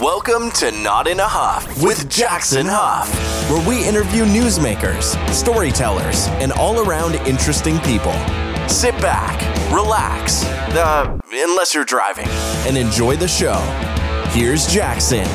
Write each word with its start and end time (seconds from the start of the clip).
Welcome 0.00 0.50
to 0.52 0.70
Not 0.70 1.06
in 1.06 1.20
a 1.20 1.28
Huff 1.28 1.82
with 1.82 2.08
Jackson 2.08 2.64
Huff, 2.66 3.06
where 3.50 3.68
we 3.68 3.86
interview 3.86 4.24
newsmakers, 4.24 5.14
storytellers, 5.30 6.26
and 6.40 6.52
all 6.52 6.80
around 6.80 7.16
interesting 7.26 7.78
people. 7.80 8.14
Sit 8.66 8.94
back, 9.02 9.38
relax, 9.70 10.42
uh, 10.74 11.18
unless 11.30 11.74
you're 11.74 11.84
driving, 11.84 12.28
and 12.66 12.78
enjoy 12.78 13.16
the 13.16 13.28
show. 13.28 13.58
Here's 14.30 14.66
Jackson. 14.66 15.26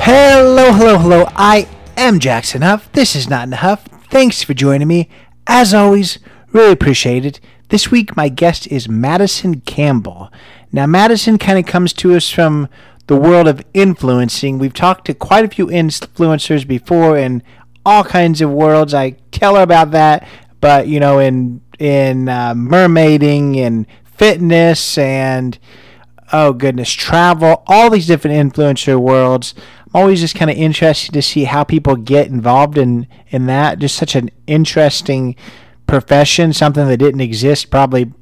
Hello, 0.00 0.72
hello, 0.72 0.98
hello. 0.98 1.26
I 1.36 1.68
am 1.96 2.18
Jackson 2.18 2.62
Huff. 2.62 2.90
This 2.90 3.14
is 3.14 3.30
Not 3.30 3.46
in 3.46 3.52
a 3.52 3.56
Huff. 3.58 3.84
Thanks 4.10 4.42
for 4.42 4.52
joining 4.52 4.88
me. 4.88 5.08
As 5.46 5.72
always, 5.72 6.18
really 6.50 6.72
appreciate 6.72 7.24
it. 7.24 7.38
This 7.68 7.92
week, 7.92 8.16
my 8.16 8.28
guest 8.28 8.66
is 8.66 8.88
Madison 8.88 9.60
Campbell. 9.60 10.32
Now, 10.72 10.86
Madison 10.86 11.38
kind 11.38 11.58
of 11.58 11.66
comes 11.66 11.92
to 11.94 12.14
us 12.14 12.30
from 12.30 12.68
the 13.06 13.16
world 13.16 13.48
of 13.48 13.60
influencing. 13.74 14.58
We've 14.58 14.72
talked 14.72 15.06
to 15.06 15.14
quite 15.14 15.44
a 15.44 15.48
few 15.48 15.66
influencers 15.66 16.66
before 16.66 17.18
in 17.18 17.42
all 17.84 18.04
kinds 18.04 18.40
of 18.40 18.50
worlds. 18.50 18.94
I 18.94 19.16
tell 19.32 19.56
her 19.56 19.62
about 19.62 19.90
that, 19.90 20.28
but 20.60 20.86
you 20.86 21.00
know, 21.00 21.18
in 21.18 21.60
in 21.78 22.28
uh, 22.28 22.54
mermaiding 22.54 23.56
and 23.56 23.86
fitness 24.04 24.96
and 24.96 25.58
oh 26.32 26.52
goodness, 26.52 26.92
travel, 26.92 27.64
all 27.66 27.90
these 27.90 28.06
different 28.06 28.54
influencer 28.54 29.00
worlds. 29.00 29.54
I'm 29.86 30.02
always 30.02 30.20
just 30.20 30.36
kind 30.36 30.50
of 30.50 30.56
interested 30.56 31.12
to 31.12 31.22
see 31.22 31.44
how 31.44 31.64
people 31.64 31.96
get 31.96 32.28
involved 32.28 32.78
in 32.78 33.08
in 33.30 33.46
that. 33.46 33.80
Just 33.80 33.96
such 33.96 34.14
an 34.14 34.30
interesting 34.46 35.34
profession, 35.88 36.52
something 36.52 36.86
that 36.86 36.98
didn't 36.98 37.22
exist 37.22 37.70
probably 37.70 38.12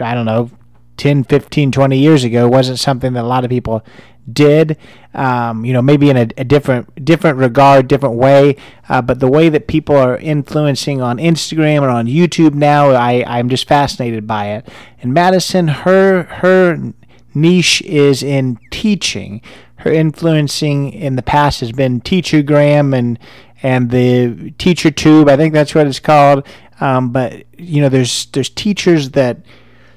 I 0.00 0.14
don't 0.14 0.26
know 0.26 0.50
10, 0.96 1.24
15, 1.24 1.72
20 1.72 1.98
years 1.98 2.24
ago 2.24 2.48
wasn't 2.48 2.78
something 2.78 3.12
that 3.12 3.24
a 3.24 3.26
lot 3.26 3.44
of 3.44 3.50
people 3.50 3.84
did. 4.30 4.76
Um, 5.14 5.64
you 5.64 5.72
know, 5.72 5.82
maybe 5.82 6.10
in 6.10 6.16
a, 6.16 6.28
a, 6.36 6.44
different 6.44 7.04
different 7.04 7.38
regard, 7.38 7.88
different 7.88 8.16
way. 8.16 8.56
Uh, 8.88 9.00
but 9.00 9.20
the 9.20 9.28
way 9.28 9.48
that 9.48 9.66
people 9.66 9.96
are 9.96 10.18
influencing 10.18 11.00
on 11.00 11.18
Instagram 11.18 11.82
or 11.82 11.88
on 11.88 12.06
YouTube 12.06 12.54
now, 12.54 12.90
I, 12.90 13.24
I'm 13.26 13.48
just 13.48 13.66
fascinated 13.66 14.26
by 14.26 14.48
it. 14.48 14.68
And 15.00 15.14
Madison, 15.14 15.68
her 15.68 16.24
her 16.24 16.92
niche 17.34 17.82
is 17.82 18.22
in 18.22 18.58
teaching. 18.70 19.40
Her 19.76 19.92
influencing 19.92 20.92
in 20.92 21.16
the 21.16 21.22
past 21.22 21.60
has 21.60 21.72
been 21.72 22.00
Teachergram 22.00 22.96
and 22.96 23.18
and 23.62 23.90
the 23.90 24.52
Teacher 24.58 24.90
Tube. 24.90 25.28
I 25.28 25.36
think 25.36 25.54
that's 25.54 25.74
what 25.74 25.86
it's 25.86 26.00
called. 26.00 26.46
Um, 26.80 27.10
but 27.10 27.44
you 27.56 27.80
know, 27.80 27.88
there's 27.88 28.26
there's 28.26 28.50
teachers 28.50 29.10
that 29.10 29.38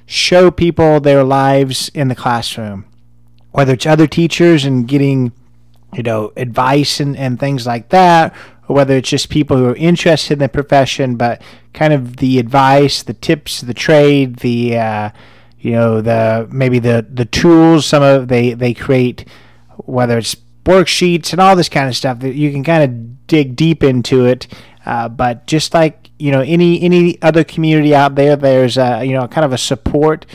show 0.09 0.49
people 0.49 0.99
their 0.99 1.23
lives 1.23 1.89
in 1.93 2.07
the 2.07 2.15
classroom, 2.15 2.83
whether 3.51 3.73
it's 3.73 3.85
other 3.85 4.07
teachers 4.07 4.65
and 4.65 4.87
getting, 4.87 5.31
you 5.93 6.01
know, 6.01 6.33
advice 6.35 6.99
and, 6.99 7.15
and 7.15 7.39
things 7.39 7.67
like 7.67 7.89
that, 7.89 8.33
or 8.67 8.75
whether 8.75 8.97
it's 8.97 9.09
just 9.09 9.29
people 9.29 9.55
who 9.55 9.67
are 9.67 9.75
interested 9.75 10.33
in 10.33 10.39
the 10.39 10.49
profession, 10.49 11.15
but 11.15 11.39
kind 11.73 11.93
of 11.93 12.17
the 12.17 12.39
advice, 12.39 13.03
the 13.03 13.13
tips, 13.13 13.61
the 13.61 13.73
trade, 13.73 14.37
the, 14.37 14.75
uh, 14.79 15.09
you 15.59 15.73
know, 15.73 16.01
the 16.01 16.47
maybe 16.51 16.79
the 16.79 17.05
the 17.07 17.25
tools. 17.25 17.85
Some 17.85 18.01
of 18.01 18.29
they 18.29 18.53
they 18.53 18.73
create, 18.73 19.25
whether 19.85 20.17
it's 20.17 20.35
worksheets 20.65 21.33
and 21.33 21.39
all 21.39 21.55
this 21.55 21.69
kind 21.69 21.87
of 21.87 21.95
stuff 21.95 22.19
that 22.19 22.33
you 22.33 22.51
can 22.51 22.63
kind 22.63 22.83
of 22.83 23.27
dig 23.27 23.55
deep 23.55 23.83
into 23.83 24.25
it. 24.25 24.47
Uh, 24.87 25.07
but 25.07 25.45
just 25.45 25.75
like 25.75 25.98
you 26.19 26.31
know 26.31 26.41
any 26.41 26.81
any 26.81 27.21
other 27.21 27.43
community 27.43 27.95
out 27.95 28.15
there 28.15 28.35
there's 28.35 28.77
a 28.77 29.03
you 29.03 29.13
know 29.13 29.27
kind 29.27 29.45
of 29.45 29.53
a 29.53 29.57
support 29.57 30.25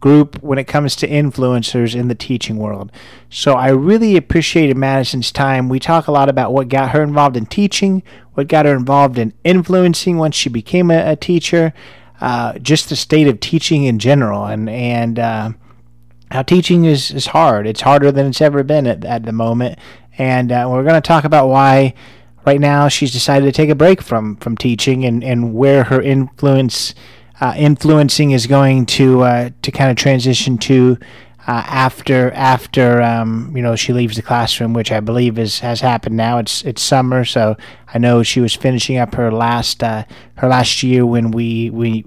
group 0.00 0.42
when 0.42 0.58
it 0.58 0.64
comes 0.64 0.96
to 0.96 1.06
influencers 1.08 1.94
in 1.94 2.08
the 2.08 2.14
teaching 2.14 2.56
world. 2.56 2.90
So 3.30 3.54
i 3.54 3.68
really 3.68 4.16
appreciated 4.16 4.76
madison's 4.76 5.30
time. 5.30 5.68
We 5.68 5.78
talk 5.78 6.06
a 6.06 6.12
lot 6.12 6.28
about 6.28 6.52
what 6.52 6.68
got 6.68 6.90
her 6.90 7.02
involved 7.02 7.36
in 7.36 7.46
teaching 7.46 8.02
what 8.34 8.48
got 8.48 8.64
her 8.64 8.74
involved 8.74 9.18
in 9.18 9.34
influencing 9.44 10.16
once 10.16 10.34
she 10.34 10.48
became 10.48 10.90
a, 10.90 11.12
a 11.12 11.16
teacher 11.16 11.74
uh, 12.22 12.56
just 12.60 12.88
the 12.88 12.94
state 12.94 13.26
of 13.26 13.40
teaching 13.40 13.82
in 13.82 13.98
general. 13.98 14.46
And 14.46 14.70
and 14.70 15.18
uh, 15.18 15.50
how 16.30 16.42
teaching 16.42 16.84
is, 16.84 17.10
is 17.10 17.26
hard. 17.26 17.66
It's 17.66 17.80
harder 17.80 18.12
than 18.12 18.28
it's 18.28 18.40
ever 18.40 18.62
been 18.62 18.86
at, 18.86 19.04
at 19.04 19.24
the 19.24 19.32
moment. 19.32 19.78
And 20.16 20.52
uh, 20.52 20.68
we're 20.70 20.84
going 20.84 20.94
to 20.94 21.00
talk 21.00 21.24
about 21.24 21.48
why 21.48 21.94
right 22.46 22.60
now 22.60 22.88
she's 22.88 23.12
decided 23.12 23.46
to 23.46 23.52
take 23.52 23.70
a 23.70 23.74
break 23.74 24.02
from 24.02 24.36
from 24.36 24.56
teaching 24.56 25.04
and 25.04 25.22
and 25.22 25.54
where 25.54 25.84
her 25.84 26.00
influence 26.00 26.94
uh, 27.40 27.54
influencing 27.56 28.30
is 28.30 28.46
going 28.46 28.86
to 28.86 29.22
uh, 29.22 29.50
to 29.62 29.72
kind 29.72 29.90
of 29.90 29.96
transition 29.96 30.56
to 30.58 30.96
uh, 31.46 31.64
after 31.66 32.30
after 32.32 33.02
um, 33.02 33.52
you 33.56 33.62
know 33.62 33.74
she 33.74 33.92
leaves 33.92 34.16
the 34.16 34.22
classroom, 34.22 34.72
which 34.72 34.92
I 34.92 35.00
believe 35.00 35.38
is 35.38 35.58
has 35.58 35.80
happened 35.80 36.16
now. 36.16 36.38
It's 36.38 36.62
it's 36.62 36.80
summer, 36.80 37.24
so 37.24 37.56
I 37.92 37.98
know 37.98 38.22
she 38.22 38.40
was 38.40 38.54
finishing 38.54 38.96
up 38.96 39.14
her 39.14 39.32
last 39.32 39.82
uh, 39.82 40.04
her 40.36 40.48
last 40.48 40.82
year 40.82 41.04
when 41.04 41.32
we 41.32 41.68
we 41.70 42.04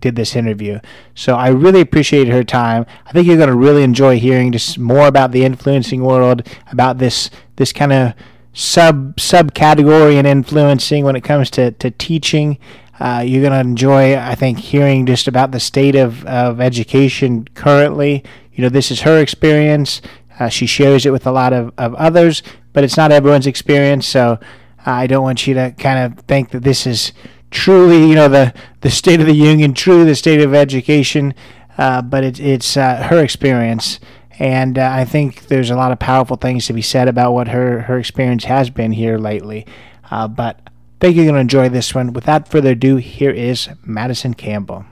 did 0.00 0.16
this 0.16 0.34
interview. 0.34 0.80
So 1.14 1.36
I 1.36 1.48
really 1.48 1.80
appreciate 1.80 2.26
her 2.26 2.42
time. 2.42 2.86
I 3.06 3.12
think 3.12 3.28
you're 3.28 3.36
going 3.36 3.48
to 3.48 3.54
really 3.54 3.84
enjoy 3.84 4.18
hearing 4.18 4.50
just 4.50 4.76
more 4.76 5.06
about 5.06 5.30
the 5.30 5.44
influencing 5.44 6.02
world, 6.02 6.44
about 6.72 6.98
this 6.98 7.30
this 7.56 7.72
kind 7.72 7.92
of 7.92 8.14
sub 8.52 9.16
subcategory 9.16 10.14
and 10.14 10.26
influencing 10.26 11.04
when 11.04 11.16
it 11.16 11.22
comes 11.22 11.50
to, 11.50 11.70
to 11.72 11.90
teaching. 11.90 12.58
Uh, 13.00 13.22
you're 13.26 13.42
going 13.42 13.52
to 13.52 13.58
enjoy, 13.58 14.16
I 14.16 14.34
think, 14.34 14.58
hearing 14.58 15.06
just 15.06 15.26
about 15.26 15.50
the 15.50 15.58
state 15.60 15.96
of, 15.96 16.24
of 16.24 16.60
education 16.60 17.48
currently. 17.54 18.22
You 18.52 18.62
know, 18.62 18.68
this 18.68 18.90
is 18.90 19.00
her 19.00 19.18
experience. 19.18 20.02
Uh, 20.38 20.48
she 20.48 20.66
shares 20.66 21.04
it 21.04 21.10
with 21.10 21.26
a 21.26 21.32
lot 21.32 21.52
of, 21.52 21.72
of 21.78 21.94
others, 21.94 22.42
but 22.72 22.84
it's 22.84 22.96
not 22.96 23.10
everyone's 23.10 23.46
experience. 23.46 24.06
So 24.06 24.38
uh, 24.86 24.90
I 24.90 25.06
don't 25.06 25.22
want 25.22 25.46
you 25.46 25.54
to 25.54 25.74
kind 25.78 25.98
of 25.98 26.24
think 26.26 26.50
that 26.50 26.62
this 26.62 26.86
is 26.86 27.12
truly, 27.50 28.08
you 28.08 28.14
know, 28.14 28.28
the, 28.28 28.54
the 28.82 28.90
state 28.90 29.20
of 29.20 29.26
the 29.26 29.34
union, 29.34 29.74
truly 29.74 30.04
the 30.04 30.14
state 30.14 30.40
of 30.40 30.54
education. 30.54 31.34
Uh, 31.78 32.02
but 32.02 32.22
it, 32.22 32.38
it's 32.38 32.76
uh, 32.76 33.02
her 33.04 33.22
experience 33.22 33.98
and 34.38 34.78
uh, 34.78 34.90
I 34.92 35.04
think 35.04 35.46
there's 35.48 35.70
a 35.70 35.76
lot 35.76 35.92
of 35.92 35.98
powerful 35.98 36.36
things 36.36 36.66
to 36.66 36.72
be 36.72 36.82
said 36.82 37.08
about 37.08 37.32
what 37.32 37.48
her, 37.48 37.80
her 37.82 37.98
experience 37.98 38.44
has 38.44 38.70
been 38.70 38.92
here 38.92 39.18
lately. 39.18 39.66
Uh, 40.10 40.28
but 40.28 40.60
I 40.66 40.70
think 41.00 41.16
you're 41.16 41.24
going 41.24 41.34
to 41.34 41.40
enjoy 41.40 41.68
this 41.68 41.94
one. 41.94 42.12
Without 42.12 42.48
further 42.48 42.70
ado, 42.70 42.96
here 42.96 43.30
is 43.30 43.68
Madison 43.84 44.34
Campbell. 44.34 44.84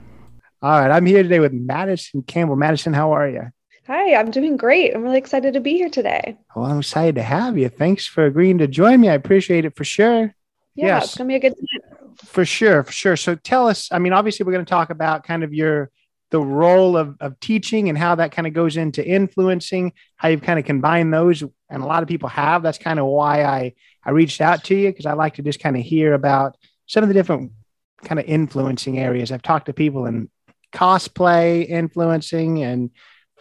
All 0.61 0.79
right, 0.79 0.91
I'm 0.91 1.05
here 1.05 1.23
today 1.23 1.39
with 1.39 1.53
Madison 1.53 2.23
Campbell. 2.23 2.55
Madison, 2.55 2.93
how 2.93 3.13
are 3.13 3.27
you? 3.27 3.51
Hi, 3.87 4.15
I'm 4.15 4.29
doing 4.29 4.57
great. 4.57 4.93
I'm 4.95 5.01
really 5.01 5.17
excited 5.17 5.53
to 5.53 5.59
be 5.59 5.73
here 5.73 5.89
today. 5.89 6.37
Well, 6.55 6.65
I'm 6.65 6.79
excited 6.79 7.15
to 7.15 7.23
have 7.23 7.57
you. 7.57 7.67
Thanks 7.67 8.05
for 8.05 8.25
agreeing 8.25 8.59
to 8.59 8.67
join 8.67 9.01
me. 9.01 9.09
I 9.09 9.13
appreciate 9.13 9.65
it 9.65 9.75
for 9.75 9.83
sure. 9.83 10.33
Yeah, 10.75 10.85
yes. 10.85 11.05
it's 11.05 11.17
gonna 11.17 11.27
be 11.27 11.35
a 11.35 11.39
good 11.39 11.55
time. 11.55 11.91
For 12.17 12.45
sure, 12.45 12.83
for 12.83 12.91
sure. 12.91 13.17
So 13.17 13.35
tell 13.35 13.67
us. 13.67 13.89
I 13.91 13.99
mean, 13.99 14.13
obviously, 14.13 14.45
we're 14.45 14.53
going 14.53 14.65
to 14.65 14.69
talk 14.69 14.89
about 14.89 15.23
kind 15.23 15.43
of 15.43 15.53
your 15.53 15.89
the 16.31 16.41
role 16.41 16.97
of, 16.97 17.17
of 17.19 17.39
teaching 17.39 17.89
and 17.89 17.97
how 17.97 18.15
that 18.15 18.31
kind 18.31 18.47
of 18.47 18.53
goes 18.53 18.77
into 18.77 19.05
influencing, 19.05 19.93
how 20.15 20.29
you've 20.29 20.41
kind 20.41 20.57
of 20.57 20.65
combined 20.65 21.13
those. 21.13 21.43
And 21.69 21.83
a 21.83 21.85
lot 21.85 22.01
of 22.01 22.09
people 22.09 22.29
have. 22.29 22.63
That's 22.63 22.77
kind 22.77 22.99
of 22.99 23.05
why 23.05 23.43
I, 23.43 23.73
I 24.03 24.11
reached 24.11 24.41
out 24.41 24.63
to 24.65 24.75
you 24.75 24.89
because 24.89 25.05
I 25.05 25.13
like 25.13 25.35
to 25.35 25.43
just 25.43 25.59
kind 25.59 25.75
of 25.75 25.83
hear 25.83 26.13
about 26.13 26.57
some 26.87 27.03
of 27.03 27.09
the 27.09 27.13
different 27.13 27.51
kind 28.03 28.19
of 28.19 28.25
influencing 28.25 28.97
areas. 28.97 29.31
I've 29.31 29.41
talked 29.41 29.67
to 29.67 29.73
people 29.73 30.05
in 30.05 30.29
cosplay 30.73 31.67
influencing 31.67 32.63
and 32.63 32.91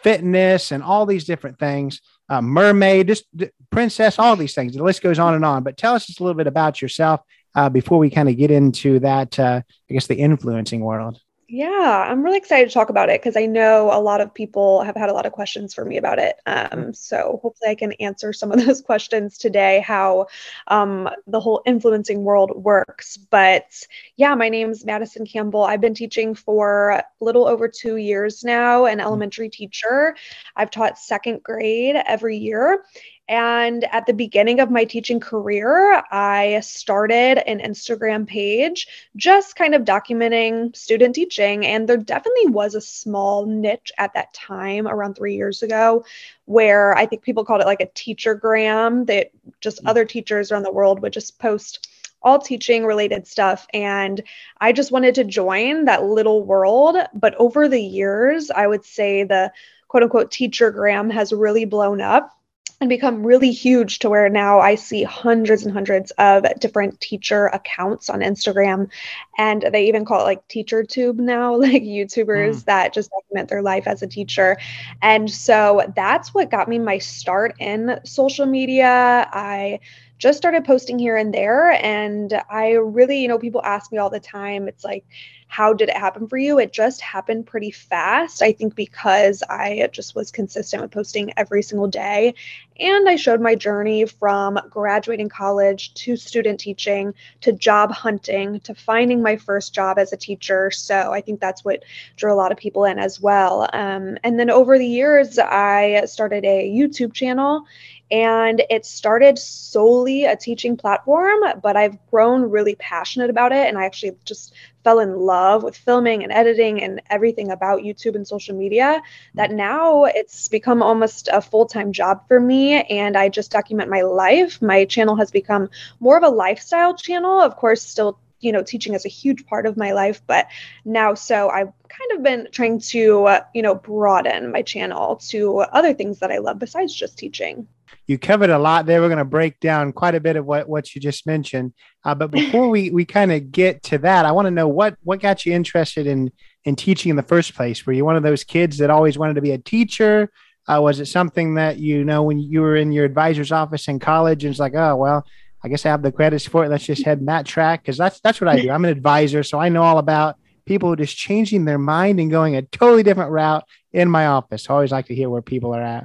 fitness 0.02 0.72
and 0.72 0.82
all 0.82 1.06
these 1.06 1.24
different 1.24 1.58
things. 1.58 2.00
Uh, 2.28 2.42
mermaid, 2.42 3.08
just 3.08 3.24
princess, 3.70 4.18
all 4.18 4.36
these 4.36 4.54
things. 4.54 4.74
The 4.74 4.82
list 4.82 5.02
goes 5.02 5.18
on 5.18 5.34
and 5.34 5.44
on. 5.44 5.62
But 5.62 5.76
tell 5.76 5.94
us 5.94 6.06
just 6.06 6.20
a 6.20 6.24
little 6.24 6.36
bit 6.36 6.46
about 6.46 6.82
yourself 6.82 7.20
uh, 7.54 7.68
before 7.68 7.98
we 7.98 8.10
kind 8.10 8.28
of 8.28 8.36
get 8.36 8.50
into 8.50 8.98
that. 9.00 9.38
Uh, 9.38 9.62
I 9.88 9.92
guess 9.92 10.06
the 10.06 10.16
influencing 10.16 10.80
world. 10.80 11.20
Yeah, 11.52 12.06
I'm 12.08 12.22
really 12.22 12.38
excited 12.38 12.68
to 12.68 12.72
talk 12.72 12.90
about 12.90 13.10
it 13.10 13.20
because 13.20 13.36
I 13.36 13.46
know 13.46 13.90
a 13.92 13.98
lot 13.98 14.20
of 14.20 14.32
people 14.32 14.82
have 14.82 14.94
had 14.94 15.10
a 15.10 15.12
lot 15.12 15.26
of 15.26 15.32
questions 15.32 15.74
for 15.74 15.84
me 15.84 15.96
about 15.96 16.20
it. 16.20 16.36
Um, 16.46 16.94
so 16.94 17.40
hopefully 17.42 17.72
I 17.72 17.74
can 17.74 17.90
answer 17.94 18.32
some 18.32 18.52
of 18.52 18.64
those 18.64 18.80
questions 18.80 19.36
today, 19.36 19.80
how 19.84 20.28
um, 20.68 21.08
the 21.26 21.40
whole 21.40 21.60
influencing 21.66 22.22
world 22.22 22.52
works. 22.54 23.16
But 23.16 23.84
yeah, 24.16 24.32
my 24.36 24.48
name's 24.48 24.84
Madison 24.84 25.26
Campbell. 25.26 25.64
I've 25.64 25.80
been 25.80 25.92
teaching 25.92 26.36
for 26.36 26.90
a 26.90 27.04
little 27.20 27.48
over 27.48 27.66
two 27.66 27.96
years 27.96 28.44
now, 28.44 28.84
an 28.84 28.98
mm-hmm. 28.98 29.08
elementary 29.08 29.48
teacher. 29.48 30.14
I've 30.54 30.70
taught 30.70 31.00
second 31.00 31.42
grade 31.42 31.96
every 32.06 32.36
year. 32.36 32.84
And 33.30 33.84
at 33.92 34.06
the 34.06 34.12
beginning 34.12 34.58
of 34.58 34.72
my 34.72 34.84
teaching 34.84 35.20
career, 35.20 36.02
I 36.10 36.58
started 36.64 37.38
an 37.48 37.60
Instagram 37.60 38.26
page 38.26 38.88
just 39.14 39.54
kind 39.54 39.72
of 39.72 39.82
documenting 39.82 40.74
student 40.74 41.14
teaching. 41.14 41.64
And 41.64 41.88
there 41.88 41.96
definitely 41.96 42.46
was 42.46 42.74
a 42.74 42.80
small 42.80 43.46
niche 43.46 43.92
at 43.98 44.14
that 44.14 44.34
time, 44.34 44.88
around 44.88 45.14
three 45.14 45.36
years 45.36 45.62
ago, 45.62 46.04
where 46.46 46.92
I 46.96 47.06
think 47.06 47.22
people 47.22 47.44
called 47.44 47.60
it 47.60 47.68
like 47.68 47.80
a 47.80 47.86
teachergram 47.86 49.06
that 49.06 49.30
just 49.60 49.78
mm-hmm. 49.78 49.86
other 49.86 50.04
teachers 50.04 50.50
around 50.50 50.64
the 50.64 50.72
world 50.72 51.00
would 51.00 51.12
just 51.12 51.38
post 51.38 51.88
all 52.22 52.40
teaching 52.40 52.84
related 52.84 53.28
stuff. 53.28 53.64
And 53.72 54.20
I 54.60 54.72
just 54.72 54.90
wanted 54.90 55.14
to 55.14 55.24
join 55.24 55.84
that 55.84 56.02
little 56.02 56.42
world. 56.42 56.96
But 57.14 57.36
over 57.36 57.68
the 57.68 57.80
years, 57.80 58.50
I 58.50 58.66
would 58.66 58.84
say 58.84 59.22
the 59.22 59.52
quote 59.86 60.02
unquote 60.02 60.32
teacher 60.32 60.72
gram 60.72 61.10
has 61.10 61.32
really 61.32 61.64
blown 61.64 62.00
up 62.00 62.36
and 62.80 62.88
become 62.88 63.26
really 63.26 63.52
huge 63.52 63.98
to 63.98 64.08
where 64.08 64.30
now 64.30 64.58
I 64.58 64.74
see 64.74 65.02
hundreds 65.02 65.64
and 65.64 65.72
hundreds 65.72 66.12
of 66.12 66.46
different 66.58 66.98
teacher 67.00 67.46
accounts 67.48 68.08
on 68.08 68.20
Instagram. 68.20 68.88
And 69.36 69.68
they 69.70 69.86
even 69.86 70.06
call 70.06 70.20
it 70.20 70.24
like 70.24 70.48
teacher 70.48 70.82
tube 70.82 71.18
now, 71.18 71.54
like 71.56 71.82
YouTubers 71.82 72.56
mm. 72.56 72.64
that 72.64 72.94
just 72.94 73.10
document 73.10 73.50
their 73.50 73.60
life 73.60 73.86
as 73.86 74.02
a 74.02 74.06
teacher. 74.06 74.56
And 75.02 75.30
so 75.30 75.92
that's 75.94 76.32
what 76.32 76.50
got 76.50 76.68
me 76.68 76.78
my 76.78 76.96
start 76.96 77.54
in 77.58 78.00
social 78.04 78.46
media. 78.46 79.28
I 79.30 79.80
just 80.16 80.38
started 80.38 80.64
posting 80.64 80.98
here 80.98 81.16
and 81.16 81.34
there. 81.34 81.72
And 81.72 82.42
I 82.48 82.72
really, 82.72 83.20
you 83.20 83.28
know, 83.28 83.38
people 83.38 83.62
ask 83.62 83.92
me 83.92 83.98
all 83.98 84.10
the 84.10 84.20
time, 84.20 84.68
it's 84.68 84.84
like, 84.84 85.04
how 85.50 85.72
did 85.72 85.88
it 85.88 85.96
happen 85.96 86.28
for 86.28 86.38
you? 86.38 86.60
It 86.60 86.72
just 86.72 87.00
happened 87.00 87.44
pretty 87.44 87.72
fast. 87.72 88.40
I 88.40 88.52
think 88.52 88.76
because 88.76 89.42
I 89.50 89.88
just 89.90 90.14
was 90.14 90.30
consistent 90.30 90.80
with 90.80 90.92
posting 90.92 91.32
every 91.36 91.64
single 91.64 91.88
day. 91.88 92.34
And 92.78 93.08
I 93.08 93.16
showed 93.16 93.40
my 93.40 93.56
journey 93.56 94.06
from 94.06 94.60
graduating 94.70 95.28
college 95.28 95.92
to 95.94 96.16
student 96.16 96.60
teaching 96.60 97.14
to 97.40 97.52
job 97.52 97.90
hunting 97.90 98.60
to 98.60 98.76
finding 98.76 99.22
my 99.22 99.36
first 99.36 99.74
job 99.74 99.98
as 99.98 100.12
a 100.12 100.16
teacher. 100.16 100.70
So 100.70 101.12
I 101.12 101.20
think 101.20 101.40
that's 101.40 101.64
what 101.64 101.82
drew 102.14 102.32
a 102.32 102.36
lot 102.36 102.52
of 102.52 102.58
people 102.58 102.84
in 102.84 103.00
as 103.00 103.20
well. 103.20 103.68
Um, 103.72 104.18
and 104.22 104.38
then 104.38 104.50
over 104.50 104.78
the 104.78 104.86
years, 104.86 105.36
I 105.36 106.04
started 106.04 106.44
a 106.44 106.70
YouTube 106.70 107.12
channel 107.12 107.64
and 108.10 108.62
it 108.68 108.84
started 108.84 109.38
solely 109.38 110.24
a 110.24 110.34
teaching 110.34 110.76
platform, 110.76 111.40
but 111.62 111.76
I've 111.76 111.98
grown 112.10 112.42
really 112.42 112.74
passionate 112.74 113.30
about 113.30 113.52
it. 113.52 113.68
And 113.68 113.78
I 113.78 113.84
actually 113.84 114.16
just 114.24 114.52
fell 114.82 114.98
in 114.98 115.16
love 115.16 115.62
with 115.62 115.76
filming 115.76 116.24
and 116.24 116.32
editing 116.32 116.82
and 116.82 117.00
everything 117.08 117.52
about 117.52 117.82
YouTube 117.82 118.16
and 118.16 118.26
social 118.26 118.56
media 118.56 119.00
that 119.34 119.52
now 119.52 120.04
it's 120.04 120.48
become 120.48 120.82
almost 120.82 121.28
a 121.32 121.40
full 121.40 121.66
time 121.66 121.92
job 121.92 122.26
for 122.26 122.40
me. 122.40 122.82
And 122.82 123.16
I 123.16 123.28
just 123.28 123.52
document 123.52 123.90
my 123.90 124.02
life. 124.02 124.60
My 124.60 124.86
channel 124.86 125.14
has 125.16 125.30
become 125.30 125.70
more 126.00 126.16
of 126.16 126.24
a 126.24 126.28
lifestyle 126.28 126.96
channel, 126.96 127.40
of 127.40 127.56
course, 127.56 127.82
still 127.82 128.18
you 128.40 128.52
know 128.52 128.62
teaching 128.62 128.94
is 128.94 129.04
a 129.04 129.08
huge 129.10 129.44
part 129.44 129.66
of 129.66 129.76
my 129.76 129.92
life 129.92 130.22
but 130.26 130.48
now 130.86 131.12
so 131.12 131.50
i've 131.50 131.70
kind 131.88 132.12
of 132.12 132.22
been 132.22 132.48
trying 132.50 132.78
to 132.78 133.26
uh, 133.26 133.40
you 133.54 133.60
know 133.60 133.74
broaden 133.74 134.50
my 134.50 134.62
channel 134.62 135.16
to 135.16 135.58
other 135.58 135.92
things 135.92 136.20
that 136.20 136.32
i 136.32 136.38
love 136.38 136.58
besides 136.58 136.94
just 136.94 137.18
teaching 137.18 137.68
you 138.06 138.18
covered 138.18 138.50
a 138.50 138.58
lot 138.58 138.86
there. 138.86 139.00
We're 139.00 139.08
going 139.08 139.18
to 139.18 139.24
break 139.24 139.60
down 139.60 139.92
quite 139.92 140.14
a 140.14 140.20
bit 140.20 140.36
of 140.36 140.46
what, 140.46 140.68
what 140.68 140.94
you 140.94 141.00
just 141.00 141.26
mentioned. 141.26 141.72
Uh, 142.04 142.14
but 142.14 142.30
before 142.30 142.68
we, 142.68 142.90
we 142.90 143.04
kind 143.04 143.32
of 143.32 143.52
get 143.52 143.82
to 143.84 143.98
that, 143.98 144.26
I 144.26 144.32
want 144.32 144.46
to 144.46 144.50
know 144.50 144.68
what, 144.68 144.96
what 145.02 145.20
got 145.20 145.46
you 145.46 145.52
interested 145.52 146.06
in, 146.06 146.32
in 146.64 146.76
teaching 146.76 147.10
in 147.10 147.16
the 147.16 147.22
first 147.22 147.54
place? 147.54 147.86
Were 147.86 147.92
you 147.92 148.04
one 148.04 148.16
of 148.16 148.22
those 148.22 148.44
kids 148.44 148.78
that 148.78 148.90
always 148.90 149.16
wanted 149.18 149.34
to 149.34 149.42
be 149.42 149.52
a 149.52 149.58
teacher? 149.58 150.30
Uh, 150.68 150.80
was 150.80 151.00
it 151.00 151.06
something 151.06 151.54
that, 151.54 151.78
you 151.78 152.04
know, 152.04 152.22
when 152.22 152.38
you 152.38 152.60
were 152.60 152.76
in 152.76 152.92
your 152.92 153.04
advisor's 153.04 153.52
office 153.52 153.88
in 153.88 153.98
college 153.98 154.44
and 154.44 154.50
it's 154.50 154.60
like, 154.60 154.74
oh, 154.74 154.96
well, 154.96 155.26
I 155.62 155.68
guess 155.68 155.84
I 155.84 155.88
have 155.88 156.02
the 156.02 156.12
credits 156.12 156.46
for 156.46 156.64
it. 156.64 156.68
Let's 156.68 156.84
just 156.84 157.04
head 157.04 157.18
in 157.18 157.26
that 157.26 157.46
track. 157.46 157.84
Cause 157.84 157.96
that's, 157.96 158.20
that's 158.20 158.40
what 158.40 158.48
I 158.48 158.60
do. 158.60 158.70
I'm 158.70 158.84
an 158.84 158.90
advisor. 158.90 159.42
So 159.42 159.58
I 159.58 159.68
know 159.68 159.82
all 159.82 159.98
about 159.98 160.36
people 160.66 160.94
just 160.96 161.16
changing 161.16 161.64
their 161.64 161.78
mind 161.78 162.20
and 162.20 162.30
going 162.30 162.56
a 162.56 162.62
totally 162.62 163.02
different 163.02 163.32
route 163.32 163.64
in 163.92 164.08
my 164.08 164.26
office. 164.26 164.68
I 164.68 164.74
always 164.74 164.92
like 164.92 165.06
to 165.06 165.14
hear 165.14 165.28
where 165.28 165.42
people 165.42 165.74
are 165.74 165.82
at. 165.82 166.04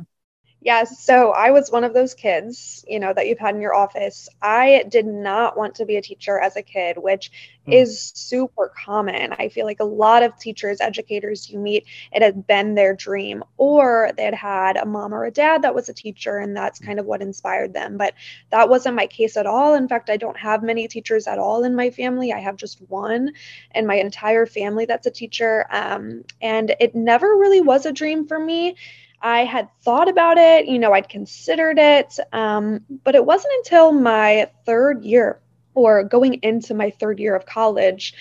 Yes. 0.65 0.99
So 0.99 1.29
I 1.29 1.51
was 1.51 1.69
one 1.69 1.83
of 1.83 1.93
those 1.93 2.15
kids, 2.15 2.83
you 2.87 2.99
know, 2.99 3.13
that 3.13 3.27
you've 3.27 3.37
had 3.37 3.53
in 3.53 3.61
your 3.61 3.75
office. 3.75 4.27
I 4.41 4.83
did 4.89 5.05
not 5.05 5.55
want 5.55 5.75
to 5.75 5.85
be 5.85 5.97
a 5.97 6.01
teacher 6.01 6.39
as 6.39 6.55
a 6.55 6.63
kid, 6.63 6.97
which 6.97 7.31
mm. 7.67 7.73
is 7.79 8.11
super 8.15 8.73
common. 8.75 9.33
I 9.37 9.49
feel 9.49 9.67
like 9.67 9.79
a 9.79 9.83
lot 9.85 10.23
of 10.23 10.39
teachers, 10.39 10.81
educators 10.81 11.51
you 11.51 11.59
meet, 11.59 11.85
it 12.11 12.23
had 12.23 12.47
been 12.47 12.73
their 12.73 12.95
dream, 12.95 13.43
or 13.57 14.09
they 14.17 14.23
had 14.23 14.33
had 14.33 14.77
a 14.77 14.87
mom 14.87 15.13
or 15.13 15.25
a 15.25 15.29
dad 15.29 15.61
that 15.61 15.75
was 15.75 15.87
a 15.87 15.93
teacher, 15.93 16.39
and 16.39 16.57
that's 16.57 16.79
kind 16.79 16.99
of 16.99 17.05
what 17.05 17.21
inspired 17.21 17.71
them. 17.71 17.97
But 17.97 18.15
that 18.49 18.67
wasn't 18.67 18.95
my 18.95 19.05
case 19.05 19.37
at 19.37 19.45
all. 19.45 19.75
In 19.75 19.87
fact, 19.87 20.09
I 20.09 20.17
don't 20.17 20.37
have 20.37 20.63
many 20.63 20.87
teachers 20.87 21.27
at 21.27 21.37
all 21.37 21.63
in 21.63 21.75
my 21.75 21.91
family. 21.91 22.33
I 22.33 22.39
have 22.39 22.57
just 22.57 22.81
one 22.89 23.33
in 23.75 23.85
my 23.85 23.97
entire 23.97 24.47
family 24.47 24.85
that's 24.85 25.05
a 25.05 25.11
teacher. 25.11 25.67
Um, 25.69 26.23
and 26.41 26.75
it 26.79 26.95
never 26.95 27.27
really 27.37 27.61
was 27.61 27.85
a 27.85 27.91
dream 27.91 28.27
for 28.27 28.39
me 28.39 28.75
I 29.21 29.45
had 29.45 29.69
thought 29.81 30.09
about 30.09 30.37
it, 30.37 30.67
you 30.67 30.79
know, 30.79 30.93
I'd 30.93 31.09
considered 31.09 31.77
it, 31.79 32.17
um, 32.33 32.85
but 33.03 33.15
it 33.15 33.25
wasn't 33.25 33.53
until 33.57 33.91
my 33.91 34.49
third 34.65 35.03
year 35.03 35.39
or 35.73 36.03
going 36.03 36.35
into 36.35 36.73
my 36.73 36.89
third 36.89 37.19
year 37.19 37.35
of 37.35 37.45
college 37.45 38.13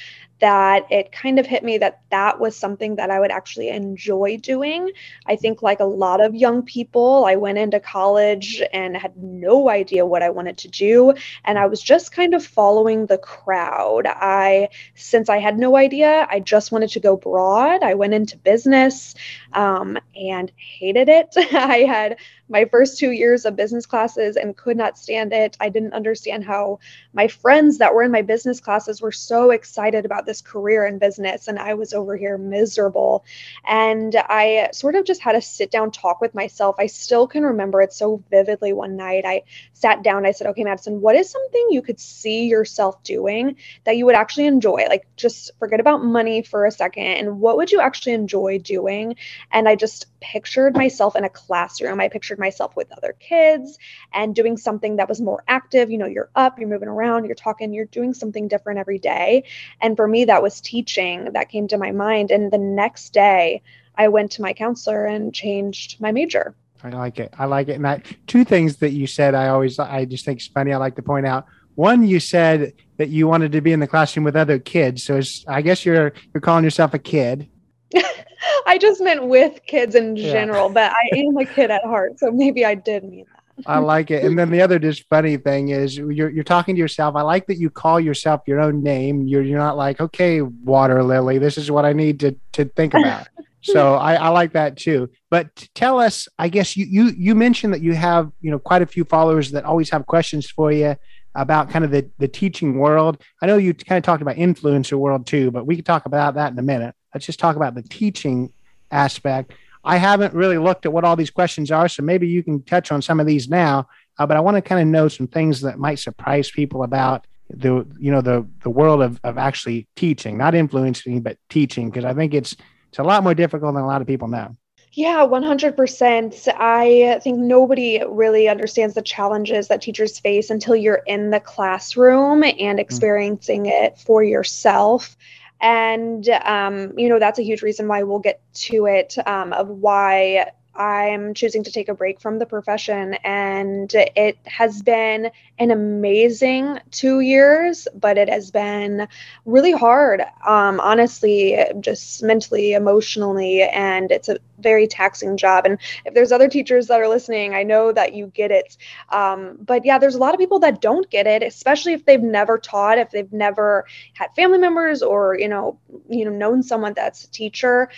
that 0.45 0.87
it 0.91 1.11
kind 1.11 1.39
of 1.39 1.47
hit 1.47 1.65
me 1.65 1.79
that 1.79 2.03
that 2.11 2.39
was 2.39 2.55
something 2.55 2.97
that 2.97 3.11
I 3.11 3.19
would 3.19 3.31
actually 3.31 3.71
enjoy 3.71 4.37
doing. 4.37 4.91
I 5.25 5.37
think, 5.37 5.63
like 5.63 5.81
a 5.81 5.85
lot 5.85 6.21
of 6.21 6.35
young 6.35 6.61
people, 6.61 7.25
I 7.25 7.37
went 7.37 7.57
into 7.57 7.81
college 7.81 8.61
and 8.71 8.95
had 8.95 9.17
no 9.17 9.71
idea 9.71 10.05
what 10.05 10.23
I 10.23 10.29
wanted 10.29 10.59
to 10.59 10.69
do. 10.69 11.15
And 11.47 11.59
I 11.59 11.65
was 11.65 11.81
just 11.81 12.13
kind 12.13 12.35
of 12.35 12.45
following 12.45 13.07
the 13.07 13.17
crowd. 13.17 14.07
I, 14.07 14.69
since 14.95 15.31
I 15.31 15.39
had 15.39 15.59
no 15.59 15.77
idea, 15.77 16.27
I 16.29 16.41
just 16.41 16.73
wanted 16.73 16.91
to 16.91 17.01
go 17.01 17.17
broad. 17.17 17.83
I 17.83 17.95
went 17.95 18.13
into 18.13 18.37
business 18.37 19.15
um, 19.55 19.97
and 20.15 20.53
hated 20.57 21.09
it. 21.09 21.29
I 21.55 21.85
had 21.85 22.19
my 22.49 22.67
first 22.67 22.99
two 22.99 23.13
years 23.13 23.47
of 23.47 23.57
business 23.57 23.87
classes 23.87 24.37
and 24.37 24.57
could 24.57 24.77
not 24.77 24.99
stand 24.99 25.33
it. 25.33 25.57
I 25.59 25.71
didn't 25.71 25.95
understand 25.95 26.45
how 26.45 26.81
my 27.15 27.29
friends 27.29 27.79
that 27.79 27.95
were 27.95 28.03
in 28.03 28.13
my 28.13 28.23
business 28.23 28.61
classes 28.61 29.01
were 29.01 29.13
so 29.13 29.51
excited 29.51 30.05
about 30.05 30.27
this 30.27 30.34
career 30.43 30.87
in 30.87 30.99
business, 30.99 31.49
and 31.49 31.59
I 31.59 31.75
was 31.75 31.93
over 31.93 32.17
here 32.17 32.39
miserable. 32.39 33.25
And 33.65 34.15
I 34.17 34.71
sort 34.73 34.95
of 34.95 35.05
just 35.05 35.21
had 35.21 35.37
a 35.37 35.43
sit 35.43 35.71
down 35.71 35.91
talk 35.91 36.21
with 36.21 36.35
myself. 36.35 36.77
I 36.79 36.87
still 36.87 37.27
can 37.27 37.45
remember 37.45 37.81
it 37.83 37.93
so 37.93 38.23
vividly 38.31 38.73
one 38.73 38.97
night. 38.97 39.25
I 39.27 39.43
sat 39.73 40.03
down, 40.03 40.27
I 40.27 40.33
said, 40.33 40.49
Okay, 40.49 40.65
Madison, 40.65 41.01
what 41.01 41.17
is 41.17 41.31
something 41.31 41.69
you 41.71 41.83
could 41.83 42.01
see 42.01 42.47
yourself 42.47 43.03
doing 43.03 43.57
that 43.85 43.97
you 43.97 44.07
would 44.07 44.15
actually 44.15 44.47
enjoy? 44.47 44.87
Like, 44.89 45.07
just 45.17 45.51
forget 45.59 45.81
about 45.81 46.05
money 46.05 46.43
for 46.43 46.65
a 46.65 46.71
second. 46.71 47.05
And 47.05 47.41
what 47.41 47.57
would 47.57 47.73
you 47.73 47.81
actually 47.81 48.13
enjoy 48.13 48.59
doing? 48.59 49.17
And 49.51 49.69
I 49.69 49.77
just 49.77 50.07
pictured 50.21 50.75
myself 50.75 51.17
in 51.17 51.25
a 51.25 51.29
classroom. 51.29 52.01
I 52.01 52.09
pictured 52.09 52.39
myself 52.39 52.75
with 52.77 52.93
other 52.97 53.15
kids 53.19 53.79
and 54.13 54.35
doing 54.35 54.57
something 54.57 54.97
that 54.97 55.09
was 55.09 55.21
more 55.21 55.45
active. 55.49 55.91
You 55.91 55.99
know, 55.99 56.07
you're 56.07 56.31
up, 56.35 56.59
you're 56.59 56.69
moving 56.69 56.89
around, 56.89 57.27
you're 57.27 57.35
talking, 57.35 57.73
you're 57.73 57.85
doing 57.85 58.15
something 58.15 58.49
different 58.49 58.79
every 58.79 58.99
day. 58.99 59.45
And 59.81 59.97
for 59.97 60.09
me, 60.09 60.14
that 60.23 60.43
was 60.43 60.61
teaching 60.61 61.33
that 61.33 61.49
came 61.49 61.67
to 61.67 61.77
my 61.77 61.91
mind. 61.91 62.31
And 62.31 62.53
the 62.53 62.59
next 62.59 63.13
day, 63.13 63.63
I 63.97 64.07
went 64.07 64.31
to 64.33 64.43
my 64.43 64.53
counselor 64.53 65.05
and 65.07 65.35
changed 65.35 66.01
my 66.01 66.13
major. 66.13 66.55
I 66.85 66.91
like 66.91 67.19
it. 67.19 67.35
I 67.37 67.47
like 67.47 67.69
it. 67.69 67.73
And 67.73 67.87
I, 67.87 68.03
two 68.29 68.45
things 68.45 68.77
that 68.77 68.91
you 68.91 69.09
said, 69.09 69.35
I 69.35 69.49
always, 69.49 69.79
I 69.81 70.05
just 70.05 70.25
think 70.25 70.39
it's 70.39 70.47
funny. 70.47 70.73
I 70.73 70.77
like 70.77 70.95
to 70.97 71.03
point 71.03 71.27
out. 71.27 71.47
One, 71.75 72.07
you 72.07 72.21
said 72.21 72.75
that 72.99 73.09
you 73.09 73.27
wanted 73.27 73.53
to 73.53 73.61
be 73.61 73.73
in 73.73 73.81
the 73.81 73.87
classroom 73.87 74.25
with 74.25 74.37
other 74.37 74.59
kids. 74.59 75.03
So 75.03 75.21
I 75.49 75.63
guess 75.63 75.85
you're 75.85 76.13
you're 76.33 76.41
calling 76.41 76.63
yourself 76.63 76.95
a 76.95 76.99
kid. 76.99 77.49
I 78.67 78.79
just 78.79 79.01
meant 79.01 79.27
with 79.27 79.61
kids 79.67 79.95
in 79.95 80.17
general, 80.17 80.69
yeah. 80.69 80.75
but 80.75 80.93
I 80.93 81.19
am 81.19 81.37
a 81.37 81.45
kid 81.45 81.71
at 81.71 81.83
heart, 81.85 82.19
so 82.19 82.31
maybe 82.31 82.65
I 82.65 82.75
did 82.75 83.05
mean 83.05 83.27
that. 83.33 83.44
I 83.67 83.79
like 83.79 84.11
it. 84.11 84.25
And 84.25 84.39
then 84.39 84.51
the 84.51 84.61
other 84.61 84.79
just 84.79 85.09
funny 85.09 85.37
thing 85.37 85.69
is 85.69 85.97
you're 85.97 86.31
you're 86.31 86.45
talking 86.45 86.75
to 86.75 86.79
yourself. 86.79 87.15
I 87.17 87.23
like 87.23 87.47
that 87.47 87.59
you 87.59 87.71
call 87.71 88.01
yourself 88.01 88.43
your 88.47 88.61
own 88.61 88.83
name. 88.83 89.27
You're 89.27 89.43
you're 89.43 89.59
not 89.59 89.77
like, 89.77 90.01
okay, 90.01 90.43
water 90.43 91.03
lily, 91.03 91.39
this 91.39 91.57
is 91.57 91.71
what 91.71 91.85
I 91.85 91.93
need 91.93 92.21
to 92.21 92.37
to 92.53 92.65
think 92.65 92.95
about. 92.95 93.29
so 93.63 93.95
I, 93.95 94.15
I 94.15 94.29
like 94.29 94.53
that 94.53 94.77
too. 94.77 95.09
But 95.31 95.69
tell 95.75 96.01
us, 96.01 96.29
I 96.39 96.49
guess 96.49 96.77
you 96.77 96.87
you 96.87 97.13
you 97.17 97.35
mentioned 97.35 97.73
that 97.75 97.81
you 97.81 97.95
have, 97.95 98.31
you 98.41 98.51
know, 98.51 98.59
quite 98.59 98.83
a 98.83 98.87
few 98.87 99.05
followers 99.05 99.53
that 99.53 99.65
always 99.65 99.91
have 99.91 100.07
questions 100.07 100.51
for 100.51 100.73
you 100.73 100.97
about 101.35 101.71
kind 101.71 101.85
of 101.85 101.91
the, 101.91 102.09
the 102.19 102.29
teaching 102.29 102.79
world. 102.79 103.21
I 103.43 103.47
know 103.47 103.57
you 103.57 103.75
kind 103.75 103.99
of 103.99 104.05
talked 104.05 104.23
about 104.23 104.37
influencer 104.37 104.95
world 104.95 105.27
too, 105.27 105.51
but 105.51 105.67
we 105.67 105.77
can 105.77 105.85
talk 105.85 106.07
about 106.07 106.35
that 106.35 106.53
in 106.53 106.59
a 106.59 106.63
minute. 106.63 106.95
Let's 107.13 107.27
just 107.27 107.41
talk 107.41 107.57
about 107.57 107.75
the 107.75 107.83
teaching 107.83 108.53
aspect. 108.91 109.53
I 109.85 109.97
haven't 109.97 110.35
really 110.35 110.59
looked 110.59 110.87
at 110.87 110.93
what 110.93 111.05
all 111.05 111.17
these 111.17 111.31
questions 111.31 111.71
are, 111.71 111.89
so 111.89 112.03
maybe 112.03 112.27
you 112.27 112.43
can 112.43 112.63
touch 112.63 112.91
on 112.91 113.03
some 113.03 113.21
of 113.21 113.27
these 113.27 113.49
now. 113.49 113.89
Uh, 114.19 114.27
but 114.27 114.37
I 114.37 114.41
want 114.41 114.57
to 114.57 114.63
kind 114.63 114.81
of 114.81 114.87
know 114.87 115.09
some 115.09 115.27
things 115.27 115.61
that 115.63 115.79
might 115.79 115.99
surprise 115.99 116.51
people 116.51 116.83
about 116.85 117.27
the 117.51 117.87
you 117.99 118.11
know 118.11 118.23
the 118.23 118.47
the 118.63 118.71
world 118.71 119.03
of, 119.03 119.21
of 119.23 119.37
actually 119.39 119.87
teaching, 119.97 120.39
not 120.39 120.55
influencing, 120.55 121.21
but 121.21 121.39
teaching, 121.51 121.91
because 121.91 122.05
I 122.05 122.15
think 122.15 122.33
it's 122.33 122.57
it's 122.89 122.99
a 122.99 123.03
lot 123.03 123.23
more 123.23 123.35
difficult 123.35 123.75
than 123.75 123.83
a 123.83 123.87
lot 123.87 124.01
of 124.01 124.07
people 124.07 124.29
know. 124.29 124.57
Yeah, 124.97 125.27
100%. 125.27 126.49
I 126.57 127.19
think 127.19 127.39
nobody 127.41 128.01
really 128.09 128.49
understands 128.49 128.95
the 128.95 129.03
challenges 129.03 129.67
that 129.67 129.83
teachers 129.83 130.21
face 130.21 130.51
until 130.51 130.77
you're 130.77 131.03
in 131.07 131.31
the 131.31 131.41
classroom 131.41 132.45
and 132.45 132.79
mm. 132.79 132.81
experiencing 132.81 133.67
it 133.67 133.99
for 133.99 134.23
yourself 134.23 135.17
and 135.61 136.29
um, 136.29 136.99
you 136.99 137.09
know 137.09 137.19
that's 137.19 137.39
a 137.39 137.43
huge 137.43 137.63
reason 137.63 137.89
why 137.89 138.03
we'll 138.03 138.19
get 138.19 138.41
to 138.55 138.87
it 138.87 139.17
um, 139.27 139.53
of 139.53 139.69
why 139.69 140.51
I'm 140.77 141.35
choosing 141.35 141.65
to 141.65 141.73
take 141.73 141.89
a 141.89 141.95
break 141.95 142.21
from 142.21 142.39
the 142.39 142.47
profession. 142.47 143.15
And 143.25 143.93
it 143.95 144.39
has 144.45 144.83
been 144.83 145.31
an 145.59 145.71
amazing 145.71 146.81
two 146.91 147.21
years, 147.21 147.87
but 147.95 148.19
it 148.19 148.29
has 148.29 148.51
been 148.51 149.07
really 149.45 149.73
hard, 149.73 150.23
um, 150.47 150.81
honestly, 150.81 151.57
just 151.81 152.23
mentally, 152.23 152.73
emotionally. 152.73 153.63
And 153.63 154.11
it's 154.11 154.29
a 154.29 154.39
very 154.59 154.87
taxing 154.89 155.37
job. 155.37 155.65
And 155.65 155.79
if 156.05 156.15
there's 156.15 156.33
other 156.33 156.49
teachers 156.49 156.89
that 156.89 157.01
are 157.01 157.09
listening, 157.09 157.55
I 157.55 157.63
know 157.63 157.93
that 157.93 158.15
you 158.15 158.33
get 158.35 158.51
it. 158.51 158.77
Um, 159.11 159.57
but 159.61 159.85
yeah, 159.85 159.99
there's 159.99 160.17
a 160.17 160.19
lot 160.19 160.35
of 160.35 160.41
people 160.41 160.59
that 160.61 160.81
don't 160.81 161.09
get 161.09 161.27
it, 161.27 161.43
especially 161.43 161.93
if 161.93 162.05
they've 162.05 162.23
never 162.23 162.59
taught, 162.59 162.99
if 162.99 163.11
they've 163.11 163.33
never 163.33 163.85
had 164.15 164.35
family 164.35 164.59
members 164.59 165.03
or 165.03 165.39
you 165.39 165.49
know, 165.49 165.79
you 166.09 166.25
know, 166.25 166.31
known 166.31 166.63
someone 166.63 166.95
that's 166.95 167.25
a 167.25 167.31
teacher. 167.31 167.91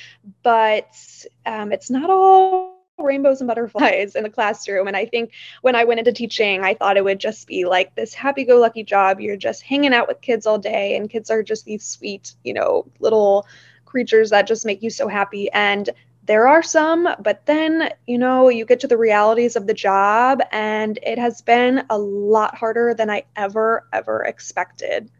But 0.43 0.95
um, 1.47 1.73
it's 1.73 1.91
not 1.91 2.11
all 2.11 2.76
rainbows 2.99 3.41
and 3.41 3.49
butterflies 3.49 4.15
in 4.15 4.23
the 4.23 4.31
classroom. 4.31 4.87
And 4.87 4.97
I 4.97 5.05
think 5.05 5.33
when 5.63 5.75
I 5.75 5.85
went 5.85 5.99
into 5.99 6.13
teaching, 6.13 6.65
I 6.65 6.75
thought 6.75 6.97
it 6.97 7.05
would 7.05 7.19
just 7.19 7.47
be 7.47 7.65
like 7.65 7.95
this 7.95 8.15
happy 8.15 8.45
go 8.45 8.59
lucky 8.59 8.83
job. 8.83 9.21
You're 9.21 9.37
just 9.37 9.63
hanging 9.63 9.93
out 9.93 10.09
with 10.09 10.21
kids 10.21 10.47
all 10.47 10.59
day, 10.59 10.97
and 10.97 11.11
kids 11.11 11.31
are 11.31 11.43
just 11.43 11.65
these 11.65 11.85
sweet, 11.85 12.35
you 12.43 12.55
know, 12.55 12.87
little 13.01 13.47
creatures 13.85 14.31
that 14.31 14.47
just 14.47 14.65
make 14.65 14.83
you 14.83 14.91
so 14.91 15.09
happy. 15.09 15.51
And 15.53 15.91
there 16.25 16.49
are 16.49 16.63
some, 16.63 17.09
but 17.21 17.47
then, 17.47 17.91
you 18.07 18.19
know, 18.19 18.49
you 18.49 18.65
get 18.65 18.81
to 18.81 18.89
the 18.89 18.97
realities 18.97 19.55
of 19.57 19.67
the 19.67 19.75
job, 19.75 20.41
and 20.51 20.99
it 21.03 21.19
has 21.19 21.41
been 21.43 21.85
a 21.91 21.99
lot 21.99 22.57
harder 22.57 22.95
than 22.95 23.11
I 23.11 23.25
ever, 23.37 23.87
ever 23.93 24.25
expected, 24.25 25.11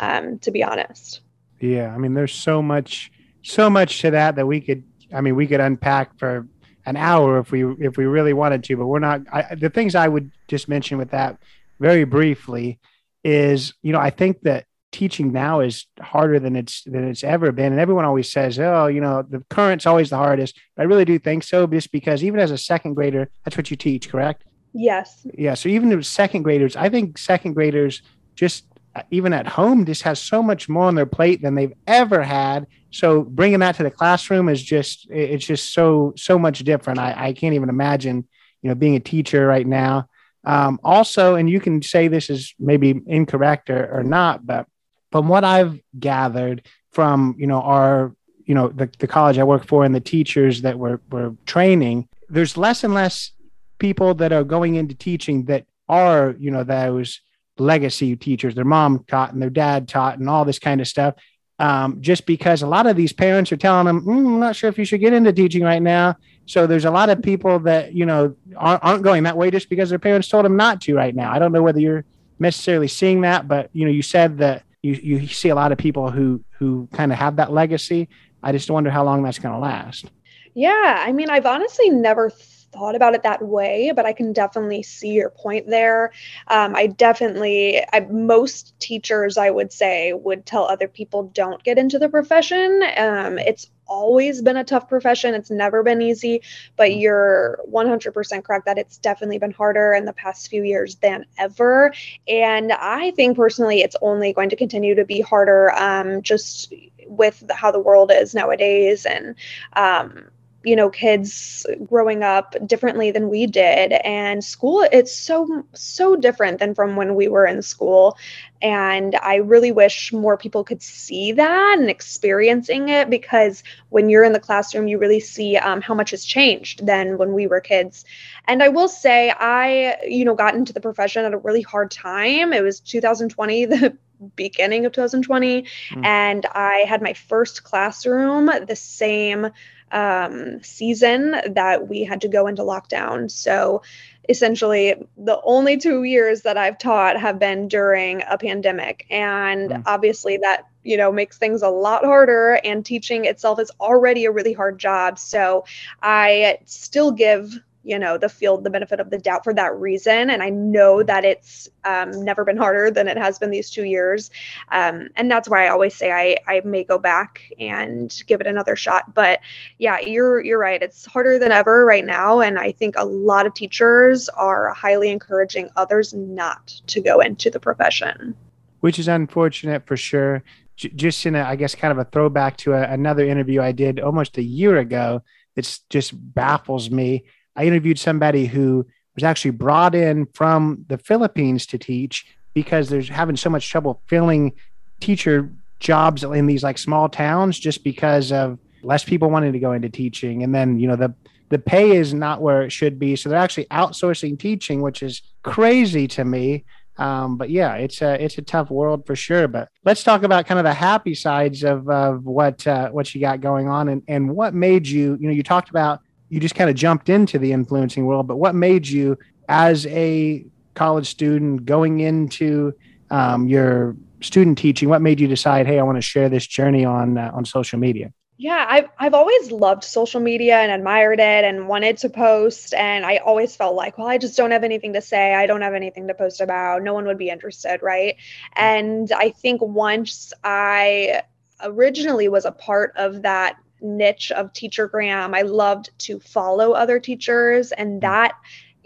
um, 0.00 0.38
to 0.40 0.50
be 0.50 0.64
honest. 0.64 1.20
Yeah. 1.60 1.94
I 1.94 1.98
mean, 1.98 2.14
there's 2.14 2.34
so 2.34 2.62
much, 2.62 3.12
so 3.42 3.70
much 3.70 4.00
to 4.00 4.10
that 4.10 4.34
that 4.36 4.46
we 4.46 4.60
could, 4.60 4.82
I 5.14 5.20
mean, 5.20 5.36
we 5.36 5.46
could 5.46 5.60
unpack 5.60 6.18
for 6.18 6.48
an 6.86 6.96
hour 6.96 7.38
if 7.38 7.50
we 7.50 7.64
if 7.78 7.96
we 7.96 8.04
really 8.04 8.32
wanted 8.32 8.64
to 8.64 8.76
but 8.76 8.86
we're 8.86 8.98
not 8.98 9.20
I, 9.32 9.54
the 9.54 9.70
things 9.70 9.94
i 9.94 10.08
would 10.08 10.30
just 10.48 10.68
mention 10.68 10.98
with 10.98 11.10
that 11.10 11.38
very 11.80 12.04
briefly 12.04 12.78
is 13.24 13.74
you 13.82 13.92
know 13.92 14.00
i 14.00 14.10
think 14.10 14.40
that 14.42 14.66
teaching 14.96 15.30
now 15.30 15.60
is 15.60 15.84
harder 16.00 16.38
than 16.38 16.56
it's 16.56 16.82
than 16.84 17.06
it's 17.06 17.22
ever 17.22 17.52
been. 17.52 17.70
And 17.72 17.78
everyone 17.80 18.06
always 18.06 18.32
says 18.32 18.58
oh 18.58 18.86
you 18.86 19.00
know 19.00 19.22
the 19.22 19.44
current's 19.50 19.84
always 19.84 20.08
the 20.08 20.16
hardest. 20.16 20.58
But 20.74 20.82
i 20.82 20.84
really 20.86 21.04
do 21.04 21.18
think 21.18 21.42
so 21.42 21.66
just 21.66 21.92
because 21.92 22.24
even 22.24 22.40
as 22.40 22.50
a 22.50 22.58
second 22.58 22.94
grader 22.94 23.28
that's 23.44 23.56
what 23.56 23.70
you 23.70 23.76
teach 23.76 24.08
correct? 24.08 24.44
Yes. 24.72 25.26
Yeah 25.34 25.54
so 25.54 25.68
even 25.68 25.90
the 25.90 26.02
second 26.02 26.42
graders 26.44 26.76
i 26.76 26.88
think 26.88 27.18
second 27.18 27.52
graders 27.52 28.02
just 28.34 28.64
even 29.10 29.34
at 29.34 29.46
home 29.46 29.84
just 29.84 30.02
has 30.02 30.18
so 30.18 30.42
much 30.42 30.68
more 30.68 30.84
on 30.84 30.94
their 30.94 31.06
plate 31.06 31.42
than 31.42 31.54
they've 31.54 31.74
ever 31.86 32.22
had 32.22 32.66
so 32.96 33.22
bringing 33.22 33.60
that 33.60 33.76
to 33.76 33.82
the 33.82 33.90
classroom 33.90 34.48
is 34.48 34.62
just 34.62 35.06
it's 35.10 35.46
just 35.46 35.72
so 35.72 36.12
so 36.16 36.38
much 36.38 36.60
different 36.60 36.98
i, 36.98 37.28
I 37.28 37.32
can't 37.32 37.54
even 37.54 37.68
imagine 37.68 38.26
you 38.62 38.68
know 38.68 38.74
being 38.74 38.96
a 38.96 39.00
teacher 39.00 39.46
right 39.46 39.66
now 39.66 40.08
um, 40.44 40.78
also 40.84 41.34
and 41.34 41.50
you 41.50 41.60
can 41.60 41.82
say 41.82 42.08
this 42.08 42.30
is 42.30 42.54
maybe 42.58 43.00
incorrect 43.06 43.70
or, 43.70 43.98
or 43.98 44.02
not 44.02 44.46
but 44.46 44.66
from 45.12 45.28
what 45.28 45.44
i've 45.44 45.78
gathered 45.98 46.66
from 46.90 47.34
you 47.38 47.46
know 47.46 47.60
our 47.60 48.14
you 48.44 48.54
know 48.54 48.68
the, 48.68 48.88
the 48.98 49.06
college 49.06 49.38
i 49.38 49.44
work 49.44 49.66
for 49.66 49.84
and 49.84 49.94
the 49.94 50.00
teachers 50.00 50.62
that 50.62 50.78
we're, 50.78 51.00
we're 51.10 51.34
training 51.46 52.08
there's 52.28 52.56
less 52.56 52.84
and 52.84 52.94
less 52.94 53.32
people 53.78 54.14
that 54.14 54.32
are 54.32 54.44
going 54.44 54.76
into 54.76 54.94
teaching 54.94 55.44
that 55.44 55.64
are 55.88 56.34
you 56.38 56.50
know 56.50 56.64
those 56.64 57.20
legacy 57.58 58.16
teachers. 58.16 58.54
Their 58.54 58.64
mom 58.64 59.04
taught 59.08 59.32
and 59.32 59.40
their 59.40 59.50
dad 59.50 59.88
taught 59.88 60.18
and 60.18 60.28
all 60.28 60.44
this 60.44 60.58
kind 60.58 60.80
of 60.80 60.88
stuff. 60.88 61.14
Um, 61.58 62.02
just 62.02 62.26
because 62.26 62.60
a 62.60 62.66
lot 62.66 62.86
of 62.86 62.96
these 62.96 63.14
parents 63.14 63.50
are 63.50 63.56
telling 63.56 63.86
them, 63.86 64.02
mm, 64.02 64.18
I'm 64.18 64.38
not 64.38 64.54
sure 64.54 64.68
if 64.68 64.78
you 64.78 64.84
should 64.84 65.00
get 65.00 65.14
into 65.14 65.32
teaching 65.32 65.62
right 65.62 65.80
now. 65.80 66.16
So 66.44 66.66
there's 66.66 66.84
a 66.84 66.90
lot 66.90 67.08
of 67.08 67.22
people 67.22 67.58
that, 67.60 67.94
you 67.94 68.04
know, 68.04 68.36
aren't, 68.56 68.84
aren't 68.84 69.02
going 69.02 69.22
that 69.22 69.38
way 69.38 69.50
just 69.50 69.70
because 69.70 69.88
their 69.88 69.98
parents 69.98 70.28
told 70.28 70.44
them 70.44 70.56
not 70.56 70.82
to 70.82 70.94
right 70.94 71.14
now. 71.14 71.32
I 71.32 71.38
don't 71.38 71.52
know 71.52 71.62
whether 71.62 71.80
you're 71.80 72.04
necessarily 72.38 72.88
seeing 72.88 73.22
that, 73.22 73.48
but, 73.48 73.70
you 73.72 73.86
know, 73.86 73.90
you 73.90 74.02
said 74.02 74.36
that 74.38 74.64
you, 74.82 74.92
you 74.92 75.26
see 75.26 75.48
a 75.48 75.54
lot 75.54 75.72
of 75.72 75.78
people 75.78 76.10
who, 76.10 76.44
who 76.58 76.88
kind 76.92 77.10
of 77.10 77.16
have 77.18 77.36
that 77.36 77.50
legacy. 77.50 78.10
I 78.42 78.52
just 78.52 78.70
wonder 78.70 78.90
how 78.90 79.04
long 79.04 79.22
that's 79.22 79.38
going 79.38 79.54
to 79.54 79.58
last. 79.58 80.10
Yeah. 80.52 81.04
I 81.06 81.10
mean, 81.12 81.30
I've 81.30 81.46
honestly 81.46 81.88
never 81.88 82.30
thought 82.76 82.94
about 82.94 83.14
it 83.14 83.22
that 83.22 83.42
way, 83.42 83.92
but 83.94 84.06
I 84.06 84.12
can 84.12 84.32
definitely 84.32 84.82
see 84.82 85.12
your 85.12 85.30
point 85.30 85.66
there. 85.68 86.12
Um, 86.48 86.76
I 86.76 86.88
definitely, 86.88 87.82
I, 87.92 88.00
most 88.00 88.78
teachers, 88.78 89.38
I 89.38 89.50
would 89.50 89.72
say, 89.72 90.12
would 90.12 90.44
tell 90.44 90.64
other 90.64 90.88
people 90.88 91.24
don't 91.34 91.62
get 91.64 91.78
into 91.78 91.98
the 91.98 92.08
profession. 92.08 92.82
Um, 92.96 93.38
it's 93.38 93.70
always 93.86 94.42
been 94.42 94.56
a 94.56 94.64
tough 94.64 94.88
profession. 94.88 95.34
It's 95.34 95.50
never 95.50 95.82
been 95.82 96.02
easy, 96.02 96.42
but 96.76 96.90
mm. 96.90 97.00
you're 97.00 97.60
100% 97.70 98.44
correct 98.44 98.66
that 98.66 98.78
it's 98.78 98.98
definitely 98.98 99.38
been 99.38 99.52
harder 99.52 99.94
in 99.94 100.04
the 100.04 100.12
past 100.12 100.48
few 100.48 100.62
years 100.62 100.96
than 100.96 101.24
ever. 101.38 101.92
And 102.28 102.72
I 102.72 103.12
think 103.12 103.36
personally, 103.36 103.80
it's 103.80 103.96
only 104.02 104.32
going 104.32 104.50
to 104.50 104.56
continue 104.56 104.94
to 104.94 105.04
be 105.04 105.20
harder 105.20 105.72
um, 105.72 106.22
just 106.22 106.72
with 107.06 107.40
the, 107.46 107.54
how 107.54 107.70
the 107.70 107.80
world 107.80 108.10
is 108.12 108.34
nowadays. 108.34 109.06
And, 109.06 109.34
um, 109.74 110.28
you 110.66 110.74
know 110.74 110.90
kids 110.90 111.64
growing 111.86 112.24
up 112.24 112.56
differently 112.66 113.12
than 113.12 113.30
we 113.30 113.46
did. 113.46 113.92
And 114.04 114.44
school 114.44 114.84
it's 114.90 115.16
so 115.16 115.64
so 115.72 116.16
different 116.16 116.58
than 116.58 116.74
from 116.74 116.96
when 116.96 117.14
we 117.14 117.28
were 117.28 117.46
in 117.46 117.62
school. 117.62 118.18
And 118.60 119.14
i 119.22 119.36
really 119.36 119.70
wish 119.70 120.12
more 120.12 120.36
people 120.36 120.64
could 120.64 120.82
see 120.82 121.30
that 121.32 121.76
and 121.78 121.88
experiencing 121.88 122.88
it 122.88 123.08
because 123.08 123.62
when 123.90 124.10
you're 124.10 124.24
in 124.24 124.32
the 124.32 124.40
classroom 124.40 124.88
you 124.88 124.98
really 124.98 125.20
see 125.20 125.56
um, 125.56 125.80
how 125.80 125.94
much 125.94 126.10
has 126.10 126.24
changed 126.24 126.84
than 126.84 127.16
when 127.16 127.32
we 127.32 127.46
were 127.46 127.60
kids. 127.60 128.04
And 128.48 128.62
i 128.62 128.68
will 128.68 128.88
say 128.88 129.32
i 129.38 129.96
you 130.04 130.24
know 130.24 130.34
got 130.34 130.56
into 130.56 130.72
the 130.72 130.80
profession 130.80 131.24
at 131.24 131.32
a 131.32 131.38
really 131.38 131.62
hard 131.62 131.92
time. 131.92 132.52
It 132.52 132.62
was 132.62 132.80
2020 132.80 133.64
the 133.66 133.96
beginning 134.34 134.86
of 134.86 134.92
2020 134.92 135.62
mm. 135.62 136.04
and 136.04 136.46
i 136.52 136.86
had 136.88 137.02
my 137.02 137.12
first 137.12 137.64
classroom 137.64 138.50
the 138.66 138.74
same 138.74 139.50
um, 139.92 140.62
season 140.62 141.36
that 141.46 141.88
we 141.88 142.04
had 142.04 142.20
to 142.22 142.28
go 142.28 142.46
into 142.46 142.62
lockdown. 142.62 143.30
So 143.30 143.82
essentially, 144.28 144.94
the 145.16 145.40
only 145.44 145.76
two 145.76 146.02
years 146.02 146.42
that 146.42 146.56
I've 146.56 146.78
taught 146.78 147.18
have 147.20 147.38
been 147.38 147.68
during 147.68 148.22
a 148.28 148.36
pandemic. 148.38 149.06
And 149.10 149.70
mm. 149.70 149.82
obviously, 149.86 150.38
that 150.38 150.66
you 150.86 150.96
know 150.96 151.10
makes 151.12 151.36
things 151.36 151.62
a 151.62 151.68
lot 151.68 152.04
harder 152.04 152.60
and 152.64 152.86
teaching 152.86 153.24
itself 153.24 153.58
is 153.58 153.70
already 153.80 154.24
a 154.24 154.30
really 154.30 154.52
hard 154.52 154.78
job 154.78 155.18
so 155.18 155.64
i 156.00 156.58
still 156.64 157.10
give 157.10 157.58
you 157.86 157.98
know 157.98 158.18
the 158.18 158.28
field 158.28 158.64
the 158.64 158.70
benefit 158.70 158.98
of 158.98 159.10
the 159.10 159.18
doubt 159.18 159.44
for 159.44 159.54
that 159.54 159.74
reason. 159.76 160.28
And 160.28 160.42
i 160.42 160.50
know 160.50 161.02
that 161.02 161.24
it's 161.24 161.68
um, 161.84 162.10
never 162.24 162.44
been 162.44 162.56
harder 162.56 162.90
than 162.90 163.06
it 163.06 163.16
has 163.16 163.38
been 163.38 163.50
these 163.50 163.70
two 163.70 163.84
years. 163.84 164.30
Um, 164.72 165.08
and 165.16 165.30
that's 165.30 165.48
why 165.48 165.66
i 165.66 165.68
always 165.68 165.94
say 165.94 166.10
I, 166.10 166.36
I 166.52 166.60
may 166.64 166.82
go 166.84 166.98
back 166.98 167.40
and 167.58 168.12
give 168.26 168.40
it 168.40 168.46
another 168.46 168.76
shot. 168.76 169.14
But 169.14 169.40
yeah 169.78 170.00
you're 170.00 170.44
you're 170.44 170.58
right. 170.58 170.82
It's 170.82 171.06
harder 171.06 171.38
than 171.38 171.52
ever 171.52 171.86
right 171.86 172.04
now. 172.04 172.40
And 172.40 172.58
i 172.58 172.72
think 172.72 172.96
a 172.98 173.04
lot 173.04 173.46
of 173.46 173.54
teachers 173.54 174.28
are 174.30 174.74
highly 174.74 175.10
encouraging 175.10 175.70
others 175.76 176.12
not 176.12 176.66
to 176.88 177.00
go 177.00 177.20
into 177.20 177.50
the 177.50 177.60
profession. 177.60 178.36
Which 178.80 178.98
is 178.98 179.08
unfortunate 179.08 179.86
for 179.86 179.96
sure. 179.96 180.42
J- 180.76 180.90
just 180.90 181.24
in 181.24 181.36
a 181.36 181.42
i 181.42 181.56
guess 181.56 181.74
kind 181.74 181.92
of 181.92 181.98
a 181.98 182.04
throwback 182.04 182.58
to 182.58 182.74
a, 182.74 182.82
another 182.82 183.24
interview 183.24 183.62
i 183.62 183.72
did 183.72 183.98
almost 183.98 184.36
a 184.36 184.42
year 184.42 184.76
ago 184.76 185.22
it 185.56 185.80
just 185.88 186.12
baffles 186.34 186.90
me 186.90 187.24
I 187.56 187.64
interviewed 187.64 187.98
somebody 187.98 188.46
who 188.46 188.86
was 189.14 189.24
actually 189.24 189.52
brought 189.52 189.94
in 189.94 190.26
from 190.34 190.84
the 190.88 190.98
Philippines 190.98 191.66
to 191.66 191.78
teach 191.78 192.26
because 192.54 192.88
there's 192.88 193.08
having 193.08 193.36
so 193.36 193.50
much 193.50 193.68
trouble 193.68 194.00
filling 194.06 194.52
teacher 195.00 195.52
jobs 195.80 196.22
in 196.24 196.46
these 196.46 196.62
like 196.62 196.78
small 196.78 197.08
towns 197.08 197.58
just 197.58 197.84
because 197.84 198.32
of 198.32 198.58
less 198.82 199.04
people 199.04 199.30
wanting 199.30 199.52
to 199.52 199.58
go 199.58 199.72
into 199.72 199.88
teaching. 199.88 200.42
And 200.42 200.54
then 200.54 200.78
you 200.78 200.86
know 200.88 200.96
the 200.96 201.14
the 201.48 201.58
pay 201.58 201.96
is 201.96 202.12
not 202.12 202.42
where 202.42 202.62
it 202.62 202.72
should 202.72 202.98
be. 202.98 203.16
So 203.16 203.28
they're 203.28 203.38
actually 203.38 203.66
outsourcing 203.66 204.38
teaching 204.38 204.82
which 204.82 205.02
is 205.02 205.22
crazy 205.42 206.06
to 206.08 206.24
me. 206.24 206.64
Um, 206.98 207.36
but 207.36 207.50
yeah 207.50 207.74
it's 207.74 208.00
a 208.00 208.22
it's 208.22 208.38
a 208.38 208.42
tough 208.42 208.70
world 208.70 209.06
for 209.06 209.16
sure. 209.16 209.48
But 209.48 209.68
let's 209.84 210.02
talk 210.02 210.22
about 210.22 210.46
kind 210.46 210.58
of 210.58 210.64
the 210.64 210.74
happy 210.74 211.14
sides 211.14 211.62
of, 211.62 211.88
of 211.88 212.24
what 212.24 212.66
uh, 212.66 212.90
what 212.90 213.14
you 213.14 213.20
got 213.20 213.40
going 213.40 213.68
on 213.68 213.88
and, 213.88 214.02
and 214.08 214.34
what 214.34 214.54
made 214.54 214.86
you 214.86 215.16
you 215.20 215.28
know 215.28 215.34
you 215.34 215.42
talked 215.42 215.70
about 215.70 216.00
you 216.28 216.40
just 216.40 216.54
kind 216.54 216.68
of 216.68 216.76
jumped 216.76 217.08
into 217.08 217.38
the 217.38 217.52
influencing 217.52 218.06
world, 218.06 218.26
but 218.26 218.36
what 218.36 218.54
made 218.54 218.86
you, 218.86 219.18
as 219.48 219.86
a 219.86 220.44
college 220.74 221.06
student, 221.06 221.64
going 221.64 222.00
into 222.00 222.74
um, 223.10 223.48
your 223.48 223.96
student 224.20 224.58
teaching, 224.58 224.88
what 224.88 225.02
made 225.02 225.20
you 225.20 225.28
decide, 225.28 225.66
hey, 225.66 225.78
I 225.78 225.82
want 225.82 225.96
to 225.96 226.02
share 226.02 226.28
this 226.28 226.46
journey 226.46 226.84
on 226.84 227.18
uh, 227.18 227.30
on 227.32 227.44
social 227.44 227.78
media? 227.78 228.12
Yeah, 228.38 228.66
I've 228.68 228.88
I've 228.98 229.14
always 229.14 229.50
loved 229.50 229.82
social 229.82 230.20
media 230.20 230.58
and 230.58 230.70
admired 230.70 231.20
it 231.20 231.44
and 231.44 231.68
wanted 231.68 231.96
to 231.98 232.10
post. 232.10 232.74
And 232.74 233.06
I 233.06 233.16
always 233.18 233.56
felt 233.56 233.74
like, 233.74 233.96
well, 233.96 234.08
I 234.08 234.18
just 234.18 234.36
don't 234.36 234.50
have 234.50 234.64
anything 234.64 234.92
to 234.92 235.00
say. 235.00 235.34
I 235.34 235.46
don't 235.46 235.62
have 235.62 235.72
anything 235.74 236.06
to 236.08 236.14
post 236.14 236.40
about. 236.42 236.82
No 236.82 236.92
one 236.92 237.06
would 237.06 237.18
be 237.18 237.30
interested, 237.30 237.80
right? 237.82 238.16
And 238.54 239.10
I 239.12 239.30
think 239.30 239.62
once 239.62 240.34
I 240.44 241.22
originally 241.62 242.28
was 242.28 242.44
a 242.44 242.52
part 242.52 242.92
of 242.96 243.22
that 243.22 243.56
niche 243.80 244.32
of 244.32 244.52
Teacher 244.52 244.88
teachergram. 244.88 245.34
I 245.34 245.42
loved 245.42 245.90
to 246.00 246.18
follow 246.20 246.72
other 246.72 247.00
teachers, 247.00 247.72
and 247.72 247.98
mm. 247.98 248.00
that 248.02 248.32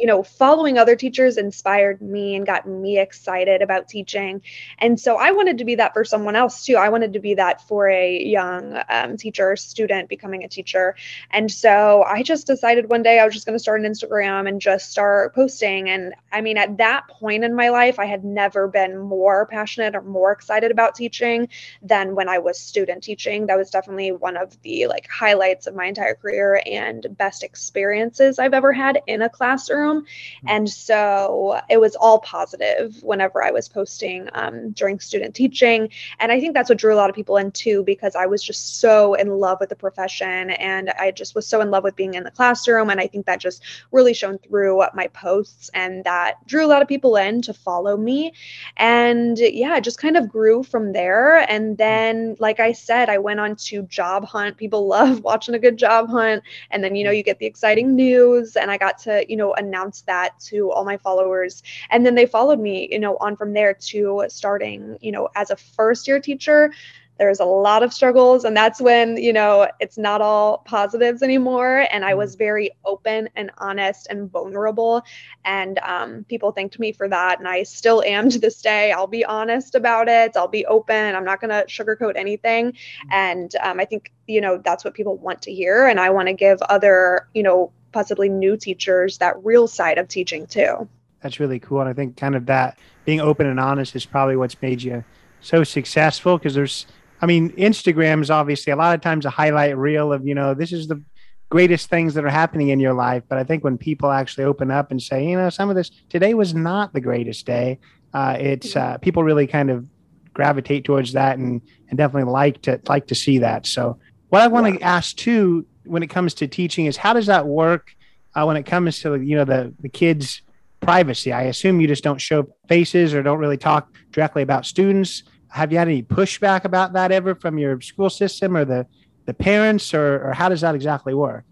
you 0.01 0.07
know, 0.07 0.23
following 0.23 0.79
other 0.79 0.97
teachers 0.97 1.37
inspired 1.37 2.01
me 2.01 2.35
and 2.35 2.47
got 2.47 2.67
me 2.67 2.99
excited 2.99 3.61
about 3.61 3.87
teaching. 3.87 4.41
And 4.79 4.99
so 4.99 5.17
I 5.17 5.31
wanted 5.31 5.59
to 5.59 5.65
be 5.67 5.75
that 5.75 5.93
for 5.93 6.07
someone 6.07 6.35
else 6.35 6.65
too. 6.65 6.77
I 6.77 6.89
wanted 6.89 7.13
to 7.13 7.21
be 7.21 7.35
that 7.35 7.61
for 7.69 7.87
a 7.87 8.19
young 8.25 8.83
um, 8.89 9.19
teacher, 9.19 9.55
student 9.57 10.09
becoming 10.09 10.43
a 10.43 10.49
teacher. 10.49 10.97
And 11.31 11.53
so 11.53 12.03
I 12.05 12.23
just 12.23 12.47
decided 12.47 12.89
one 12.89 13.03
day 13.03 13.19
I 13.19 13.27
was 13.27 13.35
just 13.35 13.45
going 13.45 13.59
to 13.59 13.63
start 13.63 13.85
an 13.85 13.93
Instagram 13.93 14.49
and 14.49 14.59
just 14.59 14.91
start 14.91 15.35
posting. 15.35 15.91
And 15.91 16.15
I 16.33 16.41
mean, 16.41 16.57
at 16.57 16.79
that 16.79 17.07
point 17.09 17.45
in 17.45 17.55
my 17.55 17.69
life, 17.69 17.99
I 17.99 18.07
had 18.07 18.25
never 18.25 18.69
been 18.69 18.97
more 18.97 19.45
passionate 19.47 19.95
or 19.95 20.01
more 20.01 20.33
excited 20.33 20.71
about 20.71 20.95
teaching 20.95 21.47
than 21.83 22.15
when 22.15 22.27
I 22.27 22.39
was 22.39 22.59
student 22.59 23.03
teaching. 23.03 23.49
That 23.49 23.59
was 23.59 23.69
definitely 23.69 24.13
one 24.13 24.39
of 24.39 24.57
the 24.63 24.87
like 24.87 25.07
highlights 25.11 25.67
of 25.67 25.75
my 25.75 25.85
entire 25.85 26.15
career 26.15 26.63
and 26.65 27.07
best 27.19 27.43
experiences 27.43 28.39
I've 28.39 28.55
ever 28.55 28.73
had 28.73 29.03
in 29.07 29.21
a 29.21 29.29
classroom 29.29 29.90
room. 29.91 30.07
Hmm. 30.43 30.49
And 30.49 30.71
so 30.71 31.61
it 31.69 31.81
was 31.81 31.97
all 31.97 32.21
positive 32.21 33.03
whenever 33.03 33.43
I 33.43 33.51
was 33.51 33.69
posting 33.69 34.29
um, 34.33 34.71
during 34.73 35.01
student 35.01 35.35
teaching. 35.35 35.89
And 36.19 36.33
I 36.33 36.41
think 36.41 36.55
that's 36.55 36.69
what 36.69 36.79
drew 36.79 36.95
a 36.95 36.97
lot 36.97 37.11
of 37.11 37.17
people 37.17 37.37
in 37.37 37.51
too, 37.53 37.83
because 37.85 38.15
I 38.15 38.27
was 38.27 38.43
just 38.43 38.81
so 38.81 39.15
in 39.15 39.29
love 39.29 39.59
with 39.61 39.69
the 39.69 39.77
profession 39.77 40.51
and 40.51 40.91
I 40.91 41.11
just 41.11 41.35
was 41.35 41.47
so 41.47 41.61
in 41.61 41.71
love 41.71 41.85
with 41.85 41.97
being 41.97 42.15
in 42.15 42.25
the 42.25 42.31
classroom. 42.31 42.91
And 42.91 43.01
I 43.01 43.07
think 43.07 43.27
that 43.27 43.41
just 43.41 43.63
really 43.93 44.15
shone 44.15 44.39
through 44.39 44.83
my 44.95 45.09
posts 45.09 45.71
and 45.75 46.05
that 46.05 46.47
drew 46.47 46.65
a 46.65 46.69
lot 46.69 46.83
of 46.83 46.89
people 46.89 47.17
in 47.17 47.43
to 47.43 47.55
follow 47.55 47.97
me. 47.97 48.33
And 48.77 49.39
yeah, 49.39 49.77
it 49.77 49.85
just 49.85 49.99
kind 49.99 50.17
of 50.17 50.29
grew 50.29 50.63
from 50.63 50.93
there. 50.93 51.51
And 51.51 51.77
then, 51.79 52.37
like 52.39 52.61
I 52.61 52.73
said, 52.73 53.09
I 53.09 53.19
went 53.19 53.41
on 53.41 53.57
to 53.57 53.83
job 53.83 54.25
hunt. 54.25 54.57
People 54.57 54.87
love 54.91 55.23
watching 55.23 55.55
a 55.55 55.59
good 55.59 55.77
job 55.77 56.09
hunt. 56.09 56.43
And 56.71 56.83
then, 56.83 56.95
you 56.95 57.05
know, 57.05 57.11
you 57.11 57.23
get 57.23 57.39
the 57.39 57.47
exciting 57.47 57.95
news. 57.95 58.57
And 58.57 58.71
I 58.71 58.77
got 58.77 58.99
to, 59.01 59.25
you 59.29 59.37
know, 59.37 59.55
announce 59.55 59.80
announced 59.81 60.07
that 60.07 60.39
to 60.39 60.71
all 60.71 60.85
my 60.85 60.97
followers. 60.97 61.63
And 61.91 62.05
then 62.05 62.15
they 62.15 62.27
followed 62.27 62.61
me, 62.61 62.89
you 62.91 62.99
know, 62.99 63.17
on 63.21 63.37
from 63.37 63.53
there 63.53 63.75
to 63.75 64.25
starting, 64.29 64.99
you 65.01 65.13
know, 65.13 65.29
as 65.35 65.51
a 65.51 65.57
first 65.57 66.07
year 66.07 66.21
teacher. 66.21 66.73
There's 67.19 67.41
a 67.41 67.45
lot 67.45 67.83
of 67.83 67.93
struggles 67.93 68.47
and 68.47 68.57
that's 68.57 68.81
when 68.81 69.19
you 69.19 69.35
know 69.35 69.69
it's 69.79 69.99
not 69.99 70.23
all 70.23 70.59
positives 70.65 71.23
anymore. 71.23 71.87
And 71.93 72.03
i 72.03 72.15
was 72.15 72.31
mm-hmm. 72.33 72.45
very 72.45 72.71
open 72.87 73.29
and 73.37 73.51
honest 73.59 74.07
and 74.09 74.31
vulnerable. 74.31 75.03
And 75.45 75.79
um, 75.81 76.25
people 76.31 76.51
thanked 76.51 76.79
me 76.79 76.93
for 76.93 77.09
that. 77.11 77.39
And 77.39 77.47
i 77.47 77.63
still 77.63 78.03
am 78.05 78.31
to 78.31 78.39
this 78.39 78.63
day. 78.63 78.91
I'll 78.91 79.07
be 79.07 79.23
honest 79.23 79.75
about 79.75 80.09
it. 80.09 80.35
I'll 80.35 80.49
be 80.49 80.65
open. 80.65 81.15
I'm 81.15 81.27
not 81.27 81.43
going 81.43 81.51
to 81.51 81.67
sugarcoat 81.69 82.17
anything. 82.17 82.73
Mm-hmm. 82.73 83.13
and 83.13 83.57
um, 83.57 83.81
i 83.81 83.85
think 83.85 84.13
you 84.27 84.41
know 84.41 84.57
that's 84.65 84.83
what 84.83 84.95
people 84.95 85.19
want 85.19 85.43
to 85.43 85.53
hear. 85.53 85.89
And 85.89 86.01
i 86.01 86.09
want 86.09 86.29
to 86.29 86.33
give 86.33 86.63
other 86.63 87.29
you 87.35 87.43
know 87.43 87.71
possibly 87.93 88.29
new 88.29 88.57
teachers 88.57 89.19
that 89.19 89.35
real 89.45 89.67
side 89.67 89.99
of 89.99 90.09
teaching 90.09 90.47
too. 90.47 90.89
That's 91.23 91.41
really 91.41 91.59
cool. 91.59 91.81
And 91.81 91.89
I 91.89 91.93
think 91.93 92.17
kind 92.17 92.35
of 92.35 92.47
that 92.47 92.79
being 93.05 93.21
open 93.21 93.47
and 93.47 93.61
honest 93.61 93.95
is 93.95 94.07
probably 94.07 94.37
what's 94.37 94.61
made 94.63 94.83
you 94.83 95.05
so 95.41 95.65
successful 95.65 96.39
because 96.39 96.55
there's, 96.55 96.87
I 97.21 97.27
mean, 97.27 97.51
Instagram 97.53 98.23
is 98.23 98.31
obviously 98.31 98.73
a 98.73 98.77
lot 98.77 98.95
of 98.95 99.01
times 99.01 99.27
a 99.27 99.31
highlight 99.31 99.77
reel 99.77 100.13
of, 100.13 100.27
you 100.27 100.35
know, 100.35 100.55
this 100.55 100.73
is 100.73 100.89
the 100.89 101.03
greatest 101.51 101.91
things 101.91 102.15
that 102.15 102.25
are 102.25 102.31
happening 102.31 102.69
in 102.69 102.81
your 102.81 102.95
life. 102.95 103.25
But 103.29 103.39
I 103.39 103.45
think 103.45 103.65
when 103.65 103.77
people 103.77 104.11
actually 104.11 104.45
open 104.45 104.71
up 104.71 104.91
and 104.91 105.03
say, 105.03 105.29
you 105.29 105.37
know, 105.37 105.51
some 105.51 105.69
of 105.69 105.77
this 105.77 105.91
today 106.09 106.35
was 106.35 106.55
not 106.55 106.93
the 106.93 107.01
greatest 107.01 107.45
day, 107.45 107.79
uh, 108.15 108.37
it's 108.39 108.77
uh, 108.77 108.99
people 108.99 109.25
really 109.25 109.47
kind 109.47 109.71
of 109.71 109.87
gravitate 110.33 110.85
towards 110.85 111.13
that 111.13 111.39
and, 111.39 111.61
and 111.89 111.99
definitely 111.99 112.31
like 112.31 112.63
to 112.63 112.81
like 112.89 113.07
to 113.09 113.15
see 113.15 113.39
that. 113.39 113.67
So 113.67 113.99
what 114.29 114.43
I 114.43 114.47
want 114.47 114.79
to 114.79 114.83
ask 114.83 115.17
too 115.17 115.67
when 115.85 116.03
it 116.03 116.09
comes 116.09 116.35
to 116.35 116.47
teaching 116.47 116.87
is 116.87 116.97
how 116.97 117.13
does 117.13 117.27
that 117.27 117.47
work 117.47 117.95
uh, 118.35 118.45
when 118.45 118.57
it 118.57 118.65
comes 118.65 119.01
to 119.01 119.21
you 119.21 119.37
know 119.37 119.45
the 119.45 119.75
the 119.81 119.89
kids 119.89 120.43
privacy? 120.81 121.33
I 121.33 121.43
assume 121.43 121.81
you 121.81 121.89
just 121.89 122.05
don't 122.05 122.21
show 122.21 122.49
faces 122.69 123.15
or 123.15 123.23
don't 123.23 123.39
really 123.39 123.57
talk 123.57 123.93
directly 124.13 124.43
about 124.43 124.67
students. 124.67 125.23
Have 125.49 125.73
you 125.73 125.79
had 125.79 125.89
any 125.89 126.03
pushback 126.03 126.65
about 126.65 126.93
that 126.93 127.13
ever 127.13 127.35
from 127.35 127.59
your 127.59 127.81
school 127.81 128.11
system 128.11 128.57
or 128.57 128.65
the 128.65 128.87
the 129.27 129.35
parents 129.35 129.95
or, 129.95 130.29
or 130.29 130.33
how 130.33 130.49
does 130.49 130.61
that 130.63 130.75
exactly 130.75 131.15
work? 131.15 131.45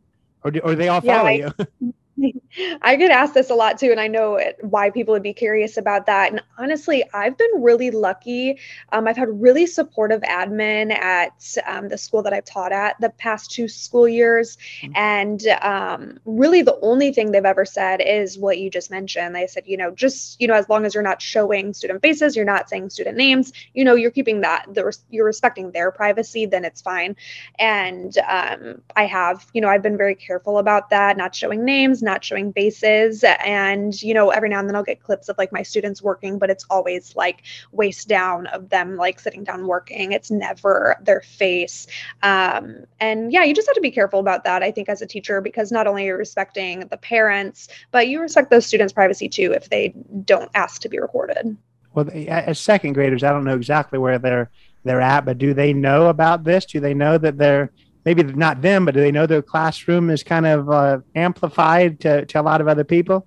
Or 0.45 0.51
do, 0.51 0.61
or 0.61 0.75
they 0.75 0.89
all 0.89 1.01
follow 1.01 1.29
yeah, 1.29 1.51
I, 1.59 1.63
you 1.81 1.95
I 2.83 2.97
get 2.97 3.11
asked 3.11 3.35
this 3.35 3.51
a 3.51 3.55
lot 3.55 3.79
too, 3.79 3.91
and 3.91 4.01
I 4.01 4.09
know 4.09 4.37
it, 4.37 4.59
why 4.61 4.91
people 4.91 5.13
would 5.13 5.23
be 5.23 5.33
curious 5.33 5.77
about 5.77 6.07
that. 6.07 6.33
And 6.33 6.43
honestly, 6.59 7.05
I've 7.15 7.37
been 7.37 7.51
really 7.63 7.91
lucky. 7.91 8.59
Um, 8.93 9.07
I've 9.07 9.17
had 9.17 9.29
really 9.41 9.67
supportive 9.67 10.23
admin 10.23 10.93
at 10.93 11.57
um, 11.67 11.89
the 11.89 11.99
school 11.99 12.23
that 12.23 12.33
I've 12.33 12.45
taught 12.45 12.73
at 12.73 13.01
the 13.01 13.11
past 13.11 13.51
two 13.51 13.69
school 13.69 14.09
years. 14.09 14.57
Mm-hmm. 14.83 14.93
And 14.97 15.47
um, 15.63 16.19
really, 16.25 16.63
the 16.63 16.79
only 16.81 17.13
thing 17.13 17.33
they've 17.33 17.45
ever 17.45 17.65
said 17.65 18.01
is 18.01 18.39
what 18.39 18.59
you 18.59 18.71
just 18.71 18.91
mentioned. 18.91 19.35
They 19.35 19.47
said, 19.47 19.65
you 19.67 19.77
know, 19.77 19.91
just, 19.91 20.41
you 20.41 20.49
know, 20.49 20.55
as 20.55 20.69
long 20.69 20.85
as 20.85 20.95
you're 20.95 21.03
not 21.03 21.23
showing 21.23 21.75
student 21.75 22.03
faces, 22.03 22.37
you're 22.37 22.45
not 22.45 22.69
saying 22.69 22.91
student 22.91 23.17
names, 23.17 23.53
you 23.75 23.85
know, 23.85 23.95
you're 23.95 24.11
keeping 24.11 24.41
that, 24.41 24.67
the, 24.73 24.97
you're 25.11 25.27
respecting 25.27 25.71
their 25.71 25.91
privacy, 25.91 26.47
then 26.47 26.65
it's 26.65 26.81
fine. 26.81 27.17
And 27.59 28.17
um, 28.29 28.83
I 28.97 29.07
have, 29.07 29.47
you 29.53 29.61
know, 29.61 29.69
I've 29.69 29.83
been 29.83 29.97
very 29.97 30.15
careful 30.15 30.59
about 30.59 30.91
that, 30.91 31.17
not 31.17 31.35
showing 31.35 31.65
names 31.65 32.03
not 32.09 32.25
showing 32.25 32.53
faces. 32.53 33.23
And, 33.45 34.01
you 34.03 34.15
know, 34.15 34.31
every 34.31 34.49
now 34.49 34.59
and 34.59 34.69
then 34.69 34.75
I'll 34.75 34.83
get 34.83 35.03
clips 35.03 35.29
of 35.29 35.37
like 35.37 35.53
my 35.53 35.63
students 35.63 36.03
working, 36.03 36.39
but 36.39 36.49
it's 36.49 36.65
always 36.71 37.15
like 37.15 37.43
waist 37.71 38.09
down 38.09 38.47
of 38.47 38.71
them 38.71 38.97
like 38.97 39.21
sitting 39.21 39.45
down 39.45 39.67
working. 39.67 40.13
It's 40.13 40.31
never 40.31 40.97
their 41.03 41.21
face. 41.21 41.87
Um, 42.23 42.85
and 42.99 43.33
yeah, 43.33 43.45
you 43.45 43.55
just 43.55 43.69
have 43.69 43.77
to 43.77 43.81
be 43.81 43.91
careful 43.91 44.21
about 44.21 44.43
that, 44.45 44.63
I 44.63 44.71
think, 44.71 44.89
as 44.89 45.03
a 45.03 45.07
teacher, 45.07 45.41
because 45.41 45.71
not 45.71 45.87
only 45.87 46.05
are 46.05 46.15
you 46.15 46.17
respecting 46.17 46.81
the 46.89 46.97
parents, 46.97 47.69
but 47.91 48.09
you 48.09 48.21
respect 48.21 48.51
those 48.51 48.67
students' 48.67 48.93
privacy 48.93 49.29
too 49.29 49.53
if 49.53 49.69
they 49.69 49.95
don't 50.25 50.51
ask 50.55 50.81
to 50.83 50.89
be 50.89 50.99
recorded. 50.99 51.57
Well, 51.95 52.09
as 52.29 52.59
second 52.59 52.95
graders, 52.95 53.23
I 53.23 53.31
don't 53.31 53.45
know 53.45 53.57
exactly 53.57 53.99
where 53.99 54.19
they're 54.19 54.51
they're 54.85 55.01
at, 55.01 55.25
but 55.25 55.39
do 55.39 55.53
they 55.53 55.73
know 55.73 56.07
about 56.07 56.45
this? 56.45 56.65
Do 56.65 56.81
they 56.81 56.95
know 56.95 57.19
that 57.19 57.37
they're 57.37 57.71
maybe 58.09 58.23
not 58.23 58.63
them, 58.63 58.87
but 58.87 58.95
do 58.95 59.01
they 59.01 59.13
know 59.13 59.27
their 59.27 59.43
classroom 59.43 60.09
is 60.09 60.23
kind 60.23 60.47
of 60.47 60.71
uh, 60.71 60.99
amplified 61.15 62.01
to, 62.01 62.25
to 62.25 62.41
a 62.41 62.43
lot 62.43 62.63
of 62.63 62.67
other 62.67 62.85
people? 62.85 63.27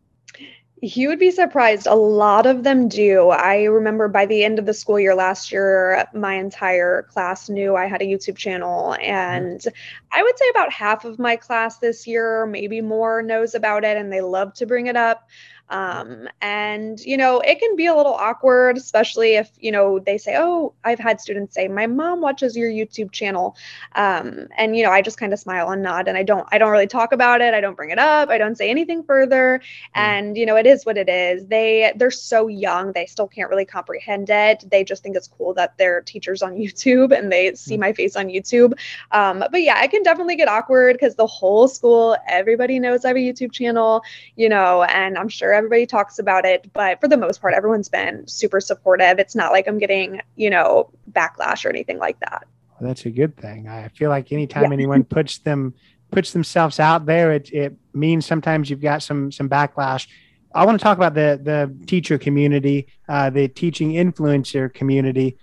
You 0.82 1.10
would 1.10 1.20
be 1.20 1.30
surprised. 1.30 1.86
A 1.86 1.94
lot 1.94 2.48
of 2.48 2.64
them 2.64 2.90
do. 2.90 3.30
I 3.30 3.66
remember 3.66 4.08
by 4.08 4.26
the 4.26 4.44
end 4.44 4.58
of 4.58 4.66
the 4.66 4.74
school 4.74 5.00
year 5.00 5.14
last 5.14 5.52
year, 5.52 6.08
my 6.16 6.34
entire 6.34 7.04
class 7.04 7.48
knew 7.48 7.76
I 7.76 7.86
had 7.86 8.02
a 8.02 8.06
YouTube 8.06 8.38
channel. 8.38 8.96
And 9.00 9.60
mm-hmm. 9.60 10.20
I 10.20 10.24
would 10.24 10.40
say 10.40 10.50
about 10.50 10.74
half 10.74 11.06
of 11.06 11.20
my 11.20 11.36
class 11.36 11.78
this 11.78 12.08
year, 12.08 12.48
maybe 12.48 12.82
more, 12.82 13.22
knows 13.22 13.54
about 13.54 13.84
it 13.84 13.98
and 13.98 14.12
they 14.12 14.22
love 14.22 14.56
to 14.56 14.66
bring 14.66 14.88
it 14.88 14.96
up. 14.96 15.28
Um, 15.72 16.28
and, 16.42 17.00
you 17.00 17.16
know, 17.16 17.40
it 17.40 17.60
can 17.60 17.78
be 17.78 17.86
a 17.86 17.96
little 17.96 18.14
awkward, 18.14 18.76
especially 18.76 19.36
if, 19.36 19.50
you 19.58 19.72
know, 19.72 20.00
they 20.00 20.18
say, 20.18 20.36
oh, 20.38 20.74
I've 20.84 21.00
had 21.00 21.22
students 21.22 21.56
say, 21.56 21.70
my 21.70 21.88
mom 21.88 22.20
watches 22.20 22.58
your 22.58 22.70
YouTube 22.70 23.12
channel. 23.12 23.56
Um, 23.96 24.48
and, 24.58 24.76
you 24.76 24.84
know, 24.84 24.92
I 24.92 25.02
just 25.02 25.18
kind 25.18 25.32
of 25.32 25.40
smile 25.40 25.70
and 25.70 25.82
nod 25.82 26.10
and 26.10 26.18
I 26.18 26.24
don't, 26.24 26.46
I 26.52 26.58
don't 26.58 26.72
really 26.72 26.88
talk 26.88 27.14
about 27.14 27.40
it. 27.40 27.54
I 27.54 27.62
don't 27.62 27.78
bring 27.78 27.90
it 27.90 28.00
up. 28.00 28.28
I 28.30 28.38
don't 28.38 28.58
say 28.58 28.70
anything 28.70 29.02
further. 29.02 29.62
Mm. 29.96 30.02
And, 30.02 30.38
you 30.38 30.46
know, 30.46 30.58
it 30.58 30.68
is 30.68 30.86
what 30.86 30.98
it 30.98 31.08
is. 31.08 31.46
They, 31.46 31.94
they're 31.96 32.12
so 32.12 32.48
young. 32.48 32.92
They 32.92 33.06
still 33.06 33.28
can't 33.28 33.50
really 33.50 33.66
comprehend 33.66 34.30
it. 34.30 34.66
They 34.70 34.84
just 34.84 35.02
think 35.02 35.16
it's 35.16 35.30
cool 35.30 35.54
that 35.54 35.78
their 35.78 36.02
teachers 36.02 36.42
on 36.42 36.56
YouTube 36.58 37.18
and 37.18 37.32
they 37.32 37.56
see 37.56 37.78
mm. 37.78 37.80
my 37.80 37.94
face 37.94 38.18
on 38.18 38.28
YouTube. 38.28 38.74
Um, 39.12 39.42
but 39.50 39.62
yeah, 39.62 39.82
it 39.82 39.90
can 39.90 40.04
definitely 40.04 40.36
get 40.36 40.50
awkward 40.50 40.96
because 40.96 41.16
the 41.16 41.28
whole 41.28 41.70
school, 41.70 42.18
everybody 42.28 42.78
knows 42.78 43.06
I 43.06 43.10
have 43.10 43.18
a 43.18 43.22
YouTube 43.22 43.54
channel, 43.54 44.04
you 44.36 44.50
know, 44.50 44.84
and 44.84 45.18
I'm 45.18 45.30
sure 45.30 45.61
everybody 45.62 45.86
talks 45.86 46.18
about 46.18 46.44
it, 46.44 46.72
but 46.74 47.00
for 47.00 47.08
the 47.08 47.18
most 47.18 47.40
part, 47.40 47.54
everyone's 47.54 47.88
been 47.88 48.28
super 48.28 48.60
supportive. 48.60 49.20
It's 49.20 49.36
not 49.36 49.52
like 49.52 49.68
I'm 49.68 49.78
getting, 49.78 50.20
you 50.36 50.50
know, 50.50 50.90
backlash 51.12 51.64
or 51.66 51.70
anything 51.70 52.00
like 52.00 52.20
that. 52.22 52.48
Well, 52.70 52.90
that's 52.90 53.06
a 53.06 53.12
good 53.12 53.38
thing. 53.38 53.68
I 53.68 53.90
feel 53.90 54.10
like 54.10 54.32
anytime 54.32 54.64
yeah. 54.64 54.74
anyone 54.74 55.04
puts 55.18 55.38
them 55.38 55.76
puts 56.12 56.34
themselves 56.34 56.80
out 56.80 57.06
there, 57.06 57.32
it 57.32 57.52
it 57.52 57.76
means 57.94 58.26
sometimes 58.26 58.70
you've 58.70 58.82
got 58.82 59.04
some 59.04 59.32
some 59.32 59.48
backlash. 59.48 60.08
I 60.54 60.66
want 60.66 60.80
to 60.80 60.84
talk 60.84 60.98
about 60.98 61.14
the 61.14 61.40
the 61.42 61.86
teacher 61.86 62.18
community, 62.18 62.88
uh, 63.08 63.30
the 63.30 63.48
teaching 63.48 63.92
influencer 63.92 64.74
community. 64.74 65.38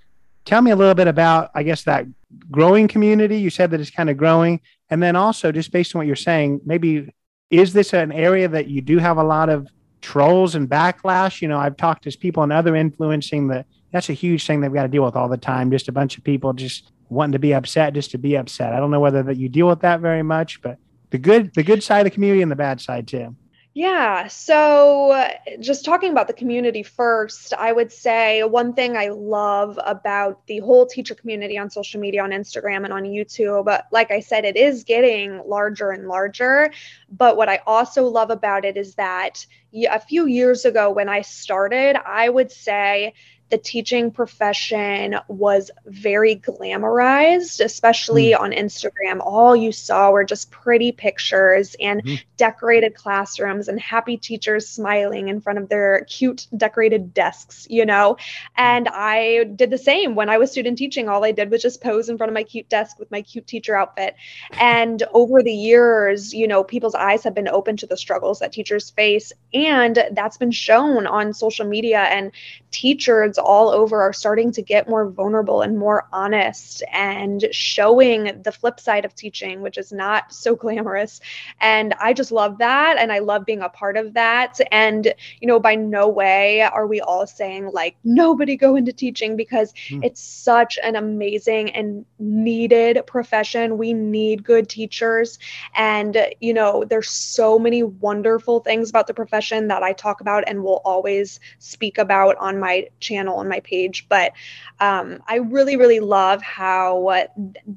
Tell 0.45 0.63
me 0.63 0.73
a 0.73 0.77
little 0.77 0.95
bit 0.95 1.09
about, 1.09 1.51
I 1.55 1.63
guess, 1.63 1.85
that 1.85 2.07
growing 2.51 2.89
community. 2.89 3.39
You 3.39 3.51
said 3.51 3.71
that 3.71 3.81
it's 3.81 3.91
kind 3.91 4.11
of 4.11 4.17
growing, 4.17 4.61
and 4.91 5.01
then 5.01 5.15
also 5.15 5.53
just 5.53 5.71
based 5.71 5.95
on 5.95 6.01
what 6.01 6.07
you're 6.07 6.17
saying, 6.17 6.63
maybe 6.65 7.13
is 7.51 7.73
this 7.73 7.93
an 7.93 8.13
area 8.13 8.49
that 8.49 8.69
you 8.69 8.81
do 8.81 8.99
have 8.99 9.17
a 9.17 9.23
lot 9.23 9.49
of 9.49 9.69
trolls 10.01 10.55
and 10.55 10.69
backlash. 10.69 11.43
You 11.43 11.49
know, 11.49 11.59
I've 11.59 11.77
talked 11.77 12.05
to 12.05 12.19
people 12.19 12.43
and 12.43 12.53
other 12.53 12.77
influencing 12.77 13.49
that 13.49 13.67
that's 13.93 14.11
a 14.11 14.15
huge 14.15 14.47
thing 14.47 14.61
they've 14.61 14.73
got 14.73 14.83
to 14.83 14.89
deal 14.89 15.05
with 15.05 15.17
all 15.17 15.29
the 15.29 15.37
time. 15.37 15.71
Just 15.71 15.89
a 15.89 15.93
bunch 15.93 16.19
of 16.19 16.25
people 16.25 16.53
just 16.53 16.93
wanting 17.09 17.33
to 17.33 17.39
be 17.39 17.55
upset 17.55 17.95
just 17.95 18.11
to 18.11 18.19
be 18.19 18.37
upset. 18.37 18.75
I 18.75 18.79
don't 18.79 18.91
know 18.91 19.01
whether 19.01 19.23
that 19.23 19.37
you 19.37 19.49
deal 19.49 19.67
with 19.67 19.81
that 19.81 20.01
very 20.01 20.23
much, 20.23 20.61
but 20.63 20.79
the 21.11 21.19
good 21.19 21.55
the 21.55 21.63
good 21.63 21.83
side 21.83 22.01
of 22.01 22.05
the 22.05 22.11
community 22.11 22.43
and 22.43 22.51
the 22.51 22.57
bad 22.57 22.81
side 22.81 23.09
too. 23.09 23.35
Yeah. 23.79 24.27
So, 24.27 25.13
uh, 25.13 25.31
just 25.61 25.85
talking 25.85 26.11
about 26.11 26.27
the 26.27 26.33
community 26.33 26.83
first, 26.83 27.55
I 27.55 27.71
would 27.71 27.93
say 27.93 28.43
one 28.43 28.73
thing 28.73 28.97
I 28.97 29.11
love 29.11 29.79
about 29.85 30.45
the 30.49 30.59
whole 30.59 30.85
teacher 30.85 31.15
community 31.15 31.57
on 31.57 31.71
social 31.71 32.01
media, 32.01 32.25
on 32.25 32.31
Instagram 32.31 32.83
and 32.83 32.93
on 32.93 33.05
YouTube, 33.05 33.67
but 33.67 33.87
like 33.93 34.11
I 34.11 34.19
said, 34.19 34.45
it 34.45 34.57
is 34.57 34.83
getting 34.83 35.41
larger 35.47 35.93
and 35.93 36.09
larger. 36.09 36.73
But 37.09 37.37
what 37.37 37.49
I 37.49 37.61
also 37.69 38.03
love 38.09 38.31
about 38.31 38.65
it 38.65 38.77
is 38.77 38.97
that 38.97 39.47
a 39.73 40.01
few 40.01 40.27
years 40.27 40.65
ago 40.65 40.91
when 40.91 41.09
I 41.09 41.21
started, 41.21 41.95
I 42.05 42.29
would 42.29 42.51
say 42.51 43.15
the 43.51 43.59
teaching 43.59 44.11
profession 44.11 45.17
was 45.29 45.71
very 45.87 46.37
glamorized, 46.37 47.65
especially 47.65 48.33
mm. 48.33 48.41
on 48.41 48.53
Instagram. 48.53 49.21
All 49.21 49.57
you 49.57 49.73
saw 49.73 50.11
were 50.11 50.25
just 50.25 50.51
pretty 50.51 50.93
pictures 50.93 51.75
and 51.81 52.03
mm-hmm. 52.05 52.17
decorated 52.37 52.95
classrooms 52.95 53.69
and 53.69 53.81
happy 53.81 54.19
teachers 54.19 54.69
smiling 54.69 55.29
in 55.29 55.41
front 55.41 55.59
of 55.59 55.69
their 55.69 56.05
cute 56.09 56.47
decorated 56.57 57.15
desks, 57.15 57.67
you 57.71 57.87
know? 57.87 58.17
And 58.57 58.89
I 58.89 59.45
did 59.45 59.71
the 59.71 59.79
same 59.79 60.15
when 60.15 60.29
I 60.29 60.37
was 60.37 60.51
student 60.51 60.77
teaching. 60.77 61.09
All 61.09 61.25
I 61.25 61.33
did 61.33 61.51
was 61.51 61.63
just 61.63 61.83
pose 61.83 62.09
in 62.09 62.19
front 62.19 62.31
of 62.31 62.35
my 62.35 62.43
cute 62.43 62.69
desk 62.69 62.99
with 62.99 63.11
my 63.11 63.23
cute 63.23 63.47
teacher 63.47 63.75
outfit. 63.75 64.15
And 64.53 65.03
over 65.15 65.43
the 65.43 65.53
years, 65.53 66.35
you 66.35 66.47
know, 66.47 66.63
people's 66.65 66.95
eyes 66.95 67.25
have 67.25 67.35
been 67.35 67.49
open 67.49 67.79
to 67.79 67.87
the 67.87 67.97
struggles 67.97 68.41
that 68.41 68.53
teachers 68.53 68.91
face. 68.91 69.33
And 69.55 70.05
that's 70.13 70.37
been 70.37 70.51
shown 70.51 71.07
on 71.07 71.33
social 71.33 71.67
media. 71.67 72.01
And 72.01 72.33
teachers 72.71 73.38
all 73.39 73.71
over 73.71 74.03
are 74.03 74.13
starting 74.13 74.53
to 74.53 74.63
get 74.63 74.89
more 74.89 75.09
vulnerable 75.09 75.63
and 75.63 75.79
more 75.79 76.07
honest 76.13 76.83
and 76.93 77.47
showing 77.51 78.43
the 78.43 78.53
flip 78.53 78.81
side 78.81 79.05
of 79.05 79.15
teaching, 79.15 79.61
which 79.61 79.79
is 79.79 79.93
not 79.93 80.33
so 80.33 80.55
glamorous. 80.69 81.21
And 81.61 81.95
I 81.95 82.13
just 82.13 82.33
love 82.33 82.59
that. 82.59 82.97
And 82.99 83.13
I 83.13 83.21
love 83.21 83.45
being 83.45 83.63
a 83.63 83.69
part 83.69 83.97
of 83.97 84.15
that. 84.15 84.61
And, 84.71 85.13
you 85.41 85.49
know, 85.49 85.61
by 85.61 85.75
no 85.75 86.09
way 86.09 86.63
are 86.63 86.87
we 86.87 87.01
all 87.01 87.27
saying, 87.27 87.71
like, 87.73 87.97
nobody 88.05 88.57
go 88.57 88.77
into 88.77 88.93
teaching 88.93 89.37
because 89.37 89.73
mm. 89.89 90.05
it's 90.05 90.21
such 90.21 90.79
an 90.83 90.97
amazing 90.97 91.71
and 91.71 92.05
needed 92.19 93.07
profession. 93.07 93.79
We 93.79 93.93
need 93.93 94.45
good 94.45 94.69
teachers. 94.69 95.39
And, 95.75 96.17
you 96.41 96.53
know, 96.55 96.85
there's 96.85 97.11
so 97.11 97.59
many 97.59 97.83
wonderful 97.83 98.61
things 98.61 98.91
about 98.91 99.07
the 99.07 99.15
profession 99.15 99.69
that 99.69 99.83
I 99.83 99.93
talk 99.93 100.21
about 100.21 100.45
and 100.47 100.63
will 100.63 100.83
always 100.85 101.41
speak 101.59 101.99
about 101.99 102.37
on 102.37 102.59
my 102.59 102.89
channel 103.01 103.28
on 103.35 103.49
my 103.49 103.61
page. 103.61 104.07
But 104.09 104.33
um, 104.81 105.23
I 105.27 105.37
really, 105.37 105.77
really 105.77 106.01
love 106.01 106.43
how 106.43 107.27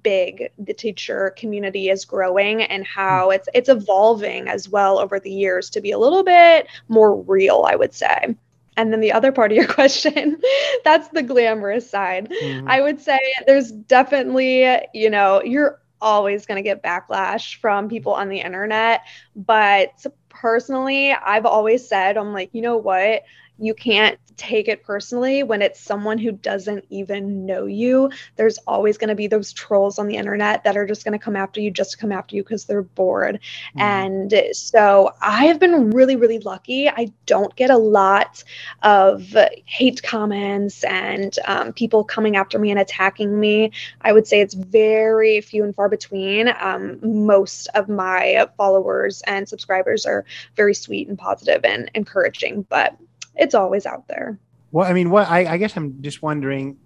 big 0.03 0.51
the 0.57 0.73
teacher 0.73 1.33
community 1.37 1.89
is 1.89 2.05
growing 2.05 2.61
and 2.61 2.85
how 2.85 3.31
it's 3.31 3.47
it's 3.53 3.69
evolving 3.69 4.47
as 4.47 4.69
well 4.69 4.99
over 4.99 5.19
the 5.19 5.31
years 5.31 5.69
to 5.71 5.81
be 5.81 5.91
a 5.91 5.99
little 5.99 6.23
bit 6.23 6.67
more 6.87 7.15
real, 7.21 7.65
I 7.67 7.75
would 7.75 7.93
say. 7.93 8.35
And 8.77 8.91
then 8.91 9.01
the 9.01 9.11
other 9.11 9.31
part 9.31 9.51
of 9.51 9.57
your 9.57 9.67
question, 9.79 10.39
that's 10.83 11.09
the 11.09 11.23
glamorous 11.23 11.89
side. 11.89 12.29
Mm-hmm. 12.29 12.69
I 12.69 12.81
would 12.81 13.01
say 13.01 13.19
there's 13.45 13.71
definitely, 13.71 14.65
you 14.93 15.09
know, 15.09 15.41
you're 15.43 15.81
always 16.01 16.45
going 16.45 16.55
to 16.55 16.63
get 16.67 16.83
backlash 16.83 17.55
from 17.57 17.89
people 17.89 18.13
on 18.13 18.29
the 18.29 18.39
internet. 18.39 19.01
But 19.35 20.05
personally, 20.29 21.11
I've 21.11 21.45
always 21.45 21.87
said, 21.87 22.17
I'm 22.17 22.33
like, 22.33 22.49
you 22.53 22.61
know 22.61 22.77
what? 22.77 23.23
You 23.61 23.75
can't 23.75 24.17
take 24.37 24.67
it 24.67 24.83
personally 24.83 25.43
when 25.43 25.61
it's 25.61 25.79
someone 25.79 26.17
who 26.17 26.31
doesn't 26.31 26.83
even 26.89 27.45
know 27.45 27.67
you. 27.67 28.09
There's 28.35 28.57
always 28.59 28.97
going 28.97 29.09
to 29.09 29.15
be 29.15 29.27
those 29.27 29.53
trolls 29.53 29.99
on 29.99 30.07
the 30.07 30.15
internet 30.15 30.63
that 30.63 30.75
are 30.75 30.87
just 30.87 31.05
going 31.05 31.17
to 31.17 31.23
come 31.23 31.35
after 31.35 31.61
you 31.61 31.69
just 31.69 31.91
to 31.91 31.97
come 31.97 32.11
after 32.11 32.35
you 32.35 32.43
because 32.43 32.65
they're 32.65 32.81
bored. 32.81 33.39
Mm. 33.77 33.81
And 33.81 34.55
so 34.55 35.13
I 35.21 35.45
have 35.45 35.59
been 35.59 35.91
really, 35.91 36.15
really 36.15 36.39
lucky. 36.39 36.89
I 36.89 37.11
don't 37.27 37.55
get 37.55 37.69
a 37.69 37.77
lot 37.77 38.43
of 38.81 39.35
hate 39.65 40.01
comments 40.01 40.83
and 40.83 41.37
um, 41.45 41.71
people 41.73 42.03
coming 42.03 42.35
after 42.35 42.57
me 42.57 42.71
and 42.71 42.79
attacking 42.79 43.39
me. 43.39 43.71
I 44.01 44.11
would 44.11 44.25
say 44.25 44.41
it's 44.41 44.55
very 44.55 45.39
few 45.41 45.63
and 45.63 45.75
far 45.75 45.87
between. 45.87 46.51
Um, 46.59 47.25
most 47.25 47.67
of 47.75 47.89
my 47.89 48.47
followers 48.57 49.21
and 49.27 49.47
subscribers 49.47 50.07
are 50.07 50.25
very 50.55 50.73
sweet 50.73 51.07
and 51.07 51.17
positive 51.17 51.63
and 51.63 51.91
encouraging, 51.93 52.63
but 52.63 52.97
it's 53.35 53.55
always 53.55 53.85
out 53.85 54.07
there. 54.07 54.39
Well, 54.71 54.87
I 54.87 54.93
mean, 54.93 55.09
what 55.09 55.29
I, 55.29 55.53
I 55.53 55.57
guess 55.57 55.75
I'm 55.75 56.01
just 56.01 56.21
wondering. 56.21 56.77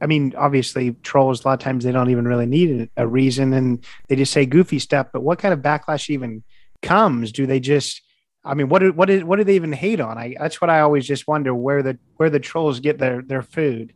I 0.00 0.06
mean, 0.06 0.32
obviously, 0.38 0.92
trolls 1.02 1.44
a 1.44 1.48
lot 1.48 1.54
of 1.54 1.60
times 1.60 1.84
they 1.84 1.92
don't 1.92 2.08
even 2.08 2.26
really 2.26 2.46
need 2.46 2.88
a 2.96 3.06
reason, 3.06 3.52
and 3.52 3.84
they 4.08 4.16
just 4.16 4.32
say 4.32 4.46
goofy 4.46 4.78
stuff. 4.78 5.08
But 5.12 5.22
what 5.22 5.38
kind 5.38 5.52
of 5.52 5.60
backlash 5.60 6.08
even 6.08 6.42
comes? 6.82 7.32
Do 7.32 7.46
they 7.46 7.60
just? 7.60 8.00
I 8.42 8.54
mean, 8.54 8.70
what 8.70 8.78
do, 8.78 8.92
what 8.92 9.10
is 9.10 9.22
what 9.22 9.36
do 9.36 9.44
they 9.44 9.56
even 9.56 9.72
hate 9.72 10.00
on? 10.00 10.16
I 10.16 10.34
that's 10.38 10.60
what 10.60 10.70
I 10.70 10.80
always 10.80 11.06
just 11.06 11.28
wonder 11.28 11.54
where 11.54 11.82
the 11.82 11.98
where 12.16 12.30
the 12.30 12.40
trolls 12.40 12.80
get 12.80 12.98
their 12.98 13.20
their 13.22 13.42
food. 13.42 13.92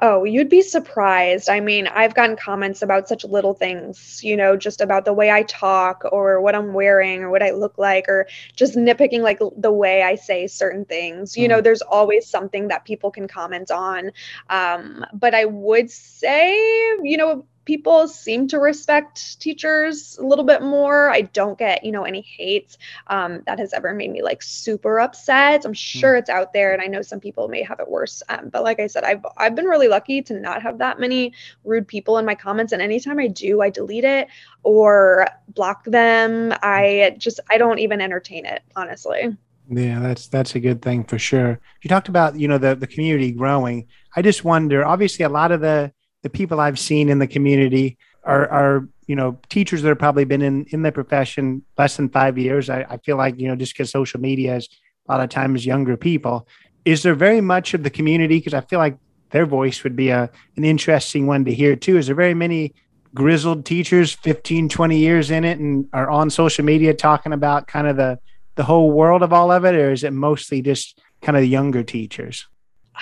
Oh, 0.00 0.24
you'd 0.24 0.48
be 0.48 0.60
surprised. 0.60 1.48
I 1.48 1.60
mean, 1.60 1.86
I've 1.86 2.14
gotten 2.14 2.36
comments 2.36 2.82
about 2.82 3.08
such 3.08 3.24
little 3.24 3.54
things, 3.54 4.22
you 4.24 4.36
know, 4.36 4.56
just 4.56 4.80
about 4.80 5.04
the 5.04 5.12
way 5.12 5.30
I 5.30 5.44
talk 5.44 6.02
or 6.10 6.40
what 6.40 6.54
I'm 6.54 6.72
wearing 6.74 7.22
or 7.22 7.30
what 7.30 7.42
I 7.42 7.52
look 7.52 7.78
like 7.78 8.08
or 8.08 8.26
just 8.56 8.74
nitpicking 8.74 9.20
like 9.20 9.40
the 9.56 9.72
way 9.72 10.02
I 10.02 10.16
say 10.16 10.46
certain 10.46 10.84
things. 10.84 11.36
You 11.36 11.46
mm. 11.46 11.50
know, 11.50 11.60
there's 11.60 11.82
always 11.82 12.28
something 12.28 12.68
that 12.68 12.84
people 12.84 13.10
can 13.10 13.28
comment 13.28 13.70
on. 13.70 14.10
Um, 14.50 15.06
but 15.12 15.34
I 15.34 15.44
would 15.44 15.90
say, 15.90 16.54
you 17.02 17.16
know, 17.16 17.46
people 17.64 18.06
seem 18.08 18.46
to 18.48 18.58
respect 18.58 19.40
teachers 19.40 20.18
a 20.18 20.24
little 20.24 20.44
bit 20.44 20.62
more. 20.62 21.10
I 21.10 21.22
don't 21.22 21.58
get, 21.58 21.84
you 21.84 21.92
know, 21.92 22.04
any 22.04 22.20
hate 22.20 22.76
um, 23.06 23.42
that 23.46 23.58
has 23.58 23.72
ever 23.72 23.94
made 23.94 24.10
me 24.10 24.22
like 24.22 24.42
super 24.42 25.00
upset. 25.00 25.64
I'm 25.64 25.70
hmm. 25.70 25.74
sure 25.74 26.16
it's 26.16 26.30
out 26.30 26.52
there, 26.52 26.72
and 26.72 26.82
I 26.82 26.86
know 26.86 27.02
some 27.02 27.20
people 27.20 27.48
may 27.48 27.62
have 27.62 27.80
it 27.80 27.88
worse. 27.88 28.22
Um, 28.28 28.48
but 28.50 28.62
like 28.62 28.80
I 28.80 28.86
said, 28.86 29.04
I've 29.04 29.24
I've 29.36 29.54
been 29.54 29.66
really 29.66 29.88
lucky 29.88 30.22
to 30.22 30.38
not 30.38 30.62
have 30.62 30.78
that 30.78 31.00
many 31.00 31.32
rude 31.64 31.88
people 31.88 32.18
in 32.18 32.26
my 32.26 32.34
comments, 32.34 32.72
and 32.72 32.82
anytime 32.82 33.18
I 33.18 33.28
do, 33.28 33.62
I 33.62 33.70
delete 33.70 34.04
it 34.04 34.28
or 34.62 35.26
block 35.48 35.84
them. 35.84 36.52
I 36.62 37.16
just 37.18 37.40
I 37.50 37.58
don't 37.58 37.78
even 37.78 38.00
entertain 38.00 38.46
it, 38.46 38.62
honestly. 38.76 39.36
Yeah, 39.70 40.00
that's 40.00 40.28
that's 40.28 40.54
a 40.54 40.60
good 40.60 40.82
thing 40.82 41.04
for 41.04 41.18
sure. 41.18 41.58
You 41.82 41.88
talked 41.88 42.08
about 42.08 42.38
you 42.38 42.48
know 42.48 42.58
the 42.58 42.74
the 42.74 42.86
community 42.86 43.32
growing. 43.32 43.86
I 44.14 44.20
just 44.20 44.44
wonder. 44.44 44.84
Obviously, 44.84 45.24
a 45.24 45.30
lot 45.30 45.52
of 45.52 45.62
the 45.62 45.92
the 46.24 46.30
people 46.30 46.58
I've 46.58 46.78
seen 46.78 47.10
in 47.10 47.18
the 47.18 47.26
community 47.26 47.98
are, 48.24 48.48
are 48.48 48.88
you 49.06 49.14
know 49.14 49.38
teachers 49.50 49.82
that 49.82 49.90
have 49.90 49.98
probably 49.98 50.24
been 50.24 50.42
in 50.42 50.64
in 50.70 50.82
the 50.82 50.90
profession 50.90 51.62
less 51.78 51.96
than 51.96 52.08
five 52.08 52.36
years. 52.38 52.68
I, 52.70 52.84
I 52.88 52.96
feel 52.96 53.16
like 53.16 53.38
you 53.38 53.46
know 53.46 53.54
just 53.54 53.74
because 53.74 53.90
social 53.90 54.18
media 54.18 54.56
is 54.56 54.68
a 55.06 55.12
lot 55.12 55.20
of 55.22 55.28
times 55.28 55.64
younger 55.64 55.96
people. 55.96 56.48
Is 56.86 57.02
there 57.02 57.14
very 57.14 57.42
much 57.42 57.74
of 57.74 57.82
the 57.82 57.90
community? 57.90 58.38
Because 58.38 58.54
I 58.54 58.62
feel 58.62 58.78
like 58.78 58.96
their 59.30 59.44
voice 59.44 59.84
would 59.84 59.94
be 59.94 60.08
a 60.08 60.30
an 60.56 60.64
interesting 60.64 61.26
one 61.26 61.44
to 61.44 61.52
hear 61.52 61.76
too. 61.76 61.98
Is 61.98 62.06
there 62.06 62.16
very 62.16 62.34
many 62.34 62.74
grizzled 63.14 63.66
teachers 63.66 64.12
15 64.14 64.70
20 64.70 64.98
years 64.98 65.30
in 65.30 65.44
it 65.44 65.58
and 65.58 65.88
are 65.92 66.10
on 66.10 66.30
social 66.30 66.64
media 66.64 66.94
talking 66.94 67.34
about 67.34 67.68
kind 67.68 67.86
of 67.86 67.96
the 67.96 68.18
the 68.56 68.64
whole 68.64 68.90
world 68.90 69.22
of 69.22 69.32
all 69.32 69.52
of 69.52 69.64
it 69.64 69.74
or 69.74 69.92
is 69.92 70.02
it 70.02 70.12
mostly 70.12 70.62
just 70.62 70.98
kind 71.22 71.36
of 71.36 71.42
the 71.42 71.48
younger 71.48 71.84
teachers 71.84 72.48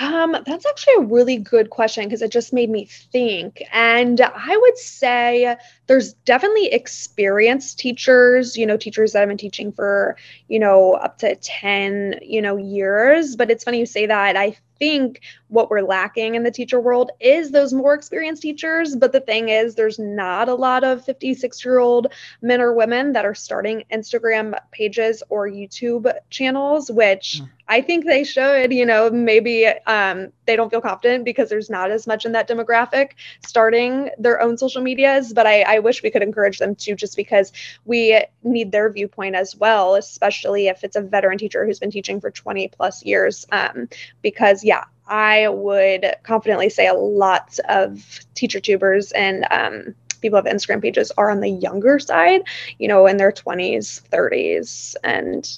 um, 0.01 0.37
that's 0.47 0.65
actually 0.65 0.95
a 0.99 1.07
really 1.07 1.37
good 1.37 1.71
question 1.71 2.05
because 2.05 2.23
it 2.23 2.31
just 2.31 2.53
made 2.53 2.71
me 2.71 2.87
think. 2.87 3.63
And 3.73 4.21
I 4.21 4.57
would 4.57 4.79
say 4.79 5.57
there's 5.87 6.15
definitely 6.15 6.73
experienced 6.73 7.79
teachers, 7.79 8.57
you 8.57 8.67
know, 8.67 8.77
teachers 8.77 9.13
that 9.13 9.21
have 9.21 9.29
been 9.29 9.37
teaching 9.37 9.71
for, 9.71 10.17
you 10.49 10.59
know, 10.59 10.95
up 10.95 11.19
to 11.19 11.37
10, 11.37 12.21
you 12.23 12.41
know, 12.41 12.57
years. 12.57 13.37
But 13.37 13.51
it's 13.51 13.65
funny 13.65 13.81
you 13.81 13.87
say 13.87 14.07
that. 14.07 14.37
I 14.37 14.57
think 14.79 15.21
what 15.47 15.71
we're 15.71 15.81
lacking 15.83 16.35
in 16.35 16.43
the 16.43 16.51
teacher 16.51 16.81
world 16.81 17.13
is 17.21 17.51
those 17.53 17.73
more 17.73 17.95
experienced 17.95 18.43
teachers. 18.43 18.97
But 18.97 19.13
the 19.13 19.21
thing 19.21 19.49
is, 19.49 19.75
there's 19.75 19.99
not 19.99 20.49
a 20.49 20.55
lot 20.55 20.83
of 20.83 21.05
56 21.05 21.65
year 21.65 21.79
old 21.79 22.09
men 22.41 22.61
or 22.61 22.73
women 22.73 23.13
that 23.13 23.25
are 23.25 23.35
starting 23.35 23.85
Instagram 23.93 24.59
pages 24.73 25.23
or 25.29 25.49
YouTube 25.49 26.13
channels, 26.31 26.91
which 26.91 27.41
mm. 27.43 27.49
I 27.73 27.81
think 27.81 28.05
they 28.05 28.23
should. 28.23 28.71
You 28.71 28.85
know, 28.85 29.09
maybe 29.11 29.67
um, 29.87 30.31
they 30.45 30.57
don't 30.57 30.69
feel 30.69 30.83
confident 30.83 31.25
because 31.25 31.49
there's 31.49 31.71
not 31.71 31.91
as 31.91 32.07
much 32.07 32.27
in 32.27 32.33
that 32.33 32.47
demographic 32.47 33.13
starting 33.47 34.11
their 34.19 34.43
own 34.43 34.59
social 34.59 34.83
medias. 34.83 35.33
But 35.33 35.47
I, 35.47 35.63
I 35.63 35.79
wish 35.79 36.03
we 36.03 36.11
could 36.11 36.23
encourage 36.23 36.59
them 36.59 36.75
to 36.75 36.95
just 36.95 37.17
because 37.17 37.51
we 37.87 38.23
need 38.43 38.73
their 38.73 38.93
viewpoint 38.93 39.37
as 39.37 39.57
well, 39.57 39.95
especially 39.95 40.69
if 40.69 40.85
it's 40.85 40.97
a 40.97 41.01
veteran 41.01 41.39
teacher 41.39 41.65
who's 41.65 41.79
been 41.79 41.91
teaching 41.91 42.21
for 42.21 42.31
20 42.31 42.69
plus 42.69 43.03
years. 43.07 43.47
Um, 43.53 43.89
because, 44.21 44.63
yeah, 44.63 44.85
I 45.07 45.49
would 45.49 46.05
confidently 46.25 46.69
say 46.69 46.89
a 46.89 46.95
lot 46.95 47.59
of 47.71 48.21
teacher 48.35 48.61
tubers 48.61 49.13
and 49.13 49.47
um, 49.51 49.95
people 50.21 50.37
have 50.37 50.45
Instagram 50.45 50.83
pages 50.83 51.11
are 51.17 51.31
on 51.31 51.41
the 51.41 51.49
younger 51.49 51.99
side, 51.99 52.43
you 52.79 52.87
know, 52.87 53.07
in 53.07 53.17
their 53.17 53.33
20s, 53.33 54.03
30s. 54.11 54.95
And 55.03 55.49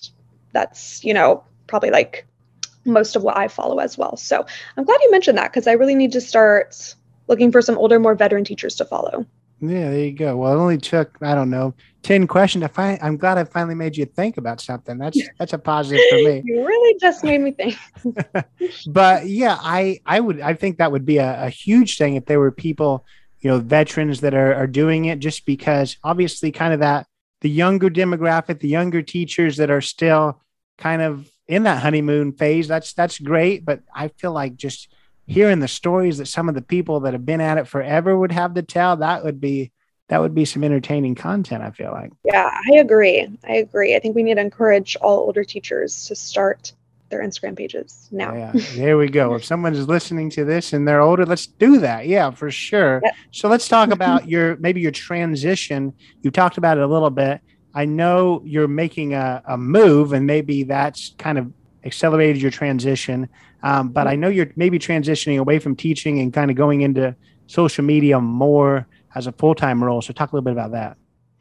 that's, 0.52 1.02
you 1.02 1.12
know, 1.12 1.42
probably 1.66 1.90
like 1.90 2.26
most 2.84 3.16
of 3.16 3.22
what 3.22 3.36
I 3.36 3.48
follow 3.48 3.78
as 3.78 3.96
well. 3.96 4.16
So 4.16 4.44
I'm 4.76 4.84
glad 4.84 5.00
you 5.02 5.10
mentioned 5.10 5.38
that 5.38 5.52
because 5.52 5.66
I 5.66 5.72
really 5.72 5.94
need 5.94 6.12
to 6.12 6.20
start 6.20 6.94
looking 7.28 7.50
for 7.50 7.62
some 7.62 7.78
older, 7.78 7.98
more 7.98 8.14
veteran 8.14 8.44
teachers 8.44 8.76
to 8.76 8.84
follow. 8.84 9.26
Yeah, 9.60 9.90
there 9.90 10.04
you 10.04 10.12
go. 10.12 10.36
Well, 10.36 10.52
it 10.52 10.60
only 10.60 10.78
took 10.78 11.16
I 11.22 11.34
don't 11.34 11.48
know 11.48 11.74
ten 12.02 12.26
questions. 12.26 12.64
I 12.64 12.68
find 12.68 12.98
I'm 13.00 13.16
glad 13.16 13.38
I 13.38 13.44
finally 13.44 13.74
made 13.74 13.96
you 13.96 14.04
think 14.04 14.36
about 14.36 14.60
something. 14.60 14.98
That's 14.98 15.18
that's 15.38 15.52
a 15.52 15.58
positive 15.58 16.02
for 16.10 16.16
me. 16.16 16.42
You 16.44 16.66
really 16.66 16.98
just 17.00 17.24
made 17.24 17.40
me 17.40 17.52
think. 17.52 17.76
but 18.86 19.26
yeah, 19.26 19.56
I 19.60 20.00
I 20.04 20.20
would 20.20 20.40
I 20.40 20.54
think 20.54 20.78
that 20.78 20.92
would 20.92 21.06
be 21.06 21.18
a, 21.18 21.44
a, 21.44 21.48
huge 21.48 21.96
thing 21.98 22.16
if 22.16 22.26
there 22.26 22.40
were 22.40 22.50
people, 22.50 23.06
you 23.40 23.50
know, 23.50 23.58
veterans 23.58 24.20
that 24.20 24.34
are 24.34 24.54
are 24.54 24.66
doing 24.66 25.06
it 25.06 25.20
just 25.20 25.46
because 25.46 25.96
obviously 26.02 26.50
kind 26.50 26.74
of 26.74 26.80
that 26.80 27.06
the 27.40 27.50
younger 27.50 27.88
demographic, 27.88 28.58
the 28.58 28.68
younger 28.68 29.02
teachers 29.02 29.56
that 29.58 29.70
are 29.70 29.80
still 29.80 30.40
kind 30.78 31.00
of 31.00 31.30
in 31.48 31.64
that 31.64 31.82
honeymoon 31.82 32.32
phase. 32.32 32.68
That's 32.68 32.92
that's 32.92 33.18
great, 33.18 33.64
but 33.64 33.80
I 33.94 34.08
feel 34.08 34.32
like 34.32 34.56
just 34.56 34.88
hearing 35.26 35.60
the 35.60 35.68
stories 35.68 36.18
that 36.18 36.26
some 36.26 36.48
of 36.48 36.54
the 36.54 36.62
people 36.62 37.00
that 37.00 37.12
have 37.12 37.24
been 37.26 37.40
at 37.40 37.58
it 37.58 37.66
forever 37.68 38.16
would 38.16 38.32
have 38.32 38.54
to 38.54 38.62
tell, 38.62 38.96
that 38.96 39.24
would 39.24 39.40
be 39.40 39.72
that 40.08 40.20
would 40.20 40.34
be 40.34 40.44
some 40.44 40.62
entertaining 40.62 41.14
content, 41.14 41.62
I 41.62 41.70
feel 41.70 41.90
like. 41.90 42.12
Yeah, 42.24 42.50
I 42.72 42.76
agree. 42.76 43.26
I 43.48 43.54
agree. 43.56 43.96
I 43.96 44.00
think 44.00 44.14
we 44.14 44.22
need 44.22 44.34
to 44.34 44.40
encourage 44.40 44.96
all 45.00 45.18
older 45.18 45.44
teachers 45.44 46.06
to 46.06 46.14
start 46.14 46.72
their 47.08 47.20
Instagram 47.20 47.56
pages 47.56 48.08
now. 48.10 48.34
Yeah, 48.34 48.52
there 48.74 48.98
we 48.98 49.08
go. 49.08 49.34
if 49.34 49.44
someone 49.52 49.74
is 49.74 49.88
listening 49.88 50.30
to 50.30 50.44
this 50.44 50.72
and 50.72 50.86
they're 50.86 51.00
older, 51.00 51.24
let's 51.24 51.46
do 51.46 51.78
that. 51.78 52.06
Yeah, 52.06 52.30
for 52.30 52.50
sure. 52.50 53.00
Yep. 53.02 53.14
So 53.30 53.48
let's 53.48 53.68
talk 53.68 53.90
about 53.92 54.28
your 54.28 54.56
maybe 54.56 54.80
your 54.80 54.90
transition. 54.90 55.94
You 56.22 56.30
talked 56.30 56.58
about 56.58 56.76
it 56.76 56.84
a 56.84 56.86
little 56.86 57.10
bit. 57.10 57.40
I 57.74 57.84
know 57.84 58.42
you're 58.44 58.68
making 58.68 59.14
a, 59.14 59.42
a 59.46 59.58
move, 59.58 60.12
and 60.12 60.26
maybe 60.26 60.62
that's 60.62 61.14
kind 61.18 61.38
of 61.38 61.52
accelerated 61.84 62.40
your 62.40 62.50
transition. 62.50 63.28
Um, 63.62 63.88
but 63.88 64.06
I 64.06 64.16
know 64.16 64.28
you're 64.28 64.52
maybe 64.56 64.78
transitioning 64.78 65.38
away 65.38 65.58
from 65.58 65.74
teaching 65.74 66.20
and 66.20 66.32
kind 66.32 66.50
of 66.50 66.56
going 66.56 66.82
into 66.82 67.16
social 67.46 67.84
media 67.84 68.20
more 68.20 68.86
as 69.14 69.26
a 69.26 69.32
full 69.32 69.54
time 69.54 69.82
role. 69.82 70.02
So, 70.02 70.12
talk 70.12 70.32
a 70.32 70.36
little 70.36 70.44
bit 70.44 70.52
about 70.52 70.72
that. 70.72 70.96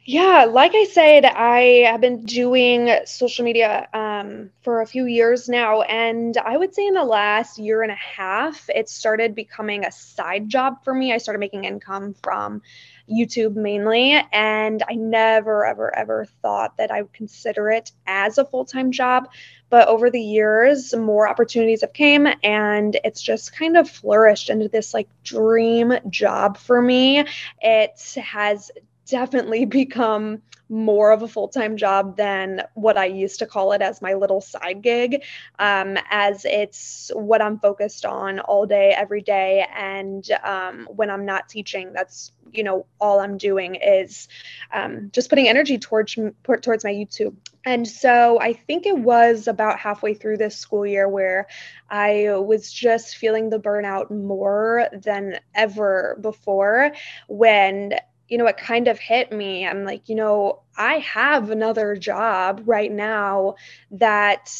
Yeah, 0.06 0.44
like 0.50 0.72
I 0.74 0.84
said, 0.84 1.24
I 1.24 1.86
have 1.86 2.02
been 2.02 2.24
doing 2.24 2.94
social 3.06 3.42
media 3.42 3.88
um, 3.94 4.50
for 4.60 4.82
a 4.82 4.86
few 4.86 5.06
years 5.06 5.48
now. 5.48 5.80
And 5.80 6.36
I 6.36 6.58
would 6.58 6.74
say 6.74 6.86
in 6.86 6.92
the 6.92 7.04
last 7.04 7.58
year 7.58 7.82
and 7.82 7.90
a 7.90 7.94
half, 7.94 8.68
it 8.68 8.90
started 8.90 9.34
becoming 9.34 9.86
a 9.86 9.90
side 9.90 10.50
job 10.50 10.84
for 10.84 10.92
me. 10.92 11.14
I 11.14 11.16
started 11.16 11.38
making 11.38 11.64
income 11.64 12.14
from 12.22 12.60
YouTube 13.10 13.54
mainly. 13.54 14.12
And 14.32 14.82
I 14.88 14.94
never, 14.94 15.66
ever, 15.66 15.94
ever 15.94 16.26
thought 16.42 16.76
that 16.78 16.90
I 16.90 17.02
would 17.02 17.12
consider 17.12 17.70
it 17.70 17.92
as 18.06 18.38
a 18.38 18.44
full 18.44 18.64
time 18.64 18.92
job. 18.92 19.28
But 19.70 19.88
over 19.88 20.10
the 20.10 20.20
years, 20.20 20.94
more 20.94 21.28
opportunities 21.28 21.80
have 21.80 21.92
came 21.92 22.28
and 22.42 22.98
it's 23.04 23.20
just 23.20 23.56
kind 23.56 23.76
of 23.76 23.90
flourished 23.90 24.50
into 24.50 24.68
this 24.68 24.94
like 24.94 25.08
dream 25.24 25.94
job 26.08 26.56
for 26.56 26.80
me. 26.80 27.24
It 27.60 28.16
has 28.22 28.70
definitely 29.06 29.64
become 29.64 30.42
more 30.74 31.12
of 31.12 31.22
a 31.22 31.28
full 31.28 31.48
time 31.48 31.76
job 31.76 32.16
than 32.16 32.62
what 32.74 32.98
I 32.98 33.06
used 33.06 33.38
to 33.38 33.46
call 33.46 33.72
it 33.72 33.80
as 33.80 34.02
my 34.02 34.14
little 34.14 34.40
side 34.40 34.82
gig, 34.82 35.22
um, 35.58 35.96
as 36.10 36.44
it's 36.44 37.12
what 37.14 37.40
I'm 37.40 37.60
focused 37.60 38.04
on 38.04 38.40
all 38.40 38.66
day, 38.66 38.90
every 38.90 39.22
day. 39.22 39.66
And 39.74 40.28
um, 40.42 40.88
when 40.90 41.10
I'm 41.10 41.24
not 41.24 41.48
teaching, 41.48 41.92
that's 41.92 42.32
you 42.52 42.62
know 42.62 42.86
all 43.00 43.20
I'm 43.20 43.36
doing 43.36 43.76
is 43.76 44.28
um, 44.72 45.10
just 45.12 45.28
putting 45.28 45.48
energy 45.48 45.78
towards 45.78 46.14
towards 46.14 46.84
my 46.84 46.92
YouTube. 46.92 47.36
And 47.64 47.86
so 47.88 48.40
I 48.40 48.52
think 48.52 48.84
it 48.84 48.98
was 48.98 49.46
about 49.46 49.78
halfway 49.78 50.12
through 50.12 50.36
this 50.38 50.56
school 50.56 50.84
year 50.86 51.08
where 51.08 51.46
I 51.88 52.30
was 52.30 52.70
just 52.70 53.16
feeling 53.16 53.48
the 53.48 53.60
burnout 53.60 54.10
more 54.10 54.88
than 54.92 55.38
ever 55.54 56.18
before 56.20 56.92
when 57.28 57.94
you 58.28 58.38
know, 58.38 58.46
it 58.46 58.56
kind 58.56 58.88
of 58.88 58.98
hit 58.98 59.32
me. 59.32 59.66
I'm 59.66 59.84
like, 59.84 60.08
you 60.08 60.14
know, 60.14 60.60
I 60.76 60.98
have 60.98 61.50
another 61.50 61.96
job 61.96 62.62
right 62.64 62.90
now 62.90 63.56
that 63.90 64.50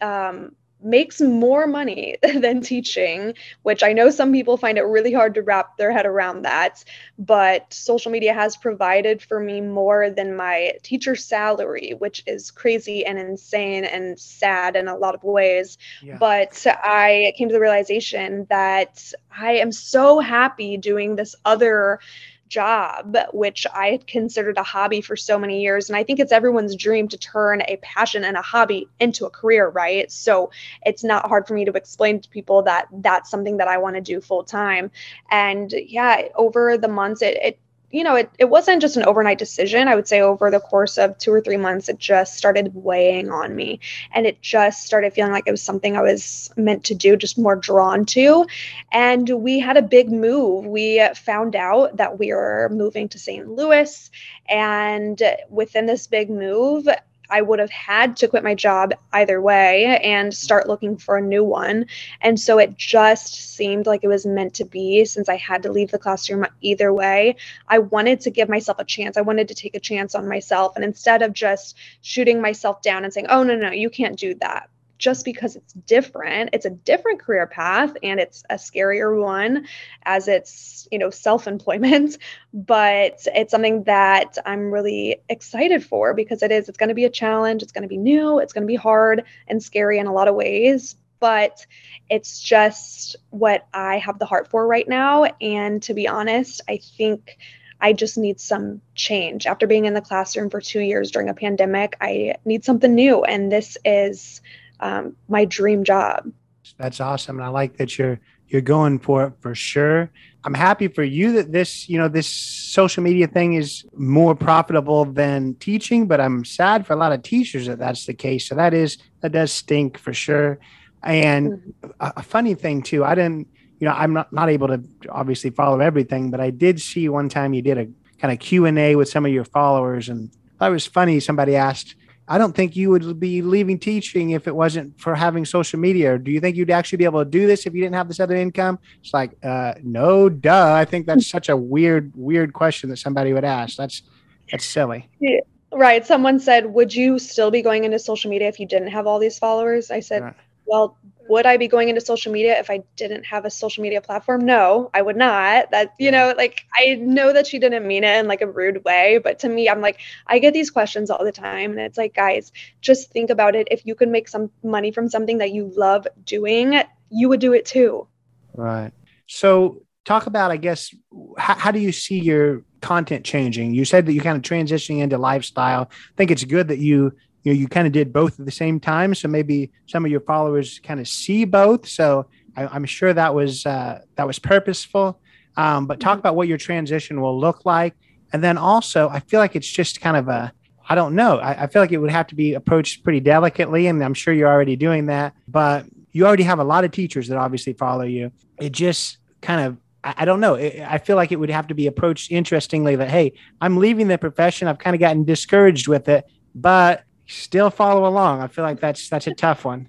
um, 0.00 0.54
makes 0.82 1.20
more 1.20 1.66
money 1.66 2.16
than 2.34 2.60
teaching, 2.60 3.34
which 3.62 3.82
I 3.82 3.92
know 3.92 4.10
some 4.10 4.32
people 4.32 4.56
find 4.56 4.78
it 4.78 4.82
really 4.82 5.12
hard 5.12 5.34
to 5.34 5.42
wrap 5.42 5.76
their 5.76 5.92
head 5.92 6.06
around 6.06 6.42
that. 6.42 6.84
But 7.18 7.72
social 7.72 8.12
media 8.12 8.34
has 8.34 8.56
provided 8.56 9.22
for 9.22 9.40
me 9.40 9.60
more 9.60 10.10
than 10.10 10.36
my 10.36 10.72
teacher 10.82 11.16
salary, 11.16 11.94
which 11.98 12.22
is 12.26 12.50
crazy 12.50 13.04
and 13.04 13.18
insane 13.18 13.84
and 13.84 14.18
sad 14.18 14.76
in 14.76 14.88
a 14.88 14.96
lot 14.96 15.14
of 15.14 15.24
ways. 15.24 15.78
Yeah. 16.02 16.18
But 16.18 16.64
I 16.66 17.32
came 17.36 17.48
to 17.48 17.54
the 17.54 17.60
realization 17.60 18.46
that 18.50 19.12
I 19.36 19.52
am 19.52 19.72
so 19.72 20.20
happy 20.20 20.76
doing 20.76 21.16
this 21.16 21.34
other 21.44 22.00
job, 22.48 23.16
which 23.32 23.66
I 23.72 23.88
had 23.88 24.06
considered 24.06 24.58
a 24.58 24.62
hobby 24.62 25.00
for 25.00 25.16
so 25.16 25.38
many 25.38 25.62
years. 25.62 25.88
And 25.88 25.96
I 25.96 26.04
think 26.04 26.20
it's 26.20 26.32
everyone's 26.32 26.76
dream 26.76 27.08
to 27.08 27.18
turn 27.18 27.62
a 27.62 27.76
passion 27.82 28.24
and 28.24 28.36
a 28.36 28.42
hobby 28.42 28.88
into 29.00 29.26
a 29.26 29.30
career, 29.30 29.68
right? 29.68 30.10
So 30.10 30.50
it's 30.84 31.04
not 31.04 31.28
hard 31.28 31.46
for 31.46 31.54
me 31.54 31.64
to 31.64 31.72
explain 31.72 32.20
to 32.20 32.28
people 32.28 32.62
that 32.62 32.88
that's 32.92 33.30
something 33.30 33.58
that 33.58 33.68
I 33.68 33.78
want 33.78 33.96
to 33.96 34.02
do 34.02 34.20
full 34.20 34.44
time. 34.44 34.90
And 35.30 35.72
yeah, 35.72 36.28
over 36.34 36.78
the 36.78 36.88
months, 36.88 37.22
it, 37.22 37.36
it 37.36 37.58
you 37.90 38.02
know, 38.02 38.16
it, 38.16 38.30
it 38.38 38.46
wasn't 38.46 38.82
just 38.82 38.96
an 38.96 39.04
overnight 39.04 39.38
decision. 39.38 39.88
I 39.88 39.94
would 39.94 40.08
say 40.08 40.20
over 40.20 40.50
the 40.50 40.60
course 40.60 40.98
of 40.98 41.16
two 41.18 41.32
or 41.32 41.40
three 41.40 41.56
months, 41.56 41.88
it 41.88 41.98
just 41.98 42.36
started 42.36 42.74
weighing 42.74 43.30
on 43.30 43.54
me. 43.54 43.80
And 44.12 44.26
it 44.26 44.42
just 44.42 44.84
started 44.84 45.12
feeling 45.12 45.32
like 45.32 45.44
it 45.46 45.52
was 45.52 45.62
something 45.62 45.96
I 45.96 46.02
was 46.02 46.50
meant 46.56 46.84
to 46.84 46.94
do, 46.94 47.16
just 47.16 47.38
more 47.38 47.56
drawn 47.56 48.04
to. 48.06 48.46
And 48.90 49.28
we 49.28 49.60
had 49.60 49.76
a 49.76 49.82
big 49.82 50.10
move. 50.10 50.66
We 50.66 51.06
found 51.14 51.54
out 51.54 51.96
that 51.96 52.18
we 52.18 52.32
were 52.32 52.68
moving 52.72 53.08
to 53.10 53.18
St. 53.18 53.48
Louis. 53.48 54.10
And 54.48 55.22
within 55.48 55.86
this 55.86 56.06
big 56.06 56.28
move, 56.28 56.88
I 57.30 57.42
would 57.42 57.58
have 57.58 57.70
had 57.70 58.16
to 58.18 58.28
quit 58.28 58.44
my 58.44 58.54
job 58.54 58.92
either 59.12 59.40
way 59.40 59.98
and 60.02 60.32
start 60.32 60.68
looking 60.68 60.96
for 60.96 61.16
a 61.16 61.22
new 61.22 61.44
one. 61.44 61.86
And 62.20 62.38
so 62.38 62.58
it 62.58 62.76
just 62.76 63.54
seemed 63.56 63.86
like 63.86 64.04
it 64.04 64.08
was 64.08 64.26
meant 64.26 64.54
to 64.54 64.64
be 64.64 65.04
since 65.04 65.28
I 65.28 65.36
had 65.36 65.62
to 65.64 65.72
leave 65.72 65.90
the 65.90 65.98
classroom 65.98 66.46
either 66.60 66.92
way. 66.92 67.36
I 67.68 67.78
wanted 67.78 68.20
to 68.20 68.30
give 68.30 68.48
myself 68.48 68.78
a 68.78 68.84
chance. 68.84 69.16
I 69.16 69.22
wanted 69.22 69.48
to 69.48 69.54
take 69.54 69.74
a 69.74 69.80
chance 69.80 70.14
on 70.14 70.28
myself. 70.28 70.76
And 70.76 70.84
instead 70.84 71.22
of 71.22 71.32
just 71.32 71.76
shooting 72.02 72.40
myself 72.40 72.82
down 72.82 73.04
and 73.04 73.12
saying, 73.12 73.26
oh, 73.28 73.42
no, 73.42 73.56
no, 73.56 73.70
you 73.70 73.90
can't 73.90 74.18
do 74.18 74.34
that, 74.36 74.68
just 74.98 75.24
because 75.24 75.56
it's 75.56 75.72
different 75.72 76.50
it's 76.52 76.66
a 76.66 76.70
different 76.70 77.20
career 77.20 77.46
path 77.46 77.94
and 78.02 78.20
it's 78.20 78.44
a 78.50 78.54
scarier 78.54 79.20
one 79.20 79.66
as 80.04 80.28
it's 80.28 80.88
you 80.90 80.98
know 80.98 81.10
self-employment 81.10 82.18
but 82.54 83.18
it's 83.34 83.50
something 83.50 83.84
that 83.84 84.38
i'm 84.46 84.70
really 84.70 85.20
excited 85.28 85.84
for 85.84 86.14
because 86.14 86.42
it 86.42 86.50
is 86.50 86.68
it's 86.68 86.78
going 86.78 86.88
to 86.88 86.94
be 86.94 87.04
a 87.04 87.10
challenge 87.10 87.62
it's 87.62 87.72
going 87.72 87.82
to 87.82 87.88
be 87.88 87.96
new 87.96 88.38
it's 88.38 88.52
going 88.52 88.62
to 88.62 88.66
be 88.66 88.76
hard 88.76 89.24
and 89.48 89.62
scary 89.62 89.98
in 89.98 90.06
a 90.06 90.12
lot 90.12 90.28
of 90.28 90.34
ways 90.34 90.96
but 91.20 91.66
it's 92.08 92.40
just 92.40 93.16
what 93.30 93.66
i 93.72 93.98
have 93.98 94.18
the 94.18 94.26
heart 94.26 94.48
for 94.48 94.66
right 94.66 94.88
now 94.88 95.24
and 95.24 95.82
to 95.82 95.94
be 95.94 96.08
honest 96.08 96.60
i 96.68 96.78
think 96.96 97.38
I 97.80 97.92
just 97.92 98.16
need 98.16 98.40
some 98.40 98.80
change. 98.94 99.46
After 99.46 99.66
being 99.66 99.84
in 99.84 99.94
the 99.94 100.00
classroom 100.00 100.50
for 100.50 100.60
two 100.60 100.80
years 100.80 101.10
during 101.10 101.28
a 101.28 101.34
pandemic, 101.34 101.96
I 102.00 102.36
need 102.44 102.64
something 102.64 102.94
new. 102.94 103.22
And 103.24 103.52
this 103.52 103.76
is 103.84 104.40
um, 104.80 105.16
my 105.28 105.44
dream 105.44 105.84
job. 105.84 106.30
That's 106.78 107.00
awesome, 107.00 107.36
and 107.36 107.44
I 107.44 107.48
like 107.48 107.76
that 107.76 107.98
you're 107.98 108.20
you're 108.48 108.62
going 108.62 108.98
for 108.98 109.24
it 109.24 109.32
for 109.40 109.54
sure. 109.54 110.10
I'm 110.44 110.54
happy 110.54 110.86
for 110.86 111.02
you 111.02 111.32
that 111.32 111.50
this 111.50 111.88
you 111.88 111.98
know 111.98 112.08
this 112.08 112.28
social 112.28 113.02
media 113.02 113.26
thing 113.26 113.54
is 113.54 113.84
more 113.96 114.34
profitable 114.34 115.04
than 115.04 115.54
teaching, 115.54 116.06
but 116.06 116.20
I'm 116.20 116.44
sad 116.44 116.86
for 116.86 116.92
a 116.92 116.96
lot 116.96 117.12
of 117.12 117.22
teachers 117.22 117.66
that 117.66 117.78
that's 117.78 118.06
the 118.06 118.14
case. 118.14 118.48
So 118.48 118.54
that 118.54 118.72
is 118.72 118.98
that 119.20 119.32
does 119.32 119.52
stink 119.52 119.98
for 119.98 120.12
sure. 120.12 120.58
And 121.02 121.52
mm-hmm. 121.52 121.90
a, 122.00 122.12
a 122.18 122.22
funny 122.22 122.54
thing 122.54 122.82
too, 122.82 123.04
I 123.04 123.14
didn't 123.14 123.48
you 123.80 123.88
know 123.88 123.94
I'm 123.94 124.12
not 124.12 124.32
not 124.32 124.48
able 124.48 124.68
to 124.68 124.82
obviously 125.08 125.50
follow 125.50 125.80
everything, 125.80 126.30
but 126.30 126.40
I 126.40 126.50
did 126.50 126.80
see 126.80 127.08
one 127.08 127.28
time 127.28 127.52
you 127.52 127.62
did 127.62 127.78
a 127.78 127.88
kind 128.18 128.32
of 128.32 128.38
Q 128.38 128.66
and 128.66 128.78
A 128.78 128.96
with 128.96 129.08
some 129.08 129.26
of 129.26 129.32
your 129.32 129.44
followers, 129.44 130.08
and 130.08 130.30
that 130.60 130.68
was 130.68 130.86
funny. 130.86 131.18
Somebody 131.20 131.56
asked 131.56 131.96
I 132.28 132.38
don't 132.38 132.54
think 132.54 132.74
you 132.74 132.90
would 132.90 133.20
be 133.20 133.40
leaving 133.40 133.78
teaching 133.78 134.30
if 134.30 134.48
it 134.48 134.54
wasn't 134.54 134.98
for 135.00 135.14
having 135.14 135.44
social 135.44 135.78
media. 135.78 136.18
Do 136.18 136.30
you 136.30 136.40
think 136.40 136.56
you'd 136.56 136.70
actually 136.70 136.98
be 136.98 137.04
able 137.04 137.24
to 137.24 137.30
do 137.30 137.46
this 137.46 137.66
if 137.66 137.74
you 137.74 137.80
didn't 137.80 137.94
have 137.94 138.08
this 138.08 138.18
other 138.18 138.34
income? 138.34 138.78
It's 139.00 139.14
like, 139.14 139.36
uh, 139.44 139.74
no, 139.82 140.28
duh. 140.28 140.74
I 140.74 140.84
think 140.84 141.06
that's 141.06 141.28
such 141.28 141.48
a 141.48 141.56
weird, 141.56 142.12
weird 142.16 142.52
question 142.52 142.90
that 142.90 142.96
somebody 142.96 143.32
would 143.32 143.44
ask. 143.44 143.76
That's 143.76 144.02
that's 144.50 144.64
silly. 144.64 145.08
Yeah, 145.20 145.40
right. 145.72 146.06
Someone 146.06 146.38
said, 146.40 146.66
"Would 146.66 146.94
you 146.94 147.18
still 147.18 147.50
be 147.50 147.62
going 147.62 147.84
into 147.84 147.98
social 147.98 148.30
media 148.30 148.48
if 148.48 148.60
you 148.60 148.66
didn't 148.66 148.88
have 148.88 149.06
all 149.06 149.18
these 149.18 149.38
followers?" 149.38 149.90
I 149.90 150.00
said, 150.00 150.22
right. 150.22 150.34
"Well, 150.66 150.96
would 151.28 151.46
I 151.46 151.56
be 151.56 151.68
going 151.68 151.88
into 151.88 152.00
social 152.00 152.32
media 152.32 152.58
if 152.58 152.70
I 152.70 152.82
didn't 152.96 153.24
have 153.24 153.44
a 153.44 153.50
social 153.50 153.82
media 153.82 154.00
platform? 154.00 154.44
No, 154.44 154.90
I 154.94 155.02
would 155.02 155.16
not. 155.16 155.70
That, 155.70 155.94
you 155.98 156.10
know, 156.10 156.34
like 156.36 156.64
I 156.78 156.94
know 156.94 157.32
that 157.32 157.46
she 157.46 157.58
didn't 157.58 157.86
mean 157.86 158.04
it 158.04 158.18
in 158.18 158.28
like 158.28 158.42
a 158.42 158.46
rude 158.46 158.84
way, 158.84 159.18
but 159.22 159.38
to 159.40 159.48
me, 159.48 159.68
I'm 159.68 159.80
like, 159.80 159.98
I 160.26 160.38
get 160.38 160.54
these 160.54 160.70
questions 160.70 161.10
all 161.10 161.24
the 161.24 161.32
time. 161.32 161.72
And 161.72 161.80
it's 161.80 161.98
like, 161.98 162.14
guys, 162.14 162.52
just 162.80 163.10
think 163.10 163.30
about 163.30 163.56
it. 163.56 163.68
If 163.70 163.84
you 163.86 163.94
could 163.94 164.08
make 164.08 164.28
some 164.28 164.50
money 164.62 164.90
from 164.90 165.08
something 165.08 165.38
that 165.38 165.52
you 165.52 165.72
love 165.76 166.06
doing, 166.24 166.82
you 167.10 167.28
would 167.28 167.40
do 167.40 167.52
it 167.52 167.66
too. 167.66 168.06
Right. 168.54 168.92
So 169.26 169.82
talk 170.04 170.26
about, 170.26 170.50
I 170.50 170.56
guess, 170.56 170.94
how, 171.36 171.54
how 171.54 171.70
do 171.70 171.80
you 171.80 171.92
see 171.92 172.18
your 172.20 172.62
content 172.80 173.24
changing? 173.24 173.74
You 173.74 173.84
said 173.84 174.06
that 174.06 174.12
you 174.12 174.20
kind 174.20 174.36
of 174.36 174.42
transitioning 174.42 175.00
into 175.00 175.18
lifestyle. 175.18 175.88
I 175.90 176.14
think 176.16 176.30
it's 176.30 176.44
good 176.44 176.68
that 176.68 176.78
you 176.78 177.12
you 177.46 177.52
know 177.52 177.60
you 177.60 177.68
kind 177.68 177.86
of 177.86 177.92
did 177.92 178.12
both 178.12 178.40
at 178.40 178.44
the 178.44 178.50
same 178.50 178.80
time. 178.80 179.14
So 179.14 179.28
maybe 179.28 179.70
some 179.86 180.04
of 180.04 180.10
your 180.10 180.20
followers 180.20 180.80
kind 180.80 180.98
of 180.98 181.06
see 181.06 181.44
both. 181.44 181.86
So 181.86 182.26
I, 182.56 182.74
am 182.74 182.84
sure 182.84 183.14
that 183.14 183.36
was 183.36 183.64
uh, 183.64 184.00
that 184.16 184.26
was 184.26 184.40
purposeful. 184.40 185.20
Um, 185.56 185.86
but 185.86 186.00
talk 186.00 186.14
mm-hmm. 186.14 186.18
about 186.18 186.34
what 186.34 186.48
your 186.48 186.58
transition 186.58 187.20
will 187.20 187.38
look 187.38 187.64
like, 187.64 187.94
and 188.32 188.42
then 188.42 188.58
also 188.58 189.08
I 189.08 189.20
feel 189.20 189.38
like 189.38 189.54
it's 189.54 189.70
just 189.70 190.00
kind 190.00 190.16
of 190.16 190.26
a 190.26 190.52
I 190.88 190.96
don't 190.96 191.14
know. 191.14 191.38
I, 191.38 191.64
I, 191.64 191.66
feel 191.68 191.82
like 191.82 191.92
it 191.92 191.98
would 191.98 192.10
have 192.10 192.26
to 192.28 192.34
be 192.34 192.54
approached 192.54 193.04
pretty 193.04 193.20
delicately, 193.20 193.86
and 193.86 194.04
I'm 194.04 194.14
sure 194.14 194.34
you're 194.34 194.48
already 194.48 194.76
doing 194.76 195.06
that. 195.06 195.32
But 195.46 195.86
you 196.10 196.26
already 196.26 196.44
have 196.44 196.58
a 196.58 196.64
lot 196.64 196.84
of 196.84 196.90
teachers 196.90 197.28
that 197.28 197.38
obviously 197.38 197.74
follow 197.74 198.04
you. 198.04 198.32
It 198.58 198.72
just 198.72 199.18
kind 199.40 199.60
of 199.60 199.76
I, 200.02 200.14
I 200.18 200.24
don't 200.24 200.40
know. 200.40 200.56
I 200.56 200.98
feel 200.98 201.14
like 201.14 201.30
it 201.30 201.36
would 201.36 201.50
have 201.50 201.68
to 201.68 201.74
be 201.74 201.86
approached 201.86 202.32
interestingly. 202.32 202.96
That 202.96 203.08
hey, 203.08 203.34
I'm 203.60 203.76
leaving 203.76 204.08
the 204.08 204.18
profession. 204.18 204.66
I've 204.66 204.78
kind 204.78 204.96
of 204.96 205.00
gotten 205.00 205.22
discouraged 205.22 205.86
with 205.86 206.08
it, 206.08 206.24
but 206.56 207.04
still 207.26 207.70
follow 207.70 208.06
along. 208.06 208.40
I 208.40 208.48
feel 208.48 208.64
like 208.64 208.80
that's 208.80 209.08
that's 209.08 209.26
a 209.26 209.34
tough 209.34 209.64
one. 209.64 209.88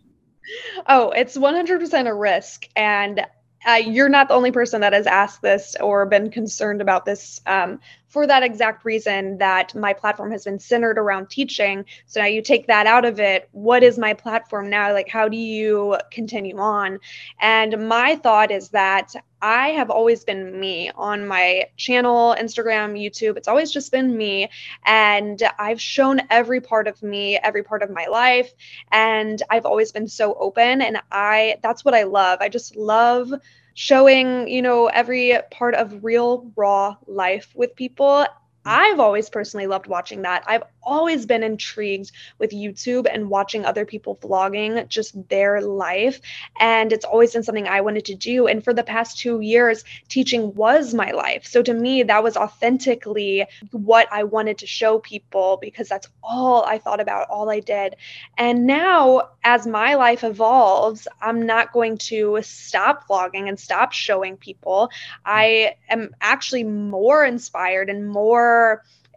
Oh, 0.88 1.12
it's 1.12 1.38
100% 1.38 2.08
a 2.08 2.13
risk, 2.13 2.67
and 2.76 3.26
uh, 3.67 3.73
you're 3.73 4.10
not 4.10 4.30
the 4.30 4.34
only 4.34 4.52
person 4.52 4.82
that 4.82 4.93
has 4.93 5.08
asked 5.08 5.41
this 5.41 5.76
or 5.82 6.06
been 6.06 6.32
concerned 6.32 6.82
about 6.82 7.06
this 7.06 7.41
um, 7.45 7.80
for 8.08 8.26
that 8.26 8.43
exact 8.43 8.86
reason 8.86 9.38
that 9.38 9.76
my 9.76 9.93
platform 9.93 10.32
has 10.32 10.46
been 10.46 10.60
centered 10.60 10.98
around 10.98 11.30
teaching. 11.30 11.86
So 12.06 12.22
now 12.22 12.28
you 12.28 12.41
take 12.41 12.67
that 12.67 12.88
out 12.88 13.06
of 13.06 13.20
it. 13.20 13.50
What 13.52 13.84
is 13.84 13.98
my 13.98 14.13
platform 14.13 14.70
now? 14.70 14.93
Like, 14.93 15.10
how 15.10 15.28
do 15.28 15.38
you 15.38 15.98
continue 16.12 16.58
on? 16.58 17.00
And 17.39 17.88
my 17.88 18.15
thought 18.15 18.52
is 18.52 18.70
that 18.70 19.13
I 19.41 19.70
have 19.70 19.89
always 19.89 20.24
been 20.24 20.60
me 20.60 20.89
on 20.96 21.28
my 21.28 21.65
channel, 21.76 22.36
Instagram, 22.39 23.00
YouTube. 23.00 23.38
It's 23.38 23.48
always 23.48 23.72
just 23.72 23.91
been 23.91 24.15
me. 24.17 24.50
And 24.86 25.41
I've 25.60 25.82
shown 25.82 26.22
every 26.30 26.62
part 26.62 26.88
of 26.88 27.04
me, 27.04 27.38
every 27.38 27.62
part 27.62 27.84
of 27.84 27.91
my 27.91 28.08
life. 28.08 28.52
And 28.91 29.41
I've 29.50 29.65
always 29.65 29.91
been 29.91 30.08
so 30.08 30.34
open. 30.36 30.82
And 30.82 31.02
I, 31.12 31.58
that's 31.62 31.86
what 31.86 31.93
I 31.93 32.04
love. 32.04 32.39
I 32.41 32.50
just 32.50 32.76
love 32.76 33.32
showing, 33.78 34.48
you 34.48 34.62
know, 34.62 34.88
every 34.88 35.38
part 35.52 35.76
of 35.76 36.04
real 36.04 36.52
raw 36.56 36.96
life 37.06 37.54
with 37.56 37.76
people 37.76 38.26
I've 38.67 38.99
always 38.99 39.30
personally 39.30 39.65
loved 39.65 39.88
watching 39.88 40.23
that. 40.23 40.43
I've 40.45 40.63
always 40.84 41.25
been 41.25 41.41
intrigued 41.41 42.12
with 42.38 42.51
YouTube 42.51 43.08
and 43.12 43.30
watching 43.30 43.65
other 43.65 43.86
people 43.86 44.17
vlogging 44.17 44.88
just 44.89 45.30
their 45.30 45.62
life. 45.62 46.19
And 46.60 46.91
it's 46.91 47.06
always 47.06 47.32
been 47.32 47.43
something 47.43 47.67
I 47.67 47.80
wanted 47.80 48.06
to 48.06 48.15
do. 48.15 48.47
And 48.47 48.62
for 48.62 48.73
the 48.73 48.84
past 48.84 49.19
two 49.19 49.39
years, 49.39 49.86
teaching 50.10 50.53
was 50.53 50.93
my 50.93 51.12
life. 51.12 51.45
So 51.45 51.62
to 51.63 51.73
me, 51.73 52.03
that 52.03 52.23
was 52.23 52.36
authentically 52.36 53.45
what 53.71 54.12
I 54.12 54.23
wanted 54.23 54.58
to 54.60 54.67
show 54.67 54.99
people 54.99 55.60
because 55.62 55.88
that's 55.88 56.10
all 56.21 56.65
I 56.65 56.77
thought 56.77 56.99
about, 56.99 57.30
all 57.30 57.49
I 57.49 57.62
did. 57.62 57.95
And 58.38 58.67
now, 58.67 59.30
as 59.45 59.65
my 59.65 59.95
life 59.95 60.25
evolves, 60.25 61.08
I'm 61.21 61.45
not 61.45 61.71
going 61.71 61.99
to 61.99 62.39
stop 62.41 63.08
vlogging 63.08 63.47
and 63.47 63.58
stop 63.58 63.93
showing 63.93 64.36
people. 64.36 64.89
I 65.25 65.75
am 65.89 66.13
actually 66.19 66.65
more 66.65 67.23
inspired 67.23 67.89
and 67.89 68.10
more 68.10 68.57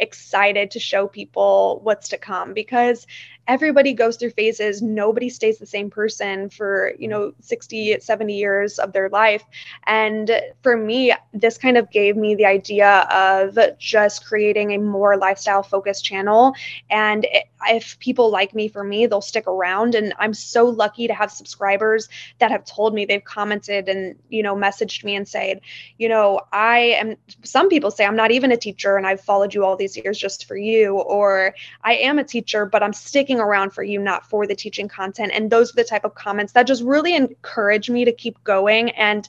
excited 0.00 0.70
to 0.70 0.80
show 0.80 1.06
people 1.06 1.80
what's 1.82 2.08
to 2.08 2.18
come 2.18 2.54
because 2.54 3.06
everybody 3.48 3.92
goes 3.94 4.16
through 4.16 4.30
phases. 4.30 4.82
Nobody 4.82 5.28
stays 5.28 5.58
the 5.58 5.66
same 5.66 5.90
person 5.90 6.50
for 6.50 6.92
you 6.98 7.08
know 7.08 7.32
60 7.40 8.00
70 8.00 8.36
years 8.36 8.78
of 8.78 8.92
their 8.92 9.08
life. 9.08 9.42
And 9.84 10.30
for 10.62 10.76
me 10.76 11.12
this 11.32 11.58
kind 11.58 11.76
of 11.76 11.90
gave 11.90 12.16
me 12.16 12.34
the 12.34 12.46
idea 12.46 13.06
of 13.10 13.58
just 13.78 14.26
creating 14.26 14.72
a 14.72 14.78
more 14.78 15.16
lifestyle 15.16 15.62
focused 15.62 16.04
channel. 16.04 16.54
And 16.90 17.26
if 17.68 17.98
people 17.98 18.30
like 18.30 18.54
me 18.54 18.68
for 18.68 18.84
me 18.84 19.06
they'll 19.06 19.20
stick 19.20 19.46
around. 19.46 19.94
And 19.94 20.14
i'm 20.18 20.34
so 20.34 20.66
lucky 20.66 21.06
to 21.06 21.14
have 21.14 21.30
subscribers 21.30 22.08
that 22.38 22.50
have 22.50 22.64
told 22.64 22.94
me 22.94 23.04
they've 23.04 23.24
commented 23.24 23.88
and 23.88 24.16
you 24.28 24.42
know 24.42 24.54
messaged 24.54 25.04
me 25.04 25.14
and 25.14 25.26
said 25.26 25.60
you 25.98 26.08
know 26.08 26.40
i 26.52 26.78
am 26.78 27.16
some 27.42 27.68
people 27.68 27.90
say 27.90 28.04
i'm 28.04 28.16
not 28.16 28.30
even 28.30 28.52
a 28.52 28.56
teacher 28.56 28.96
and 28.96 29.06
i've 29.06 29.20
followed 29.20 29.54
you 29.54 29.64
all 29.64 29.76
these 29.76 29.96
years 29.96 30.18
just 30.18 30.46
for 30.46 30.56
you 30.56 30.96
or 30.98 31.54
i 31.82 31.94
am 31.94 32.18
a 32.18 32.24
teacher 32.24 32.66
but 32.66 32.82
i'm 32.82 32.92
sticking 32.92 33.29
around 33.38 33.70
for 33.70 33.82
you, 33.82 34.00
not 34.00 34.28
for 34.28 34.46
the 34.46 34.54
teaching 34.54 34.88
content. 34.88 35.32
And 35.34 35.50
those 35.50 35.72
are 35.72 35.76
the 35.76 35.84
type 35.84 36.04
of 36.04 36.14
comments 36.14 36.54
that 36.54 36.66
just 36.66 36.82
really 36.82 37.14
encourage 37.14 37.90
me 37.90 38.06
to 38.06 38.12
keep 38.12 38.42
going. 38.42 38.90
And 38.90 39.28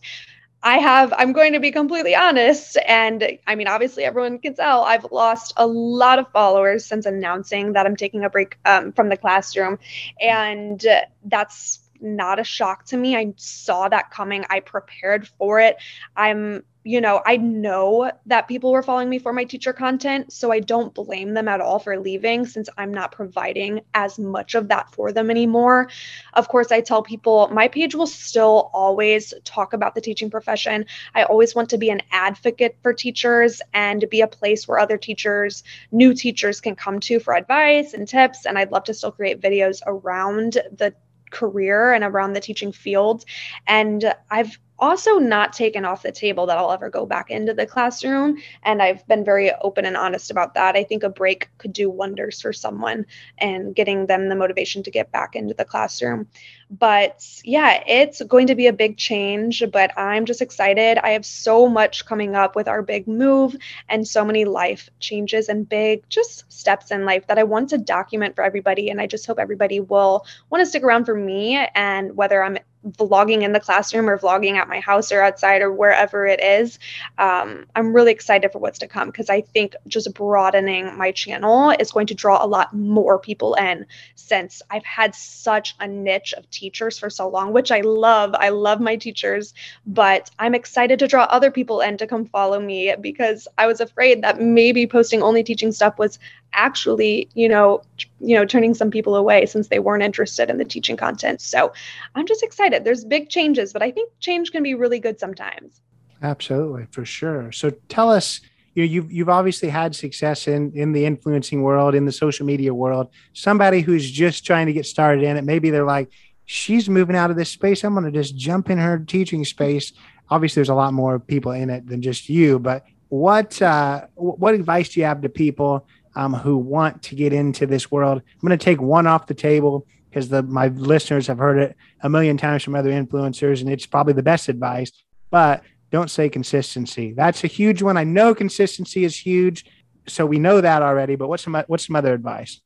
I 0.63 0.77
have, 0.77 1.11
I'm 1.17 1.33
going 1.33 1.53
to 1.53 1.59
be 1.59 1.71
completely 1.71 2.15
honest. 2.15 2.77
And 2.87 3.37
I 3.47 3.55
mean, 3.55 3.67
obviously, 3.67 4.03
everyone 4.03 4.39
can 4.39 4.53
tell 4.53 4.83
I've 4.83 5.11
lost 5.11 5.53
a 5.57 5.65
lot 5.65 6.19
of 6.19 6.31
followers 6.31 6.85
since 6.85 7.05
announcing 7.05 7.73
that 7.73 7.85
I'm 7.85 7.95
taking 7.95 8.23
a 8.23 8.29
break 8.29 8.57
um, 8.65 8.93
from 8.93 9.09
the 9.09 9.17
classroom. 9.17 9.79
And 10.19 10.83
that's 11.25 11.79
not 12.01 12.39
a 12.39 12.43
shock 12.43 12.85
to 12.85 12.97
me. 12.97 13.15
I 13.15 13.33
saw 13.37 13.89
that 13.89 14.11
coming. 14.11 14.45
I 14.49 14.59
prepared 14.59 15.27
for 15.27 15.59
it. 15.59 15.77
I'm 16.15 16.63
you 16.83 16.99
know, 16.99 17.21
I 17.25 17.37
know 17.37 18.11
that 18.25 18.47
people 18.47 18.71
were 18.71 18.81
following 18.81 19.09
me 19.09 19.19
for 19.19 19.31
my 19.33 19.43
teacher 19.43 19.71
content, 19.71 20.33
so 20.33 20.51
I 20.51 20.59
don't 20.59 20.93
blame 20.93 21.33
them 21.33 21.47
at 21.47 21.61
all 21.61 21.77
for 21.77 21.99
leaving 21.99 22.45
since 22.45 22.69
I'm 22.75 22.91
not 22.91 23.11
providing 23.11 23.81
as 23.93 24.17
much 24.17 24.55
of 24.55 24.67
that 24.69 24.91
for 24.91 25.11
them 25.11 25.29
anymore. 25.29 25.89
Of 26.33 26.47
course, 26.47 26.71
I 26.71 26.81
tell 26.81 27.03
people 27.03 27.49
my 27.49 27.67
page 27.67 27.93
will 27.93 28.07
still 28.07 28.71
always 28.73 29.31
talk 29.43 29.73
about 29.73 29.93
the 29.93 30.01
teaching 30.01 30.31
profession. 30.31 30.85
I 31.13 31.23
always 31.23 31.53
want 31.53 31.69
to 31.69 31.77
be 31.77 31.91
an 31.91 32.01
advocate 32.11 32.77
for 32.81 32.93
teachers 32.93 33.61
and 33.73 34.09
be 34.09 34.21
a 34.21 34.27
place 34.27 34.67
where 34.67 34.79
other 34.79 34.97
teachers, 34.97 35.63
new 35.91 36.15
teachers 36.15 36.61
can 36.61 36.75
come 36.75 36.99
to 37.01 37.19
for 37.19 37.35
advice 37.35 37.93
and 37.93 38.07
tips. 38.07 38.47
And 38.47 38.57
I'd 38.57 38.71
love 38.71 38.85
to 38.85 38.93
still 38.95 39.11
create 39.11 39.39
videos 39.39 39.81
around 39.85 40.53
the 40.53 40.95
career 41.31 41.93
and 41.93 42.03
around 42.03 42.33
the 42.33 42.41
teaching 42.41 42.71
field. 42.71 43.25
And 43.67 44.13
I've 44.29 44.59
also 44.81 45.19
not 45.19 45.53
taken 45.53 45.85
off 45.85 46.01
the 46.01 46.11
table 46.11 46.47
that 46.47 46.57
I'll 46.57 46.71
ever 46.71 46.89
go 46.89 47.05
back 47.05 47.29
into 47.29 47.53
the 47.53 47.67
classroom. 47.67 48.37
And 48.63 48.81
I've 48.81 49.07
been 49.07 49.23
very 49.23 49.51
open 49.61 49.85
and 49.85 49.95
honest 49.95 50.31
about 50.31 50.55
that. 50.55 50.75
I 50.75 50.83
think 50.83 51.03
a 51.03 51.09
break 51.09 51.49
could 51.59 51.71
do 51.71 51.89
wonders 51.89 52.41
for 52.41 52.51
someone 52.51 53.05
and 53.37 53.75
getting 53.75 54.07
them 54.07 54.27
the 54.27 54.35
motivation 54.35 54.81
to 54.83 54.91
get 54.91 55.11
back 55.11 55.35
into 55.35 55.53
the 55.53 55.65
classroom. 55.65 56.27
But 56.71 57.23
yeah, 57.43 57.83
it's 57.85 58.23
going 58.23 58.47
to 58.47 58.55
be 58.55 58.67
a 58.67 58.73
big 58.73 58.97
change, 58.97 59.63
but 59.71 59.95
I'm 59.97 60.25
just 60.25 60.41
excited. 60.41 60.97
I 60.97 61.09
have 61.09 61.25
so 61.25 61.67
much 61.67 62.05
coming 62.05 62.35
up 62.35 62.55
with 62.55 62.67
our 62.67 62.81
big 62.81 63.07
move 63.07 63.55
and 63.89 64.07
so 64.07 64.25
many 64.25 64.45
life 64.45 64.89
changes 64.99 65.49
and 65.49 65.67
big 65.67 66.07
just 66.09 66.51
steps 66.51 66.89
in 66.89 67.05
life 67.05 67.27
that 67.27 67.37
I 67.37 67.43
want 67.43 67.69
to 67.69 67.77
document 67.77 68.35
for 68.35 68.43
everybody. 68.43 68.89
And 68.89 68.99
I 68.99 69.05
just 69.05 69.27
hope 69.27 69.37
everybody 69.37 69.79
will 69.79 70.25
want 70.49 70.61
to 70.61 70.65
stick 70.65 70.83
around 70.83 71.05
for 71.05 71.15
me 71.15 71.57
and 71.75 72.15
whether 72.15 72.41
I'm 72.41 72.57
vlogging 72.87 73.43
in 73.43 73.53
the 73.53 73.59
classroom 73.59 74.09
or 74.09 74.17
vlogging 74.17 74.55
at 74.55 74.67
my 74.67 74.79
house 74.79 75.11
or 75.11 75.21
outside 75.21 75.61
or 75.61 75.71
wherever 75.71 76.25
it 76.25 76.43
is. 76.43 76.79
Um, 77.17 77.65
I'm 77.75 77.93
really 77.93 78.11
excited 78.11 78.51
for 78.51 78.59
what's 78.59 78.79
to 78.79 78.87
come 78.87 79.09
because 79.09 79.29
I 79.29 79.41
think 79.41 79.75
just 79.87 80.13
broadening 80.13 80.97
my 80.97 81.11
channel 81.11 81.71
is 81.71 81.91
going 81.91 82.07
to 82.07 82.15
draw 82.15 82.43
a 82.43 82.47
lot 82.47 82.73
more 82.73 83.19
people 83.19 83.53
in 83.55 83.85
since 84.15 84.61
I've 84.69 84.85
had 84.85 85.13
such 85.13 85.75
a 85.79 85.87
niche 85.87 86.33
of 86.33 86.49
teachers 86.49 86.97
for 86.97 87.09
so 87.09 87.27
long, 87.27 87.53
which 87.53 87.71
I 87.71 87.81
love. 87.81 88.33
I 88.33 88.49
love 88.49 88.79
my 88.79 88.95
teachers, 88.95 89.53
but 89.85 90.31
I'm 90.39 90.55
excited 90.55 90.99
to 90.99 91.07
draw 91.07 91.23
other 91.23 91.51
people 91.51 91.81
in 91.81 91.97
to 91.97 92.07
come 92.07 92.25
follow 92.25 92.59
me 92.59 92.95
because 92.99 93.47
I 93.57 93.67
was 93.67 93.81
afraid 93.81 94.23
that 94.23 94.41
maybe 94.41 94.87
posting 94.87 95.21
only 95.21 95.43
teaching 95.43 95.71
stuff 95.71 95.97
was 95.99 96.17
actually, 96.53 97.29
you 97.33 97.47
know, 97.47 97.81
you 98.19 98.35
know, 98.35 98.45
turning 98.45 98.73
some 98.73 98.91
people 98.91 99.15
away 99.15 99.45
since 99.45 99.67
they 99.67 99.79
weren't 99.79 100.03
interested 100.03 100.49
in 100.49 100.57
the 100.57 100.65
teaching 100.65 100.97
content. 100.97 101.41
So 101.41 101.71
I'm 102.15 102.27
just 102.27 102.43
excited. 102.43 102.83
There's 102.83 103.05
big 103.05 103.29
changes, 103.29 103.73
but 103.73 103.81
I 103.81 103.91
think 103.91 104.11
change 104.19 104.51
can 104.51 104.63
be 104.63 104.73
really 104.73 104.99
good 104.99 105.19
sometimes. 105.19 105.81
Absolutely, 106.21 106.87
for 106.91 107.05
sure. 107.05 107.51
So 107.51 107.71
tell 107.89 108.11
us, 108.11 108.41
you 108.75 108.83
know, 108.83 108.91
you've 108.91 109.11
you've 109.11 109.29
obviously 109.29 109.69
had 109.69 109.95
success 109.95 110.47
in 110.47 110.71
in 110.73 110.91
the 110.91 111.05
influencing 111.05 111.61
world, 111.61 111.95
in 111.95 112.05
the 112.05 112.11
social 112.11 112.45
media 112.45 112.73
world. 112.73 113.09
Somebody 113.33 113.81
who's 113.81 114.09
just 114.09 114.45
trying 114.45 114.67
to 114.67 114.73
get 114.73 114.85
started 114.85 115.23
in 115.23 115.37
it, 115.37 115.43
maybe 115.43 115.71
they're 115.71 115.83
like, 115.85 116.09
she's 116.45 116.89
moving 116.89 117.15
out 117.15 117.31
of 117.31 117.37
this 117.37 117.49
space. 117.49 117.83
I'm 117.83 117.93
going 117.93 118.05
to 118.05 118.11
just 118.11 118.35
jump 118.35 118.69
in 118.69 118.77
her 118.77 118.99
teaching 118.99 119.45
space. 119.45 119.93
Obviously, 120.29 120.59
there's 120.59 120.69
a 120.69 120.75
lot 120.75 120.93
more 120.93 121.19
people 121.19 121.51
in 121.51 121.69
it 121.69 121.87
than 121.87 122.01
just 122.01 122.29
you. 122.29 122.59
But 122.59 122.85
what 123.09 123.61
uh, 123.61 124.05
what 124.15 124.53
advice 124.53 124.89
do 124.89 124.99
you 124.99 125.05
have 125.05 125.21
to 125.21 125.29
people 125.29 125.87
um, 126.15 126.33
who 126.33 126.57
want 126.57 127.03
to 127.03 127.15
get 127.15 127.33
into 127.33 127.65
this 127.65 127.91
world. 127.91 128.21
I'm 128.25 128.47
going 128.47 128.57
to 128.57 128.63
take 128.63 128.81
one 128.81 129.07
off 129.07 129.27
the 129.27 129.33
table 129.33 129.85
because 130.09 130.29
the 130.29 130.43
my 130.43 130.67
listeners 130.67 131.27
have 131.27 131.37
heard 131.37 131.57
it 131.57 131.77
a 132.01 132.09
million 132.09 132.37
times 132.37 132.63
from 132.63 132.75
other 132.75 132.91
influencers, 132.91 133.61
and 133.61 133.69
it's 133.69 133.85
probably 133.85 134.13
the 134.13 134.23
best 134.23 134.49
advice. 134.49 134.91
But 135.29 135.63
don't 135.91 136.11
say 136.11 136.29
consistency. 136.29 137.13
That's 137.13 137.43
a 137.43 137.47
huge 137.47 137.81
one. 137.81 137.97
I 137.97 138.03
know 138.03 138.33
consistency 138.35 139.03
is 139.03 139.15
huge, 139.15 139.65
so 140.07 140.25
we 140.25 140.39
know 140.39 140.61
that 140.61 140.81
already. 140.81 141.15
But 141.15 141.29
what's 141.29 141.43
some 141.43 141.61
what's 141.67 141.87
some 141.87 141.95
other 141.95 142.13
advice? 142.13 142.61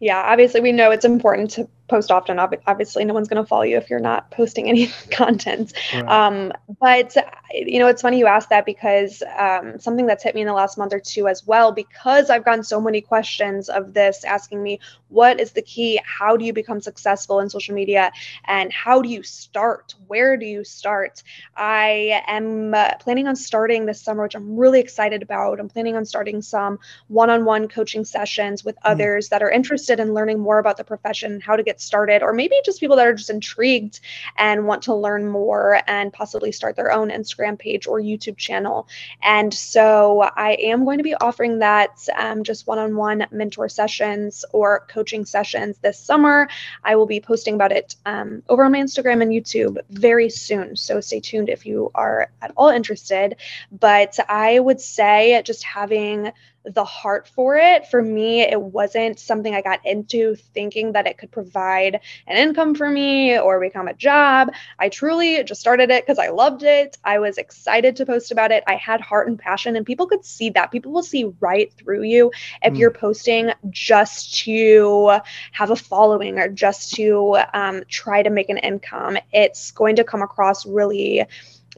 Yeah, 0.00 0.22
obviously 0.22 0.60
we 0.60 0.72
know 0.72 0.90
it's 0.90 1.04
important 1.04 1.50
to 1.52 1.68
post 1.88 2.10
often. 2.10 2.38
Obviously, 2.38 3.04
no 3.04 3.14
one's 3.14 3.28
going 3.28 3.42
to 3.42 3.46
follow 3.46 3.62
you 3.62 3.76
if 3.76 3.90
you're 3.90 3.98
not 3.98 4.30
posting 4.30 4.68
any 4.68 4.86
content. 5.10 5.72
Right. 5.92 6.06
Um, 6.06 6.52
but 6.80 7.16
you 7.52 7.78
know, 7.78 7.88
it's 7.88 8.02
funny 8.02 8.18
you 8.18 8.26
asked 8.26 8.50
that 8.50 8.66
because 8.66 9.22
um, 9.38 9.78
something 9.78 10.06
that's 10.06 10.22
hit 10.22 10.34
me 10.34 10.42
in 10.42 10.46
the 10.46 10.52
last 10.52 10.78
month 10.78 10.92
or 10.92 11.00
two 11.00 11.28
as 11.28 11.46
well, 11.46 11.72
because 11.72 12.30
I've 12.30 12.44
gotten 12.44 12.62
so 12.62 12.80
many 12.80 13.00
questions 13.00 13.68
of 13.68 13.94
this 13.94 14.24
asking 14.24 14.62
me, 14.62 14.80
what 15.08 15.40
is 15.40 15.52
the 15.52 15.62
key? 15.62 16.00
How 16.04 16.36
do 16.36 16.44
you 16.44 16.52
become 16.52 16.80
successful 16.80 17.40
in 17.40 17.50
social 17.50 17.74
media? 17.74 18.12
And 18.44 18.72
how 18.72 19.02
do 19.02 19.08
you 19.08 19.22
start? 19.22 19.94
Where 20.06 20.36
do 20.36 20.46
you 20.46 20.64
start? 20.64 21.22
I 21.56 22.22
am 22.26 22.74
uh, 22.74 22.94
planning 23.00 23.26
on 23.26 23.36
starting 23.36 23.86
this 23.86 24.00
summer, 24.00 24.22
which 24.22 24.34
I'm 24.34 24.56
really 24.56 24.80
excited 24.80 25.22
about. 25.22 25.60
I'm 25.60 25.68
planning 25.68 25.96
on 25.96 26.04
starting 26.04 26.42
some 26.42 26.78
one 27.08 27.30
on 27.30 27.44
one 27.44 27.68
coaching 27.68 28.04
sessions 28.04 28.64
with 28.64 28.76
mm. 28.76 28.80
others 28.84 29.30
that 29.30 29.42
are 29.42 29.50
interested 29.50 30.00
in 30.00 30.14
learning 30.14 30.38
more 30.38 30.58
about 30.58 30.76
the 30.76 30.84
profession, 30.84 31.40
how 31.40 31.56
to 31.56 31.62
get 31.62 31.80
started, 31.80 32.22
or 32.22 32.32
maybe 32.32 32.54
just 32.64 32.80
people 32.80 32.96
that 32.96 33.06
are 33.06 33.14
just 33.14 33.30
intrigued 33.30 34.00
and 34.36 34.66
want 34.66 34.82
to 34.82 34.94
learn 34.94 35.26
more 35.26 35.80
and 35.86 36.12
possibly 36.12 36.52
start 36.52 36.76
their 36.76 36.92
own 36.92 37.10
Instagram 37.10 37.58
page 37.58 37.86
or 37.86 38.00
YouTube 38.00 38.36
channel. 38.36 38.86
And 39.22 39.52
so 39.52 40.20
I 40.36 40.52
am 40.60 40.84
going 40.84 40.98
to 40.98 41.04
be 41.04 41.14
offering 41.14 41.60
that 41.60 42.06
um, 42.16 42.44
just 42.44 42.66
one 42.66 42.78
on 42.78 42.94
one 42.94 43.26
mentor 43.30 43.68
sessions 43.68 44.44
or 44.52 44.80
coaching 44.88 44.97
sessions 45.24 45.78
this 45.78 45.98
summer. 45.98 46.48
I 46.84 46.96
will 46.96 47.06
be 47.06 47.20
posting 47.20 47.54
about 47.54 47.72
it 47.72 47.96
um, 48.06 48.42
over 48.48 48.64
on 48.64 48.72
my 48.72 48.80
Instagram 48.80 49.22
and 49.22 49.32
YouTube 49.32 49.78
very 49.90 50.30
soon. 50.30 50.76
So 50.76 51.00
stay 51.00 51.20
tuned 51.20 51.48
if 51.48 51.66
you 51.66 51.90
are 51.94 52.30
at 52.42 52.52
all 52.56 52.68
interested. 52.68 53.36
But 53.72 54.18
I 54.28 54.58
would 54.58 54.80
say 54.80 55.40
just 55.44 55.64
having 55.64 56.32
the 56.74 56.84
heart 56.84 57.28
for 57.28 57.56
it. 57.56 57.86
For 57.86 58.02
me, 58.02 58.42
it 58.42 58.60
wasn't 58.60 59.18
something 59.18 59.54
I 59.54 59.62
got 59.62 59.84
into 59.84 60.34
thinking 60.34 60.92
that 60.92 61.06
it 61.06 61.18
could 61.18 61.30
provide 61.30 62.00
an 62.26 62.36
income 62.36 62.74
for 62.74 62.88
me 62.88 63.38
or 63.38 63.60
become 63.60 63.88
a 63.88 63.94
job. 63.94 64.52
I 64.78 64.88
truly 64.88 65.42
just 65.44 65.60
started 65.60 65.90
it 65.90 66.04
because 66.04 66.18
I 66.18 66.28
loved 66.28 66.62
it. 66.62 66.96
I 67.04 67.18
was 67.18 67.38
excited 67.38 67.96
to 67.96 68.06
post 68.06 68.30
about 68.30 68.52
it. 68.52 68.64
I 68.66 68.74
had 68.76 69.00
heart 69.00 69.28
and 69.28 69.38
passion, 69.38 69.76
and 69.76 69.86
people 69.86 70.06
could 70.06 70.24
see 70.24 70.50
that. 70.50 70.70
People 70.70 70.92
will 70.92 71.02
see 71.02 71.32
right 71.40 71.72
through 71.72 72.02
you 72.02 72.30
if 72.62 72.74
mm. 72.74 72.78
you're 72.78 72.90
posting 72.90 73.50
just 73.70 74.38
to 74.44 75.20
have 75.52 75.70
a 75.70 75.76
following 75.76 76.38
or 76.38 76.48
just 76.48 76.94
to 76.94 77.38
um, 77.54 77.82
try 77.88 78.22
to 78.22 78.30
make 78.30 78.48
an 78.48 78.58
income. 78.58 79.18
It's 79.32 79.70
going 79.70 79.96
to 79.96 80.04
come 80.04 80.22
across 80.22 80.66
really 80.66 81.26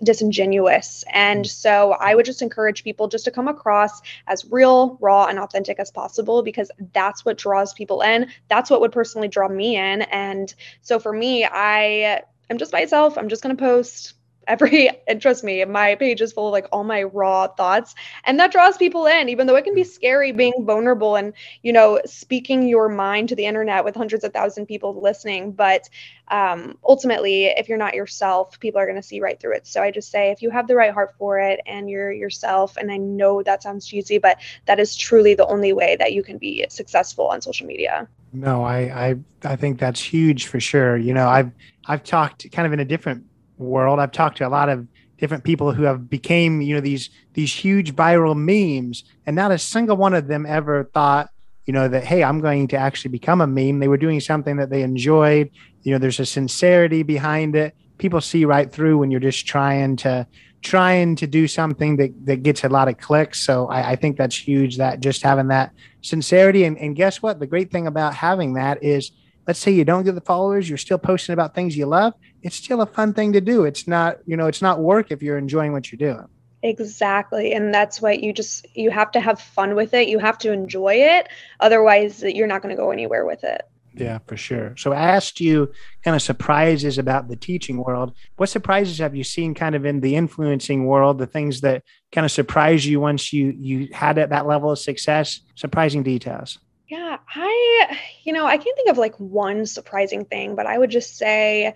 disingenuous. 0.03 1.05
And 1.13 1.45
mm. 1.45 1.49
so 1.49 1.93
I 1.93 2.15
would 2.15 2.27
just 2.27 2.43
encourage 2.43 2.85
people 2.85 3.09
just 3.09 3.25
to 3.25 3.31
come 3.31 3.49
across 3.49 4.01
as 4.27 4.45
real, 4.51 4.97
raw, 5.01 5.27
and 5.27 5.39
authentic 5.39 5.79
as 5.79 5.91
possible 5.91 6.43
because 6.43 6.71
that's 6.93 7.25
what 7.25 7.39
draws 7.39 7.73
people 7.73 8.03
in. 8.03 8.29
That's 8.49 8.71
what 8.71 8.81
would 8.81 8.93
personally 8.93 9.29
draw 9.29 9.49
me 9.49 9.77
in. 9.77 10.03
And 10.03 10.53
so 10.83 10.99
for 10.99 11.13
me, 11.13 11.45
I 11.45 12.23
am 12.49 12.59
just 12.59 12.73
myself. 12.73 13.19
I'm 13.19 13.29
just 13.29 13.43
going 13.43 13.57
to 13.57 13.63
post 13.63 14.15
every 14.47 14.91
and 15.07 15.21
trust 15.23 15.45
me 15.45 15.65
my 15.65 15.95
page 15.95 16.21
is 16.21 16.33
full 16.33 16.49
of 16.49 16.53
like 16.53 16.67
all 16.73 16.85
my 16.85 17.03
raw 17.03 17.47
thoughts. 17.47 17.95
And 18.25 18.39
that 18.41 18.53
draws 18.53 18.77
people 18.77 19.07
in 19.07 19.29
even 19.29 19.47
though 19.47 19.57
it 19.57 19.65
can 19.65 19.75
be 19.75 19.85
scary 19.85 20.33
being 20.33 20.53
vulnerable 20.61 21.17
and 21.17 21.33
you 21.63 21.73
know 21.73 22.01
speaking 22.05 22.69
your 22.69 22.89
mind 22.89 23.29
to 23.31 23.37
the 23.37 23.47
internet 23.47 23.85
with 23.85 23.95
hundreds 23.95 24.25
of 24.25 24.33
thousand 24.33 24.67
people 24.67 25.01
listening. 25.01 25.53
But 25.53 25.89
um, 26.29 26.79
ultimately 26.85 27.47
if 27.47 27.69
you're 27.69 27.79
not 27.79 27.95
yourself 27.95 28.59
people 28.61 28.81
are 28.81 28.87
going 28.87 29.01
to 29.01 29.03
see 29.03 29.21
right 29.21 29.39
through 29.39 29.55
it. 29.55 29.67
So 29.67 29.83
i 29.83 29.91
just 29.91 30.11
say 30.11 30.31
if 30.31 30.43
you 30.43 30.51
have 30.51 30.67
the 30.67 30.77
right 30.77 30.93
heart 30.93 31.15
for 31.19 31.39
it 31.39 31.61
and 31.67 31.89
you're 31.89 32.13
yourself 32.13 32.77
and 32.77 32.91
i 32.91 32.97
know 32.97 33.43
that 33.43 33.63
sounds 33.63 33.87
cheesy 33.87 34.19
but 34.19 34.39
that 34.67 34.79
is 34.81 34.97
truly 34.97 35.35
the 35.35 35.47
only 35.47 35.73
way 35.73 35.97
that 35.97 36.13
you 36.13 36.23
can 36.23 36.39
be 36.39 36.67
successful 36.69 37.29
on 37.29 37.41
social 37.41 37.67
media. 37.67 38.09
No 38.33 38.63
i 38.65 38.79
i, 38.79 39.17
I 39.45 39.57
think 39.57 39.79
that's 39.79 40.01
huge 40.01 40.47
for 40.47 40.61
sure. 40.61 40.97
You 40.97 41.15
know 41.15 41.29
i've 41.29 41.51
i've 41.87 42.05
talked 42.05 42.51
kind 42.53 42.67
of 42.67 42.73
in 42.73 42.81
a 42.81 42.85
different 42.85 43.25
world. 43.65 43.99
I've 43.99 44.13
talked 44.13 44.39
to 44.39 44.47
a 44.47 44.49
lot 44.49 44.69
of 44.69 44.87
different 45.19 45.45
people 45.45 45.73
who 45.73 45.83
have 45.85 46.09
became, 46.09 46.61
you 46.63 46.75
know, 46.75 46.81
these 46.81 47.11
these 47.35 47.55
huge 47.55 47.95
viral 47.95 48.37
memes, 48.37 49.05
and 49.27 49.37
not 49.37 49.53
a 49.53 49.59
single 49.59 49.97
one 49.97 50.15
of 50.15 50.27
them 50.27 50.47
ever 50.47 50.85
thought, 50.95 51.31
you 51.67 51.73
know, 51.73 51.89
that 51.89 52.05
hey, 52.05 52.25
I'm 52.25 52.41
going 52.41 52.69
to 52.69 52.77
actually 52.77 53.11
become 53.11 53.41
a 53.41 53.47
meme. 53.47 53.79
They 53.79 53.89
were 53.89 53.97
doing 53.97 54.21
something 54.21 54.57
that 54.57 54.71
they 54.71 54.83
enjoyed. 54.83 55.51
You 55.83 55.93
know, 55.93 55.99
there's 55.99 56.21
a 56.21 56.27
sincerity 56.27 57.03
behind 57.03 57.55
it. 57.55 57.75
People 57.99 58.21
see 58.21 58.45
right 58.45 58.73
through 58.73 58.99
when 58.99 59.11
you're 59.11 59.21
just 59.21 59.47
trying 59.47 59.97
to 59.97 60.27
trying 60.63 61.17
to 61.17 61.27
do 61.27 61.49
something 61.49 61.97
that, 61.97 62.27
that 62.27 62.43
gets 62.43 62.65
a 62.65 62.69
lot 62.69 62.89
of 62.89 62.99
clicks. 62.99 63.41
So 63.41 63.69
I, 63.69 63.93
I 63.93 63.97
think 63.97 64.17
that's 64.17 64.37
huge 64.37 64.77
that 64.77 65.01
just 65.01 65.23
having 65.23 65.49
that 65.49 65.73
sincerity. 66.03 66.65
And, 66.65 66.77
and 66.79 66.95
guess 66.95 67.23
what? 67.23 67.41
The 67.41 67.47
great 67.47 67.71
thing 67.71 67.87
about 67.87 68.15
having 68.15 68.55
that 68.55 68.83
is 68.83 69.11
let's 69.47 69.59
say 69.59 69.71
you 69.71 69.85
don't 69.85 70.05
get 70.05 70.15
the 70.15 70.21
followers, 70.21 70.69
you're 70.69 70.79
still 70.79 70.99
posting 70.99 71.33
about 71.33 71.55
things 71.55 71.77
you 71.77 71.87
love. 71.87 72.15
It's 72.43 72.57
still 72.57 72.81
a 72.81 72.87
fun 72.87 73.15
thing 73.15 73.33
to 73.33 73.41
do. 73.41 73.65
It's 73.65 73.87
not, 73.87 74.19
you 74.27 74.37
know, 74.37 74.47
it's 74.47 74.63
not 74.63 74.81
work 74.81 75.11
if 75.11 75.23
you're 75.23 75.39
enjoying 75.39 75.73
what 75.73 75.91
you're 75.91 76.15
doing. 76.15 76.27
Exactly. 76.63 77.53
And 77.53 77.73
that's 77.73 78.03
what 78.03 78.23
you 78.23 78.33
just 78.33 78.67
you 78.77 78.91
have 78.91 79.11
to 79.13 79.21
have 79.21 79.41
fun 79.41 79.75
with 79.75 79.95
it. 79.95 80.09
You 80.09 80.19
have 80.19 80.39
to 80.39 80.53
enjoy 80.53 80.95
it. 80.95 81.29
Otherwise, 81.59 82.23
you're 82.23 82.47
not 82.47 82.63
going 82.63 82.75
to 82.75 82.81
go 82.81 82.91
anywhere 82.91 83.25
with 83.25 83.45
it. 83.45 83.63
Yeah, 83.95 84.19
for 84.27 84.37
sure. 84.37 84.77
So 84.77 84.93
I 84.93 85.01
asked 85.01 85.41
you 85.41 85.73
kind 86.05 86.15
of 86.15 86.23
surprises 86.23 86.99
about 86.99 87.29
the 87.29 87.35
teaching 87.37 87.83
world. 87.83 88.15
What 88.37 88.49
surprises 88.49 88.99
have 88.99 89.17
you 89.17 89.25
seen 89.25 89.53
kind 89.55 89.75
of 89.75 89.85
in 89.85 90.01
the 90.01 90.15
influencing 90.15 90.87
world, 90.87 91.19
the 91.19 91.27
things 91.27 91.63
that 91.63 91.83
kind 92.13 92.25
of 92.25 92.31
surprise 92.31 92.87
you 92.87 93.01
once 93.01 93.33
you 93.33 93.55
you 93.59 93.89
had 93.93 94.19
at 94.19 94.31
that 94.31 94.47
level 94.47 94.71
of 94.71 94.79
success, 94.79 95.41
surprising 95.57 96.03
details? 96.03 96.59
Yeah, 96.91 97.19
I, 97.37 97.99
you 98.25 98.33
know, 98.33 98.47
I 98.47 98.57
can't 98.57 98.77
think 98.77 98.91
of 98.91 98.99
like 98.99 99.15
one 99.15 99.65
surprising 99.65 100.25
thing, 100.25 100.57
but 100.57 100.67
I 100.67 100.77
would 100.77 100.91
just 100.91 101.17
say 101.17 101.73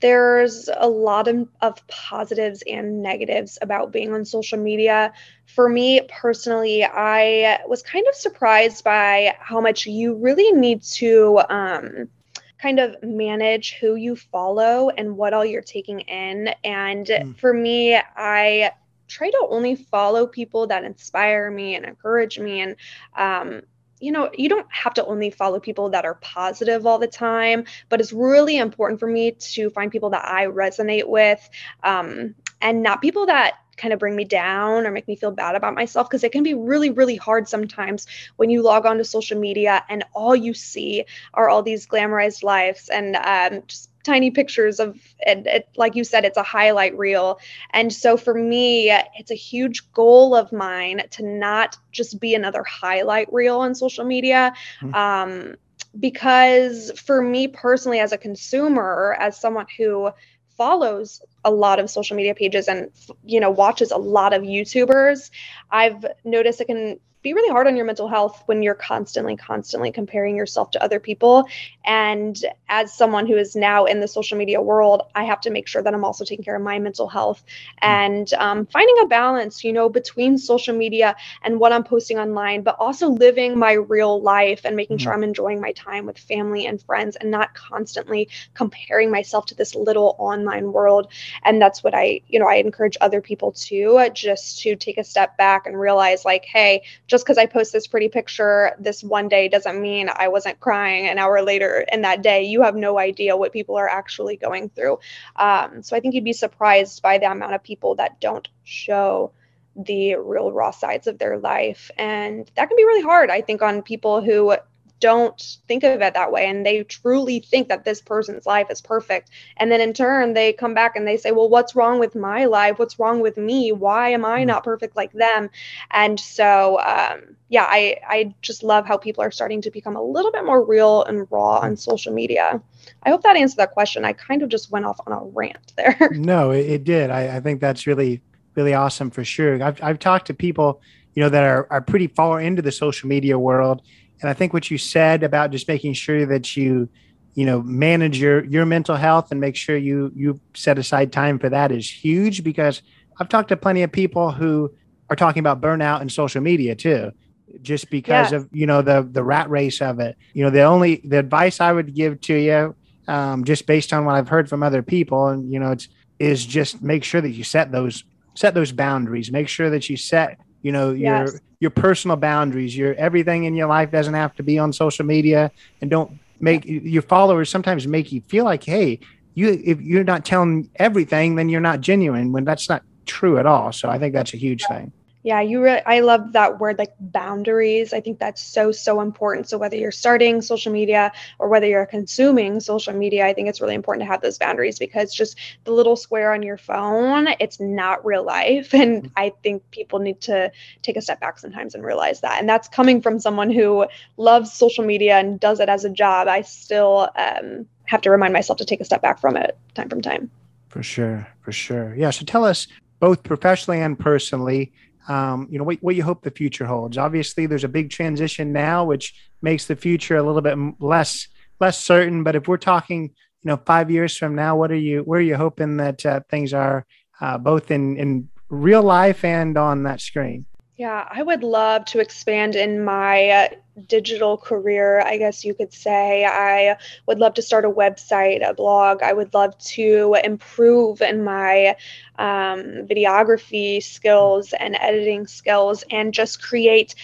there's 0.00 0.70
a 0.74 0.88
lot 0.88 1.28
of, 1.28 1.48
of 1.60 1.86
positives 1.86 2.62
and 2.66 3.02
negatives 3.02 3.58
about 3.60 3.92
being 3.92 4.14
on 4.14 4.24
social 4.24 4.58
media. 4.58 5.12
For 5.54 5.68
me 5.68 6.00
personally, 6.08 6.82
I 6.82 7.60
was 7.66 7.82
kind 7.82 8.06
of 8.08 8.14
surprised 8.14 8.84
by 8.84 9.36
how 9.38 9.60
much 9.60 9.84
you 9.84 10.14
really 10.14 10.50
need 10.52 10.82
to 10.94 11.42
um, 11.50 12.08
kind 12.56 12.80
of 12.80 12.96
manage 13.02 13.74
who 13.74 13.96
you 13.96 14.16
follow 14.16 14.88
and 14.88 15.18
what 15.18 15.34
all 15.34 15.44
you're 15.44 15.60
taking 15.60 16.00
in. 16.00 16.48
And 16.64 17.06
mm. 17.06 17.36
for 17.38 17.52
me, 17.52 17.96
I 18.16 18.72
try 19.08 19.28
to 19.28 19.46
only 19.50 19.74
follow 19.74 20.26
people 20.26 20.68
that 20.68 20.84
inspire 20.84 21.50
me 21.50 21.74
and 21.74 21.84
encourage 21.84 22.38
me 22.38 22.62
and 22.62 22.76
um, 23.14 23.60
you 24.04 24.12
know, 24.12 24.30
you 24.36 24.50
don't 24.50 24.66
have 24.70 24.92
to 24.94 25.06
only 25.06 25.30
follow 25.30 25.58
people 25.58 25.88
that 25.90 26.04
are 26.04 26.16
positive 26.16 26.86
all 26.86 26.98
the 26.98 27.06
time, 27.06 27.64
but 27.88 28.00
it's 28.00 28.12
really 28.12 28.58
important 28.58 29.00
for 29.00 29.08
me 29.08 29.30
to 29.32 29.70
find 29.70 29.90
people 29.90 30.10
that 30.10 30.26
I 30.26 30.44
resonate 30.46 31.08
with 31.08 31.48
um, 31.82 32.34
and 32.60 32.82
not 32.82 33.00
people 33.00 33.24
that 33.26 33.54
kind 33.78 33.94
of 33.94 33.98
bring 33.98 34.14
me 34.14 34.24
down 34.24 34.86
or 34.86 34.90
make 34.90 35.08
me 35.08 35.16
feel 35.16 35.30
bad 35.30 35.56
about 35.56 35.74
myself 35.74 36.08
because 36.08 36.22
it 36.22 36.30
can 36.30 36.44
be 36.44 36.54
really 36.54 36.90
really 36.90 37.16
hard 37.16 37.48
sometimes 37.48 38.06
when 38.36 38.48
you 38.48 38.62
log 38.62 38.86
on 38.86 38.98
to 38.98 39.04
social 39.04 39.36
media 39.36 39.82
and 39.88 40.04
all 40.14 40.36
you 40.36 40.54
see 40.54 41.04
are 41.32 41.48
all 41.48 41.60
these 41.60 41.84
glamorized 41.84 42.44
lives 42.44 42.88
and 42.88 43.16
um, 43.16 43.62
just 43.66 43.90
tiny 44.04 44.30
pictures 44.30 44.78
of 44.78 44.98
and 45.26 45.46
it, 45.46 45.68
like 45.76 45.96
you 45.96 46.04
said 46.04 46.24
it's 46.24 46.36
a 46.36 46.42
highlight 46.42 46.96
reel 46.96 47.40
and 47.70 47.92
so 47.92 48.16
for 48.16 48.34
me 48.34 48.90
it's 48.90 49.30
a 49.30 49.34
huge 49.34 49.90
goal 49.92 50.34
of 50.34 50.52
mine 50.52 51.02
to 51.10 51.24
not 51.24 51.76
just 51.90 52.20
be 52.20 52.34
another 52.34 52.62
highlight 52.64 53.32
reel 53.32 53.58
on 53.58 53.74
social 53.74 54.04
media 54.04 54.52
mm-hmm. 54.80 54.94
um, 54.94 55.56
because 55.98 56.92
for 57.00 57.22
me 57.22 57.48
personally 57.48 57.98
as 57.98 58.12
a 58.12 58.18
consumer 58.18 59.16
as 59.18 59.40
someone 59.40 59.66
who 59.76 60.10
follows 60.56 61.20
a 61.44 61.50
lot 61.50 61.80
of 61.80 61.90
social 61.90 62.16
media 62.16 62.34
pages 62.34 62.68
and 62.68 62.90
you 63.24 63.40
know 63.40 63.50
watches 63.50 63.90
a 63.90 63.96
lot 63.96 64.32
of 64.32 64.42
youtubers 64.42 65.30
i've 65.70 66.04
noticed 66.24 66.60
it 66.60 66.66
can 66.66 66.98
be 67.24 67.32
really 67.32 67.50
hard 67.50 67.66
on 67.66 67.74
your 67.74 67.86
mental 67.86 68.06
health 68.06 68.42
when 68.46 68.62
you're 68.62 68.74
constantly, 68.74 69.34
constantly 69.34 69.90
comparing 69.90 70.36
yourself 70.36 70.70
to 70.70 70.82
other 70.84 71.00
people. 71.00 71.48
And 71.86 72.36
as 72.68 72.92
someone 72.92 73.26
who 73.26 73.36
is 73.36 73.56
now 73.56 73.86
in 73.86 74.00
the 74.00 74.06
social 74.06 74.36
media 74.36 74.60
world, 74.60 75.02
I 75.14 75.24
have 75.24 75.40
to 75.40 75.50
make 75.50 75.66
sure 75.66 75.82
that 75.82 75.94
I'm 75.94 76.04
also 76.04 76.24
taking 76.24 76.44
care 76.44 76.54
of 76.54 76.62
my 76.62 76.78
mental 76.78 77.08
health 77.08 77.42
hmm. 77.80 77.88
and 77.88 78.34
um, 78.34 78.66
finding 78.66 78.96
a 79.02 79.06
balance, 79.06 79.64
you 79.64 79.72
know, 79.72 79.88
between 79.88 80.36
social 80.36 80.76
media 80.76 81.16
and 81.42 81.58
what 81.58 81.72
I'm 81.72 81.82
posting 81.82 82.18
online, 82.18 82.62
but 82.62 82.76
also 82.78 83.08
living 83.08 83.58
my 83.58 83.72
real 83.72 84.20
life 84.20 84.60
and 84.64 84.76
making 84.76 84.98
mm-hmm. 84.98 85.04
sure 85.04 85.14
I'm 85.14 85.24
enjoying 85.24 85.60
my 85.60 85.72
time 85.72 86.04
with 86.04 86.18
family 86.18 86.66
and 86.66 86.80
friends 86.82 87.16
and 87.16 87.30
not 87.30 87.54
constantly 87.54 88.28
comparing 88.52 89.10
myself 89.10 89.46
to 89.46 89.54
this 89.54 89.74
little 89.74 90.14
online 90.18 90.72
world. 90.72 91.10
And 91.42 91.60
that's 91.60 91.82
what 91.82 91.94
I, 91.94 92.20
you 92.28 92.38
know, 92.38 92.48
I 92.48 92.56
encourage 92.56 92.98
other 93.00 93.22
people 93.22 93.52
to 93.52 94.10
just 94.12 94.60
to 94.60 94.76
take 94.76 94.98
a 94.98 95.04
step 95.04 95.38
back 95.38 95.66
and 95.66 95.80
realize, 95.80 96.26
like, 96.26 96.44
hey, 96.44 96.82
just 97.14 97.24
because 97.24 97.38
I 97.38 97.46
post 97.46 97.72
this 97.72 97.86
pretty 97.86 98.08
picture 98.08 98.72
this 98.76 99.04
one 99.04 99.28
day 99.28 99.46
doesn't 99.46 99.80
mean 99.80 100.10
I 100.12 100.26
wasn't 100.26 100.58
crying 100.58 101.06
an 101.06 101.16
hour 101.16 101.42
later 101.42 101.84
in 101.92 102.02
that 102.02 102.22
day. 102.22 102.42
You 102.42 102.60
have 102.62 102.74
no 102.74 102.98
idea 102.98 103.36
what 103.36 103.52
people 103.52 103.76
are 103.76 103.88
actually 103.88 104.36
going 104.36 104.68
through. 104.70 104.98
Um, 105.36 105.80
so 105.84 105.94
I 105.96 106.00
think 106.00 106.14
you'd 106.14 106.24
be 106.24 106.32
surprised 106.32 107.02
by 107.02 107.18
the 107.18 107.30
amount 107.30 107.54
of 107.54 107.62
people 107.62 107.94
that 107.94 108.20
don't 108.20 108.48
show 108.64 109.30
the 109.76 110.16
real 110.16 110.50
raw 110.50 110.72
sides 110.72 111.06
of 111.06 111.18
their 111.18 111.38
life. 111.38 111.88
And 111.96 112.50
that 112.56 112.66
can 112.66 112.76
be 112.76 112.82
really 112.82 113.02
hard, 113.02 113.30
I 113.30 113.42
think, 113.42 113.62
on 113.62 113.82
people 113.82 114.20
who 114.20 114.56
don't 115.04 115.58
think 115.68 115.84
of 115.84 116.00
it 116.00 116.14
that 116.14 116.32
way 116.32 116.46
and 116.46 116.64
they 116.64 116.82
truly 116.84 117.38
think 117.38 117.68
that 117.68 117.84
this 117.84 118.00
person's 118.00 118.46
life 118.46 118.68
is 118.70 118.80
perfect. 118.80 119.28
And 119.58 119.70
then 119.70 119.82
in 119.82 119.92
turn 119.92 120.32
they 120.32 120.54
come 120.54 120.72
back 120.72 120.96
and 120.96 121.06
they 121.06 121.18
say 121.18 121.30
well 121.30 121.50
what's 121.50 121.76
wrong 121.76 121.98
with 121.98 122.14
my 122.14 122.46
life? 122.46 122.78
What's 122.78 122.98
wrong 122.98 123.20
with 123.20 123.36
me? 123.36 123.70
Why 123.70 124.08
am 124.08 124.24
i 124.24 124.40
mm. 124.40 124.46
not 124.46 124.64
perfect 124.64 124.96
like 124.96 125.12
them? 125.12 125.50
And 125.90 126.18
so 126.18 126.80
um, 126.80 127.36
yeah 127.50 127.66
i 127.68 127.98
i 128.08 128.34
just 128.40 128.62
love 128.62 128.86
how 128.86 128.96
people 128.96 129.22
are 129.22 129.30
starting 129.30 129.60
to 129.60 129.70
become 129.70 129.94
a 129.94 130.02
little 130.02 130.32
bit 130.32 130.46
more 130.46 130.64
real 130.64 131.04
and 131.04 131.30
raw 131.30 131.58
on 131.58 131.76
social 131.76 132.14
media. 132.14 132.62
I 133.02 133.10
hope 133.10 133.22
that 133.24 133.36
answered 133.36 133.58
that 133.58 133.72
question. 133.72 134.06
I 134.06 134.14
kind 134.14 134.42
of 134.42 134.48
just 134.48 134.70
went 134.70 134.86
off 134.86 134.98
on 135.06 135.12
a 135.12 135.22
rant 135.22 135.74
there. 135.76 135.98
No 136.12 136.50
it, 136.50 136.66
it 136.76 136.84
did. 136.84 137.10
I, 137.10 137.36
I 137.36 137.40
think 137.40 137.60
that's 137.60 137.86
really 137.86 138.22
really 138.54 138.72
awesome 138.72 139.10
for 139.10 139.22
sure. 139.22 139.62
I've, 139.62 139.82
I've 139.82 139.98
talked 139.98 140.28
to 140.28 140.34
people 140.34 140.80
you 141.14 141.22
know, 141.22 141.28
that 141.28 141.44
are, 141.44 141.66
are 141.70 141.80
pretty 141.80 142.08
far 142.08 142.40
into 142.40 142.62
the 142.62 142.72
social 142.72 143.08
media 143.08 143.38
world. 143.38 143.82
And 144.20 144.30
I 144.30 144.32
think 144.32 144.52
what 144.52 144.70
you 144.70 144.78
said 144.78 145.22
about 145.22 145.50
just 145.50 145.68
making 145.68 145.94
sure 145.94 146.26
that 146.26 146.56
you, 146.56 146.88
you 147.34 147.44
know, 147.44 147.62
manage 147.62 148.18
your, 148.18 148.44
your 148.44 148.64
mental 148.64 148.96
health 148.96 149.30
and 149.30 149.40
make 149.40 149.56
sure 149.56 149.76
you, 149.76 150.12
you 150.14 150.40
set 150.54 150.78
aside 150.78 151.12
time 151.12 151.38
for 151.38 151.48
that 151.48 151.72
is 151.72 151.90
huge 151.90 152.44
because 152.44 152.82
I've 153.20 153.28
talked 153.28 153.48
to 153.48 153.56
plenty 153.56 153.82
of 153.82 153.92
people 153.92 154.30
who 154.30 154.72
are 155.10 155.16
talking 155.16 155.40
about 155.40 155.60
burnout 155.60 156.00
and 156.00 156.10
social 156.10 156.40
media 156.40 156.74
too, 156.74 157.12
just 157.60 157.90
because 157.90 158.32
of, 158.32 158.48
you 158.52 158.66
know, 158.66 158.82
the, 158.82 159.06
the 159.10 159.22
rat 159.22 159.50
race 159.50 159.82
of 159.82 160.00
it. 160.00 160.16
You 160.32 160.44
know, 160.44 160.50
the 160.50 160.62
only, 160.62 161.02
the 161.04 161.18
advice 161.18 161.60
I 161.60 161.72
would 161.72 161.94
give 161.94 162.20
to 162.22 162.34
you, 162.34 162.74
um, 163.06 163.44
just 163.44 163.66
based 163.66 163.92
on 163.92 164.04
what 164.04 164.14
I've 164.14 164.28
heard 164.28 164.48
from 164.48 164.62
other 164.62 164.82
people 164.82 165.28
and, 165.28 165.52
you 165.52 165.58
know, 165.58 165.72
it's, 165.72 165.88
is 166.18 166.46
just 166.46 166.82
make 166.82 167.04
sure 167.04 167.20
that 167.20 167.30
you 167.30 167.44
set 167.44 167.72
those, 167.72 168.04
set 168.34 168.54
those 168.54 168.72
boundaries, 168.72 169.30
make 169.30 169.48
sure 169.48 169.68
that 169.70 169.90
you 169.90 169.96
set 169.96 170.38
you 170.64 170.72
know 170.72 170.90
your 170.90 171.26
yes. 171.26 171.32
your 171.32 171.40
personal 171.70 172.16
boundaries 172.16 172.76
your 172.76 172.94
everything 172.94 173.44
in 173.44 173.54
your 173.54 173.66
life 173.66 173.90
doesn't 173.90 174.14
have 174.14 174.34
to 174.34 174.42
be 174.42 174.58
on 174.58 174.72
social 174.72 175.04
media 175.04 175.50
and 175.80 175.90
don't 175.90 176.18
make 176.40 176.64
your 176.66 177.02
followers 177.02 177.48
sometimes 177.48 177.86
make 177.86 178.12
you 178.12 178.20
feel 178.22 178.44
like 178.44 178.62
hey 178.62 178.98
you 179.34 179.60
if 179.64 179.80
you're 179.80 180.04
not 180.04 180.24
telling 180.24 180.68
everything 180.76 181.34
then 181.36 181.48
you're 181.48 181.60
not 181.60 181.80
genuine 181.80 182.32
when 182.32 182.44
that's 182.44 182.68
not 182.68 182.82
true 183.06 183.38
at 183.38 183.46
all. 183.46 183.72
So 183.72 183.88
i 183.88 183.98
think 183.98 184.14
that's 184.14 184.34
a 184.34 184.38
huge 184.38 184.64
thing 184.66 184.92
yeah, 185.24 185.40
you 185.40 185.62
really, 185.62 185.80
I 185.86 186.00
love 186.00 186.32
that 186.32 186.60
word 186.60 186.78
like 186.78 186.92
boundaries. 187.00 187.94
I 187.94 188.02
think 188.02 188.18
that's 188.18 188.42
so, 188.42 188.72
so 188.72 189.00
important. 189.00 189.48
So, 189.48 189.56
whether 189.56 189.74
you're 189.74 189.90
starting 189.90 190.42
social 190.42 190.70
media 190.70 191.12
or 191.38 191.48
whether 191.48 191.66
you're 191.66 191.86
consuming 191.86 192.60
social 192.60 192.92
media, 192.92 193.26
I 193.26 193.32
think 193.32 193.48
it's 193.48 193.58
really 193.58 193.74
important 193.74 194.02
to 194.02 194.12
have 194.12 194.20
those 194.20 194.36
boundaries 194.36 194.78
because 194.78 195.14
just 195.14 195.38
the 195.64 195.72
little 195.72 195.96
square 195.96 196.34
on 196.34 196.42
your 196.42 196.58
phone, 196.58 197.28
it's 197.40 197.58
not 197.58 198.04
real 198.04 198.22
life. 198.22 198.72
And 198.84 199.04
mm-hmm. 199.04 199.12
I 199.16 199.32
think 199.42 199.62
people 199.70 199.98
need 199.98 200.20
to 200.22 200.52
take 200.82 200.98
a 200.98 201.00
step 201.00 201.20
back 201.20 201.38
sometimes 201.38 201.74
and 201.74 201.82
realize 201.82 202.20
that. 202.20 202.38
And 202.38 202.46
that's 202.46 202.68
coming 202.68 203.00
from 203.00 203.18
someone 203.18 203.50
who 203.50 203.86
loves 204.18 204.52
social 204.52 204.84
media 204.84 205.18
and 205.18 205.40
does 205.40 205.58
it 205.58 205.70
as 205.70 205.86
a 205.86 205.90
job. 205.90 206.28
I 206.28 206.42
still 206.42 207.08
um, 207.16 207.64
have 207.84 208.02
to 208.02 208.10
remind 208.10 208.34
myself 208.34 208.58
to 208.58 208.66
take 208.66 208.82
a 208.82 208.84
step 208.84 209.00
back 209.00 209.20
from 209.20 209.38
it 209.38 209.56
time 209.74 209.88
from 209.88 210.02
time. 210.02 210.30
For 210.68 210.82
sure. 210.82 211.26
For 211.40 211.52
sure. 211.52 211.94
Yeah. 211.94 212.10
So, 212.10 212.26
tell 212.26 212.44
us 212.44 212.66
both 213.00 213.22
professionally 213.22 213.80
and 213.80 213.98
personally 213.98 214.70
um, 215.08 215.48
you 215.50 215.58
know 215.58 215.64
what, 215.64 215.78
what 215.82 215.96
you 215.96 216.02
hope 216.02 216.22
the 216.22 216.30
future 216.30 216.64
holds. 216.64 216.96
Obviously, 216.98 217.46
there's 217.46 217.64
a 217.64 217.68
big 217.68 217.90
transition 217.90 218.52
now, 218.52 218.84
which 218.84 219.14
makes 219.42 219.66
the 219.66 219.76
future 219.76 220.16
a 220.16 220.22
little 220.22 220.42
bit 220.42 220.56
less 220.80 221.28
less 221.60 221.78
certain. 221.78 222.24
But 222.24 222.36
if 222.36 222.48
we're 222.48 222.56
talking, 222.56 223.02
you 223.42 223.48
know, 223.48 223.56
five 223.56 223.90
years 223.90 224.16
from 224.16 224.34
now, 224.34 224.56
what 224.56 224.70
are 224.70 224.76
you 224.76 225.00
where 225.00 225.18
are 225.18 225.22
you 225.22 225.36
hoping 225.36 225.76
that 225.78 226.04
uh, 226.06 226.20
things 226.30 226.52
are, 226.54 226.86
uh, 227.20 227.38
both 227.38 227.70
in 227.70 227.96
in 227.96 228.28
real 228.48 228.82
life 228.82 229.24
and 229.24 229.56
on 229.58 229.82
that 229.84 230.00
screen? 230.00 230.46
Yeah, 230.76 231.06
I 231.10 231.22
would 231.22 231.42
love 231.44 231.84
to 231.86 232.00
expand 232.00 232.56
in 232.56 232.84
my 232.84 233.28
uh, 233.28 233.48
digital 233.86 234.36
career, 234.36 235.00
I 235.00 235.18
guess 235.18 235.44
you 235.44 235.54
could 235.54 235.72
say. 235.72 236.24
I 236.24 236.76
would 237.06 237.18
love 237.18 237.34
to 237.34 237.42
start 237.42 237.64
a 237.64 237.70
website, 237.70 238.48
a 238.48 238.54
blog. 238.54 239.02
I 239.02 239.12
would 239.12 239.32
love 239.34 239.56
to 239.74 240.16
improve 240.24 241.00
in 241.00 241.22
my 241.24 241.76
um, 242.18 242.86
videography 242.88 243.82
skills 243.82 244.52
and 244.52 244.76
editing 244.80 245.26
skills 245.26 245.84
and 245.90 246.12
just 246.12 246.42
create 246.42 246.94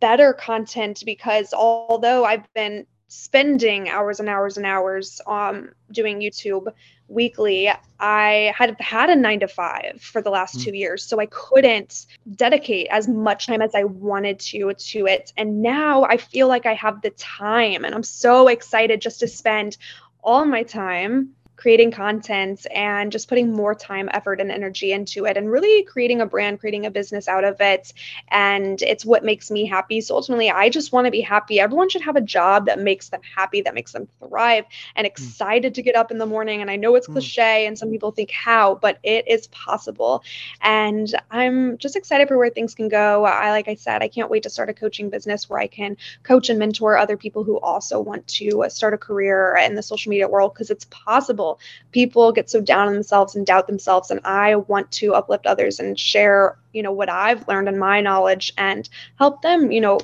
better 0.00 0.32
content 0.32 1.02
because 1.04 1.52
although 1.52 2.06
I've 2.06 2.30
been 2.54 2.86
spending 3.08 3.88
hours 3.88 4.20
and 4.20 4.28
hours 4.28 4.56
and 4.56 4.66
hours 4.66 5.20
um, 5.26 5.70
doing 5.92 6.20
YouTube, 6.20 6.72
weekly, 7.10 7.70
I 7.98 8.54
had 8.56 8.80
had 8.80 9.10
a 9.10 9.16
nine 9.16 9.40
to 9.40 9.48
five 9.48 10.00
for 10.00 10.22
the 10.22 10.30
last 10.30 10.58
mm. 10.58 10.64
two 10.64 10.76
years. 10.76 11.02
So 11.02 11.20
I 11.20 11.26
couldn't 11.26 12.06
dedicate 12.36 12.86
as 12.90 13.08
much 13.08 13.46
time 13.46 13.60
as 13.60 13.74
I 13.74 13.84
wanted 13.84 14.38
to 14.40 14.72
to 14.72 15.06
it. 15.06 15.32
And 15.36 15.60
now 15.62 16.04
I 16.04 16.16
feel 16.16 16.48
like 16.48 16.66
I 16.66 16.74
have 16.74 17.02
the 17.02 17.10
time 17.10 17.84
and 17.84 17.94
I'm 17.94 18.02
so 18.02 18.48
excited 18.48 19.00
just 19.00 19.20
to 19.20 19.28
spend 19.28 19.76
all 20.22 20.44
my 20.44 20.62
time 20.62 21.30
creating 21.60 21.90
content 21.90 22.66
and 22.74 23.12
just 23.12 23.28
putting 23.28 23.52
more 23.52 23.74
time, 23.74 24.08
effort, 24.12 24.40
and 24.40 24.50
energy 24.50 24.92
into 24.92 25.26
it 25.26 25.36
and 25.36 25.50
really 25.50 25.82
creating 25.84 26.22
a 26.22 26.26
brand, 26.26 26.58
creating 26.58 26.86
a 26.86 26.90
business 26.90 27.28
out 27.28 27.44
of 27.44 27.60
it. 27.60 27.92
And 28.28 28.80
it's 28.80 29.04
what 29.04 29.24
makes 29.24 29.50
me 29.50 29.66
happy. 29.66 30.00
So 30.00 30.14
ultimately, 30.16 30.50
I 30.50 30.70
just 30.70 30.90
want 30.90 31.04
to 31.04 31.10
be 31.10 31.20
happy. 31.20 31.60
Everyone 31.60 31.90
should 31.90 32.00
have 32.02 32.16
a 32.16 32.20
job 32.22 32.66
that 32.66 32.80
makes 32.80 33.10
them 33.10 33.20
happy, 33.36 33.60
that 33.60 33.74
makes 33.74 33.92
them 33.92 34.08
thrive 34.18 34.64
and 34.96 35.06
hmm. 35.06 35.10
excited 35.10 35.72
mm. 35.72 35.74
to 35.74 35.82
get 35.82 35.96
up 35.96 36.10
in 36.10 36.18
the 36.18 36.26
morning. 36.26 36.62
And 36.62 36.70
I 36.70 36.76
know 36.76 36.94
it's 36.94 37.06
mm. 37.06 37.12
cliche 37.12 37.66
and 37.66 37.78
some 37.78 37.90
people 37.90 38.10
think 38.10 38.30
how, 38.30 38.76
but 38.76 38.98
it 39.02 39.28
is 39.28 39.46
possible. 39.48 40.24
And 40.62 41.14
I'm 41.30 41.76
just 41.76 41.94
excited 41.94 42.28
for 42.28 42.38
where 42.38 42.50
things 42.50 42.74
can 42.74 42.88
go. 42.88 43.24
I, 43.24 43.50
like 43.50 43.68
I 43.68 43.74
said, 43.74 44.02
I 44.02 44.08
can't 44.08 44.30
wait 44.30 44.44
to 44.44 44.50
start 44.50 44.70
a 44.70 44.74
coaching 44.74 45.10
business 45.10 45.50
where 45.50 45.60
I 45.60 45.66
can 45.66 45.98
coach 46.22 46.48
and 46.48 46.58
mentor 46.58 46.96
other 46.96 47.18
people 47.18 47.44
who 47.44 47.58
also 47.60 48.00
want 48.00 48.26
to 48.28 48.64
start 48.68 48.94
a 48.94 48.98
career 48.98 49.56
in 49.62 49.74
the 49.74 49.82
social 49.82 50.08
media 50.08 50.28
world 50.28 50.54
because 50.54 50.70
it's 50.70 50.86
possible 50.86 51.49
people 51.92 52.10
people 52.10 52.32
get 52.32 52.50
so 52.50 52.60
down 52.60 52.88
on 52.88 52.94
themselves 52.94 53.36
and 53.36 53.46
doubt 53.46 53.66
themselves 53.66 54.10
and 54.10 54.20
i 54.24 54.56
want 54.56 54.90
to 54.90 55.14
uplift 55.14 55.46
others 55.46 55.78
and 55.78 55.98
share 55.98 56.56
you 56.72 56.82
know 56.82 56.92
what 56.92 57.08
i've 57.08 57.46
learned 57.46 57.68
and 57.68 57.78
my 57.78 58.00
knowledge 58.00 58.52
and 58.58 58.88
help 59.18 59.42
them 59.42 59.70
you 59.70 59.80
know 59.80 59.98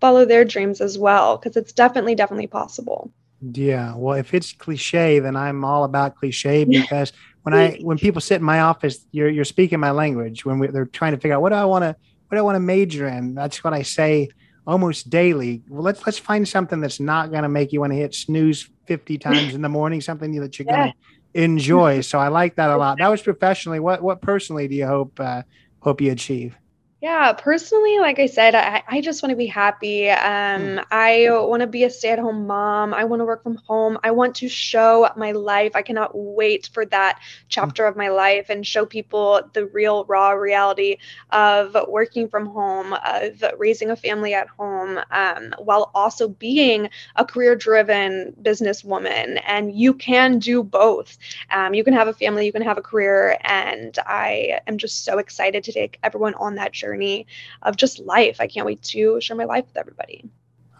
follow 0.00 0.24
their 0.24 0.44
dreams 0.44 0.80
as 0.80 0.96
well 0.98 1.36
because 1.36 1.56
it's 1.56 1.72
definitely 1.72 2.14
definitely 2.14 2.46
possible. 2.46 3.10
Yeah 3.40 3.94
well 3.96 4.14
if 4.14 4.32
it's 4.34 4.52
cliche 4.52 5.18
then 5.18 5.36
i'm 5.36 5.64
all 5.64 5.84
about 5.84 6.16
cliche 6.16 6.64
because 6.78 7.12
when 7.42 7.54
i 7.54 7.78
when 7.82 7.98
people 8.06 8.20
sit 8.20 8.36
in 8.36 8.42
my 8.42 8.60
office 8.60 9.04
you're 9.12 9.28
you're 9.28 9.44
speaking 9.44 9.80
my 9.80 9.90
language. 9.90 10.44
When 10.44 10.58
we, 10.58 10.68
they're 10.68 10.86
trying 10.86 11.12
to 11.12 11.18
figure 11.18 11.34
out 11.34 11.42
what 11.42 11.50
do 11.50 11.56
i 11.56 11.64
want 11.64 11.82
to 11.82 11.96
what 12.28 12.36
do 12.36 12.38
i 12.38 12.42
want 12.42 12.56
to 12.56 12.60
major 12.60 13.08
in 13.08 13.34
that's 13.34 13.64
what 13.64 13.72
i 13.72 13.82
say 13.82 14.28
almost 14.68 15.08
daily. 15.08 15.62
Well, 15.68 15.82
let's 15.82 16.04
let's 16.06 16.18
find 16.18 16.46
something 16.46 16.80
that's 16.80 17.00
not 17.00 17.30
going 17.30 17.42
to 17.42 17.48
make 17.48 17.72
you 17.72 17.80
want 17.80 17.92
to 17.92 17.96
hit 17.96 18.14
snooze 18.14 18.68
50 18.84 19.18
times 19.26 19.54
in 19.54 19.62
the 19.62 19.68
morning, 19.68 20.00
something 20.00 20.38
that 20.38 20.58
you're 20.58 20.68
yeah. 20.68 20.76
going 20.76 20.92
to 20.92 21.42
enjoy. 21.42 22.02
So 22.02 22.18
I 22.18 22.28
like 22.28 22.56
that 22.56 22.70
a 22.70 22.76
lot. 22.76 22.98
That 22.98 23.08
was 23.08 23.22
professionally. 23.22 23.80
What 23.80 24.02
what 24.02 24.20
personally 24.20 24.68
do 24.68 24.76
you 24.76 24.86
hope 24.86 25.18
uh, 25.18 25.42
hope 25.80 26.02
you 26.02 26.12
achieve? 26.12 26.54
Yeah, 27.00 27.32
personally, 27.32 28.00
like 28.00 28.18
I 28.18 28.26
said, 28.26 28.56
I, 28.56 28.82
I 28.88 29.00
just 29.00 29.22
want 29.22 29.30
to 29.30 29.36
be 29.36 29.46
happy. 29.46 30.10
Um, 30.10 30.62
mm. 30.62 30.84
I 30.90 31.28
want 31.30 31.60
to 31.60 31.68
be 31.68 31.84
a 31.84 31.90
stay 31.90 32.10
at 32.10 32.18
home 32.18 32.48
mom. 32.48 32.92
I 32.92 33.04
want 33.04 33.20
to 33.20 33.24
work 33.24 33.44
from 33.44 33.54
home. 33.68 33.98
I 34.02 34.10
want 34.10 34.34
to 34.36 34.48
show 34.48 35.08
my 35.16 35.30
life. 35.30 35.76
I 35.76 35.82
cannot 35.82 36.10
wait 36.12 36.68
for 36.74 36.84
that 36.86 37.20
chapter 37.48 37.84
mm. 37.84 37.88
of 37.88 37.96
my 37.96 38.08
life 38.08 38.50
and 38.50 38.66
show 38.66 38.84
people 38.84 39.40
the 39.52 39.66
real, 39.66 40.06
raw 40.06 40.30
reality 40.30 40.96
of 41.30 41.76
working 41.86 42.28
from 42.28 42.46
home, 42.46 42.92
of 42.92 43.44
raising 43.58 43.90
a 43.92 43.96
family 43.96 44.34
at 44.34 44.48
home, 44.48 44.98
um, 45.12 45.54
while 45.58 45.92
also 45.94 46.26
being 46.26 46.90
a 47.14 47.24
career 47.24 47.54
driven 47.54 48.34
businesswoman. 48.42 49.40
And 49.46 49.72
you 49.72 49.94
can 49.94 50.40
do 50.40 50.64
both. 50.64 51.16
Um, 51.52 51.74
you 51.74 51.84
can 51.84 51.94
have 51.94 52.08
a 52.08 52.12
family, 52.12 52.44
you 52.44 52.52
can 52.52 52.62
have 52.62 52.76
a 52.76 52.82
career. 52.82 53.38
And 53.42 53.96
I 54.04 54.58
am 54.66 54.78
just 54.78 55.04
so 55.04 55.18
excited 55.18 55.62
to 55.62 55.72
take 55.72 56.00
everyone 56.02 56.34
on 56.34 56.56
that 56.56 56.72
journey 56.72 56.87
journey 56.88 57.26
of 57.62 57.76
just 57.76 57.98
life. 58.00 58.40
I 58.40 58.46
can't 58.46 58.66
wait 58.66 58.82
to 58.82 59.20
share 59.20 59.36
my 59.36 59.44
life 59.44 59.66
with 59.66 59.76
everybody. 59.76 60.24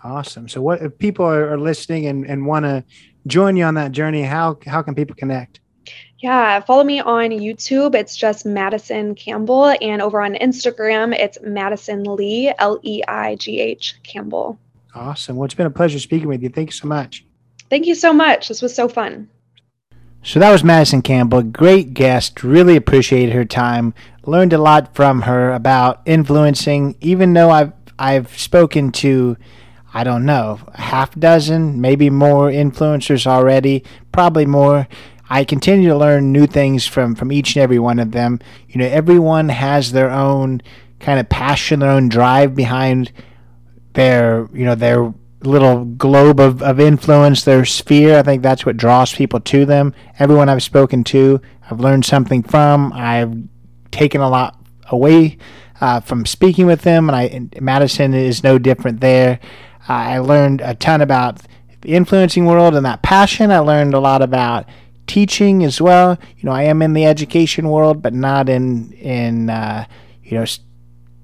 Awesome. 0.05 0.49
So, 0.49 0.63
what 0.63 0.81
if 0.81 0.97
people 0.99 1.27
are, 1.27 1.59
listening 1.59 2.07
and, 2.07 2.25
and 2.25 2.47
want 2.47 2.65
to 2.65 2.85
join 3.27 3.57
you 3.57 3.65
on 3.65 3.75
that 3.75 3.93
journey? 3.93 4.23
How 4.23 4.59
how 4.67 4.83
can 4.83 4.95
people 4.95 5.17
connect? 5.17 5.61
Yeah, 6.21 6.61
follow 6.61 6.85
me 6.85 7.01
on 7.01 7.31
YouTube. 7.31 7.95
It's 7.95 8.17
just 8.17 8.47
Madison 8.47 9.15
Campbell, 9.15 9.77
and 9.81 10.03
over 10.03 10.21
on 10.21 10.35
Instagram, 10.35 11.15
it's 11.17 11.39
Madison 11.43 12.05
Leigh 12.05 12.55
L 12.59 12.79
E 12.83 13.03
I 13.07 13.37
G 13.37 13.61
H 13.61 13.97
Campbell. 14.03 14.59
Awesome. 14.95 15.37
Well, 15.37 15.45
it's 15.45 15.55
been 15.55 15.67
a 15.67 15.71
pleasure 15.71 15.99
speaking 15.99 16.29
with 16.29 16.43
you. 16.43 16.49
Thank 16.49 16.69
you 16.69 16.73
so 16.73 16.89
much. 16.89 17.25
Thank 17.71 17.87
you 17.87 17.95
so 17.95 18.13
much. 18.13 18.49
This 18.49 18.63
was 18.63 18.75
so 18.75 18.89
fun. 18.89 19.29
So 20.23 20.41
that 20.41 20.51
was 20.51 20.65
Madison 20.65 21.01
Campbell, 21.01 21.43
great 21.43 21.95
guest. 21.95 22.43
Really 22.43 22.77
appreciated 22.77 23.33
her 23.33 23.45
time. 23.45 23.95
Learned 24.29 24.53
a 24.53 24.59
lot 24.59 24.95
from 24.95 25.23
her 25.23 25.55
about 25.55 26.03
influencing. 26.05 26.97
Even 27.01 27.33
though 27.33 27.49
I've 27.49 27.73
I've 27.99 28.39
spoken 28.39 28.93
to, 28.93 29.39
I 29.95 30.05
don't 30.05 30.27
know, 30.27 30.61
a 30.67 30.83
half 30.83 31.15
dozen, 31.15 31.81
maybe 31.81 32.11
more 32.11 32.51
influencers 32.51 33.27
already, 33.27 33.85
probably 34.13 34.45
more. 34.45 34.87
I 35.31 35.45
continue 35.45 35.89
to 35.89 35.97
learn 35.97 36.31
new 36.31 36.47
things 36.47 36.87
from 36.87 37.15
from 37.15 37.33
each 37.33 37.57
and 37.57 37.63
every 37.63 37.79
one 37.79 37.99
of 37.99 38.13
them. 38.13 38.39
You 38.69 38.79
know, 38.81 38.87
everyone 38.87 39.49
has 39.49 39.93
their 39.93 40.11
own 40.11 40.61
kind 41.01 41.19
of 41.19 41.31
passion, 41.31 41.81
their 41.81 41.91
own 41.91 42.11
drive 42.11 42.55
behind 42.55 43.11
their 43.95 44.47
you 44.53 44.67
know 44.67 44.75
their 44.75 45.15
little 45.43 45.87
globe 45.87 46.39
of, 46.39 46.63
of 46.63 46.79
influence, 46.79 47.45
their 47.45 47.65
sphere. 47.65 48.19
I 48.19 48.23
think 48.23 48.43
that's 48.43 48.67
what 48.67 48.77
draws 48.77 49.15
people 49.15 49.41
to 49.41 49.65
them. 49.65 49.95
Everyone 50.19 50.51
I've 50.51 50.63
spoken 50.63 51.03
to, 51.05 51.41
I've 51.71 51.81
learned 51.81 52.05
something 52.05 52.43
from. 52.43 52.93
I've 52.93 53.35
taken 53.91 54.21
a 54.21 54.29
lot 54.29 54.59
away 54.91 55.39
uh, 55.81 56.01
from 56.01 56.27
speaking 56.27 56.67
with 56.67 56.83
them, 56.83 57.09
and 57.09 57.17
I 57.17 57.23
and 57.25 57.61
Madison 57.61 58.15
is 58.15 58.43
no 58.43 58.59
different 58.59 59.01
there. 59.01 59.39
Uh, 59.89 59.93
I 59.93 60.19
learned 60.19 60.61
a 60.61 60.75
ton 60.75 61.01
about 61.01 61.41
the 61.83 61.91
influencing 61.91 62.47
world 62.47 62.75
and 62.75 62.85
that 62.85 63.03
passion. 63.03 63.51
I 63.51 63.61
learned 63.61 63.95
a 63.95 64.01
lot 64.01 64.23
about 64.23 64.67
teaching 65.07 65.65
as 65.65 65.81
well. 65.81 66.19
You 66.37 66.45
know, 66.45 66.53
I 66.53 66.65
am 66.65 66.83
in 66.83 66.93
the 66.93 67.07
education 67.07 67.69
world, 67.69 68.03
but 68.03 68.13
not 68.13 68.49
in 68.49 68.93
in 68.93 69.51
uh, 69.51 69.87
you 70.23 70.39
know 70.39 70.45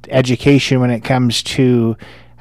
education 0.08 0.80
when 0.80 0.90
it 0.90 1.02
comes 1.02 1.42
to 1.42 1.96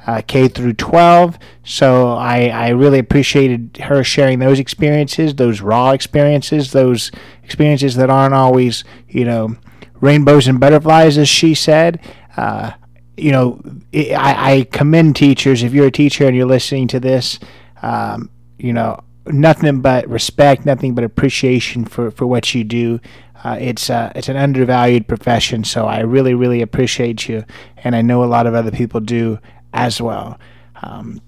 uh, 0.06 0.22
K 0.26 0.48
through 0.48 0.74
12. 0.74 1.38
So 1.64 2.12
I, 2.12 2.48
I 2.48 2.68
really 2.68 2.98
appreciated 2.98 3.78
her 3.84 4.04
sharing 4.04 4.38
those 4.38 4.58
experiences, 4.58 5.34
those 5.34 5.60
raw 5.60 5.90
experiences, 5.90 6.72
those 6.72 7.10
experiences 7.42 7.96
that 7.96 8.10
aren't 8.10 8.34
always, 8.34 8.84
you 9.08 9.24
know, 9.24 9.56
rainbows 10.04 10.46
and 10.46 10.60
butterflies, 10.60 11.16
as 11.16 11.28
she 11.28 11.54
said. 11.54 11.98
Uh, 12.36 12.72
you 13.16 13.32
know, 13.32 13.60
I, 13.94 14.52
I, 14.52 14.66
commend 14.70 15.16
teachers. 15.16 15.62
If 15.62 15.72
you're 15.72 15.86
a 15.86 15.90
teacher 15.90 16.26
and 16.26 16.36
you're 16.36 16.46
listening 16.46 16.88
to 16.88 17.00
this, 17.00 17.38
um, 17.80 18.28
you 18.58 18.72
know, 18.72 19.00
nothing 19.26 19.80
but 19.80 20.06
respect, 20.08 20.66
nothing 20.66 20.94
but 20.94 21.04
appreciation 21.04 21.84
for, 21.84 22.10
for 22.10 22.26
what 22.26 22.54
you 22.54 22.64
do. 22.64 23.00
Uh, 23.42 23.56
it's 23.60 23.90
uh, 23.90 24.10
it's 24.14 24.28
an 24.28 24.36
undervalued 24.36 25.06
profession, 25.06 25.64
so 25.64 25.86
I 25.86 26.00
really 26.00 26.32
really 26.32 26.62
appreciate 26.62 27.28
you, 27.28 27.44
and 27.76 27.94
I 27.94 28.00
know 28.00 28.24
a 28.24 28.26
lot 28.26 28.46
of 28.46 28.54
other 28.54 28.70
people 28.70 29.00
do 29.00 29.38
as 29.74 30.00
well. 30.00 30.38
Um, 30.82 31.20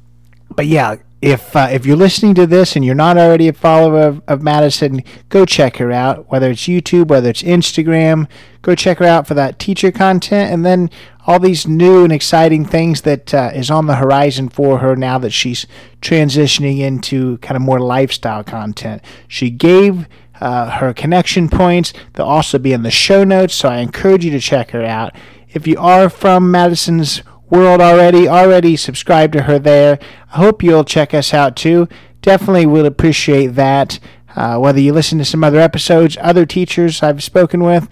but 0.56 0.66
yeah, 0.66 0.96
if 1.22 1.56
uh, 1.56 1.68
if 1.70 1.86
you're 1.86 1.96
listening 1.96 2.34
to 2.34 2.46
this 2.46 2.76
and 2.76 2.84
you're 2.84 2.94
not 2.94 3.16
already 3.16 3.48
a 3.48 3.52
follower 3.52 4.00
of, 4.00 4.22
of 4.28 4.42
Madison, 4.42 5.02
go 5.28 5.44
check 5.44 5.76
her 5.76 5.90
out. 5.90 6.30
Whether 6.30 6.50
it's 6.50 6.62
YouTube, 6.62 7.08
whether 7.08 7.30
it's 7.30 7.42
Instagram, 7.42 8.28
go 8.62 8.74
check 8.74 8.98
her 8.98 9.04
out 9.04 9.26
for 9.26 9.34
that 9.34 9.58
teacher 9.58 9.90
content, 9.90 10.52
and 10.52 10.64
then 10.64 10.90
all 11.26 11.40
these 11.40 11.66
new 11.66 12.04
and 12.04 12.12
exciting 12.12 12.64
things 12.64 13.02
that 13.02 13.34
uh, 13.34 13.50
is 13.54 13.70
on 13.70 13.86
the 13.86 13.96
horizon 13.96 14.48
for 14.48 14.78
her 14.78 14.94
now 14.94 15.18
that 15.18 15.32
she's 15.32 15.66
transitioning 16.00 16.80
into 16.80 17.38
kind 17.38 17.56
of 17.56 17.62
more 17.62 17.80
lifestyle 17.80 18.44
content. 18.44 19.02
She 19.26 19.50
gave 19.50 20.06
uh, 20.40 20.70
her 20.70 20.94
connection 20.94 21.48
points. 21.48 21.92
They'll 22.12 22.26
also 22.26 22.58
be 22.58 22.72
in 22.72 22.82
the 22.82 22.90
show 22.90 23.24
notes, 23.24 23.54
so 23.54 23.68
I 23.68 23.78
encourage 23.78 24.24
you 24.24 24.30
to 24.32 24.40
check 24.40 24.70
her 24.70 24.84
out. 24.84 25.16
If 25.48 25.66
you 25.66 25.78
are 25.78 26.10
from 26.10 26.50
Madison's 26.50 27.22
world 27.50 27.80
already, 27.80 28.28
already 28.28 28.76
subscribe 28.76 29.32
to 29.32 29.42
her 29.42 29.58
there. 29.58 29.98
I 30.32 30.36
hope 30.38 30.62
you'll 30.62 30.84
check 30.84 31.14
us 31.14 31.32
out 31.32 31.56
too. 31.56 31.88
Definitely 32.22 32.66
would 32.66 32.86
appreciate 32.86 33.48
that. 33.48 33.98
Uh, 34.34 34.58
whether 34.58 34.80
you 34.80 34.92
listen 34.92 35.18
to 35.18 35.24
some 35.24 35.42
other 35.42 35.60
episodes, 35.60 36.18
other 36.20 36.44
teachers 36.44 37.02
I've 37.02 37.22
spoken 37.22 37.62
with, 37.62 37.88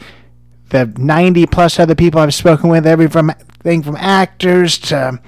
the 0.68 0.92
90 0.96 1.46
plus 1.46 1.78
other 1.78 1.94
people 1.94 2.20
I've 2.20 2.34
spoken 2.34 2.68
with, 2.68 2.86
everything 2.86 3.12
from 3.12 3.32
from 3.82 3.96
actors 3.96 4.76
to 4.76 5.18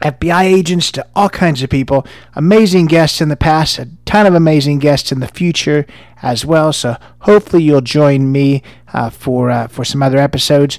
FBI 0.00 0.44
agents 0.44 0.90
to 0.92 1.06
all 1.14 1.28
kinds 1.28 1.62
of 1.62 1.68
people. 1.68 2.06
Amazing 2.34 2.86
guests 2.86 3.20
in 3.20 3.28
the 3.28 3.36
past, 3.36 3.78
a 3.78 3.88
ton 4.06 4.26
of 4.26 4.34
amazing 4.34 4.78
guests 4.78 5.12
in 5.12 5.20
the 5.20 5.28
future 5.28 5.86
as 6.22 6.46
well. 6.46 6.72
So 6.72 6.96
hopefully 7.20 7.62
you'll 7.62 7.82
join 7.82 8.32
me 8.32 8.62
uh, 8.94 9.10
for 9.10 9.50
uh, 9.50 9.68
for 9.68 9.84
some 9.84 10.02
other 10.02 10.18
episodes. 10.18 10.78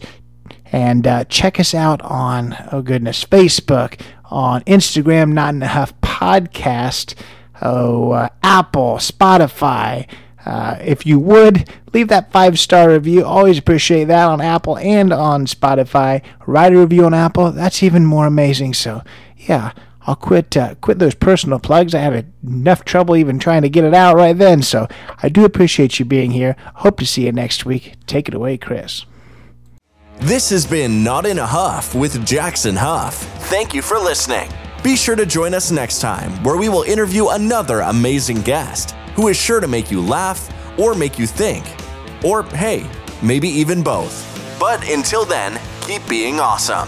And 0.72 1.06
uh, 1.06 1.26
check 1.26 1.60
us 1.60 1.74
out 1.74 2.02
on, 2.02 2.56
oh 2.72 2.82
goodness, 2.82 3.26
Facebook, 3.26 4.00
on 4.26 4.62
Instagram, 4.62 5.34
Not 5.34 5.54
in 5.54 5.64
a 5.64 5.68
Huff 5.68 6.00
Podcast, 6.02 7.16
oh, 7.62 8.12
uh, 8.12 8.30
Apple, 8.42 8.96
Spotify. 8.96 10.08
Uh, 10.46 10.78
if 10.82 11.06
you 11.06 11.20
would, 11.20 11.70
leave 11.94 12.08
that 12.08 12.32
five 12.32 12.58
star 12.58 12.90
review. 12.90 13.24
Always 13.24 13.58
appreciate 13.58 14.06
that 14.06 14.26
on 14.26 14.42
Apple 14.42 14.78
and 14.78 15.14
on 15.14 15.46
Spotify. 15.46 16.24
Write 16.48 16.74
a 16.74 16.80
review 16.80 17.06
on 17.06 17.14
Apple. 17.14 17.52
That's 17.52 17.84
even 17.84 18.06
more 18.06 18.26
amazing. 18.26 18.74
So, 18.74 19.04
yeah, 19.38 19.74
I'll 20.08 20.16
quit 20.16 20.58
uh, 20.58 20.76
quit 20.76 20.98
those 21.00 21.16
personal 21.16 21.60
plugs. 21.60 21.94
I 21.94 22.00
have 22.00 22.26
enough 22.44 22.84
trouble 22.86 23.16
even 23.16 23.38
trying 23.38 23.62
to 23.62 23.70
get 23.70 23.84
it 23.84 23.94
out 23.94 24.16
right 24.16 24.38
then. 24.38 24.64
So 24.64 24.88
I 25.22 25.30
do 25.30 25.46
appreciate 25.46 26.00
you 26.00 26.06
being 26.06 26.32
here. 26.32 26.56
Hope 26.76 26.98
to 27.00 27.06
see 27.06 27.26
you 27.26 27.32
next 27.32 27.66
week. 27.66 27.94
Take 28.08 28.28
it 28.28 28.34
away, 28.34 28.58
Chris. 28.58 29.06
This 30.22 30.52
has 30.52 30.68
been 30.68 31.04
Not 31.04 31.26
in 31.26 31.40
a 31.40 31.48
Huff 31.48 31.96
with 31.96 32.24
Jackson 32.24 32.76
Huff. 32.76 33.16
Thank 33.50 33.74
you 33.74 33.82
for 33.82 33.98
listening. 33.98 34.52
Be 34.84 34.96
sure 34.96 35.16
to 35.16 35.26
join 35.26 35.56
us 35.56 35.72
next 35.72 36.00
time 36.00 36.32
where 36.44 36.58
we 36.58 36.70
will 36.70 36.84
interview 36.84 37.30
another 37.30 37.80
amazing 37.80 38.44
guest 38.44 38.92
who 39.16 39.30
is 39.30 39.36
sure 39.36 39.60
to 39.60 39.68
make 39.68 39.90
you 39.90 40.00
laugh 40.00 40.48
or 40.78 40.94
make 40.94 41.18
you 41.18 41.26
think. 41.26 41.66
Or 42.24 42.44
hey, 42.44 42.88
maybe 43.24 43.48
even 43.48 43.82
both. 43.82 44.24
But 44.60 44.88
until 44.88 45.26
then, 45.26 45.60
keep 45.82 46.08
being 46.08 46.40
awesome. 46.40 46.88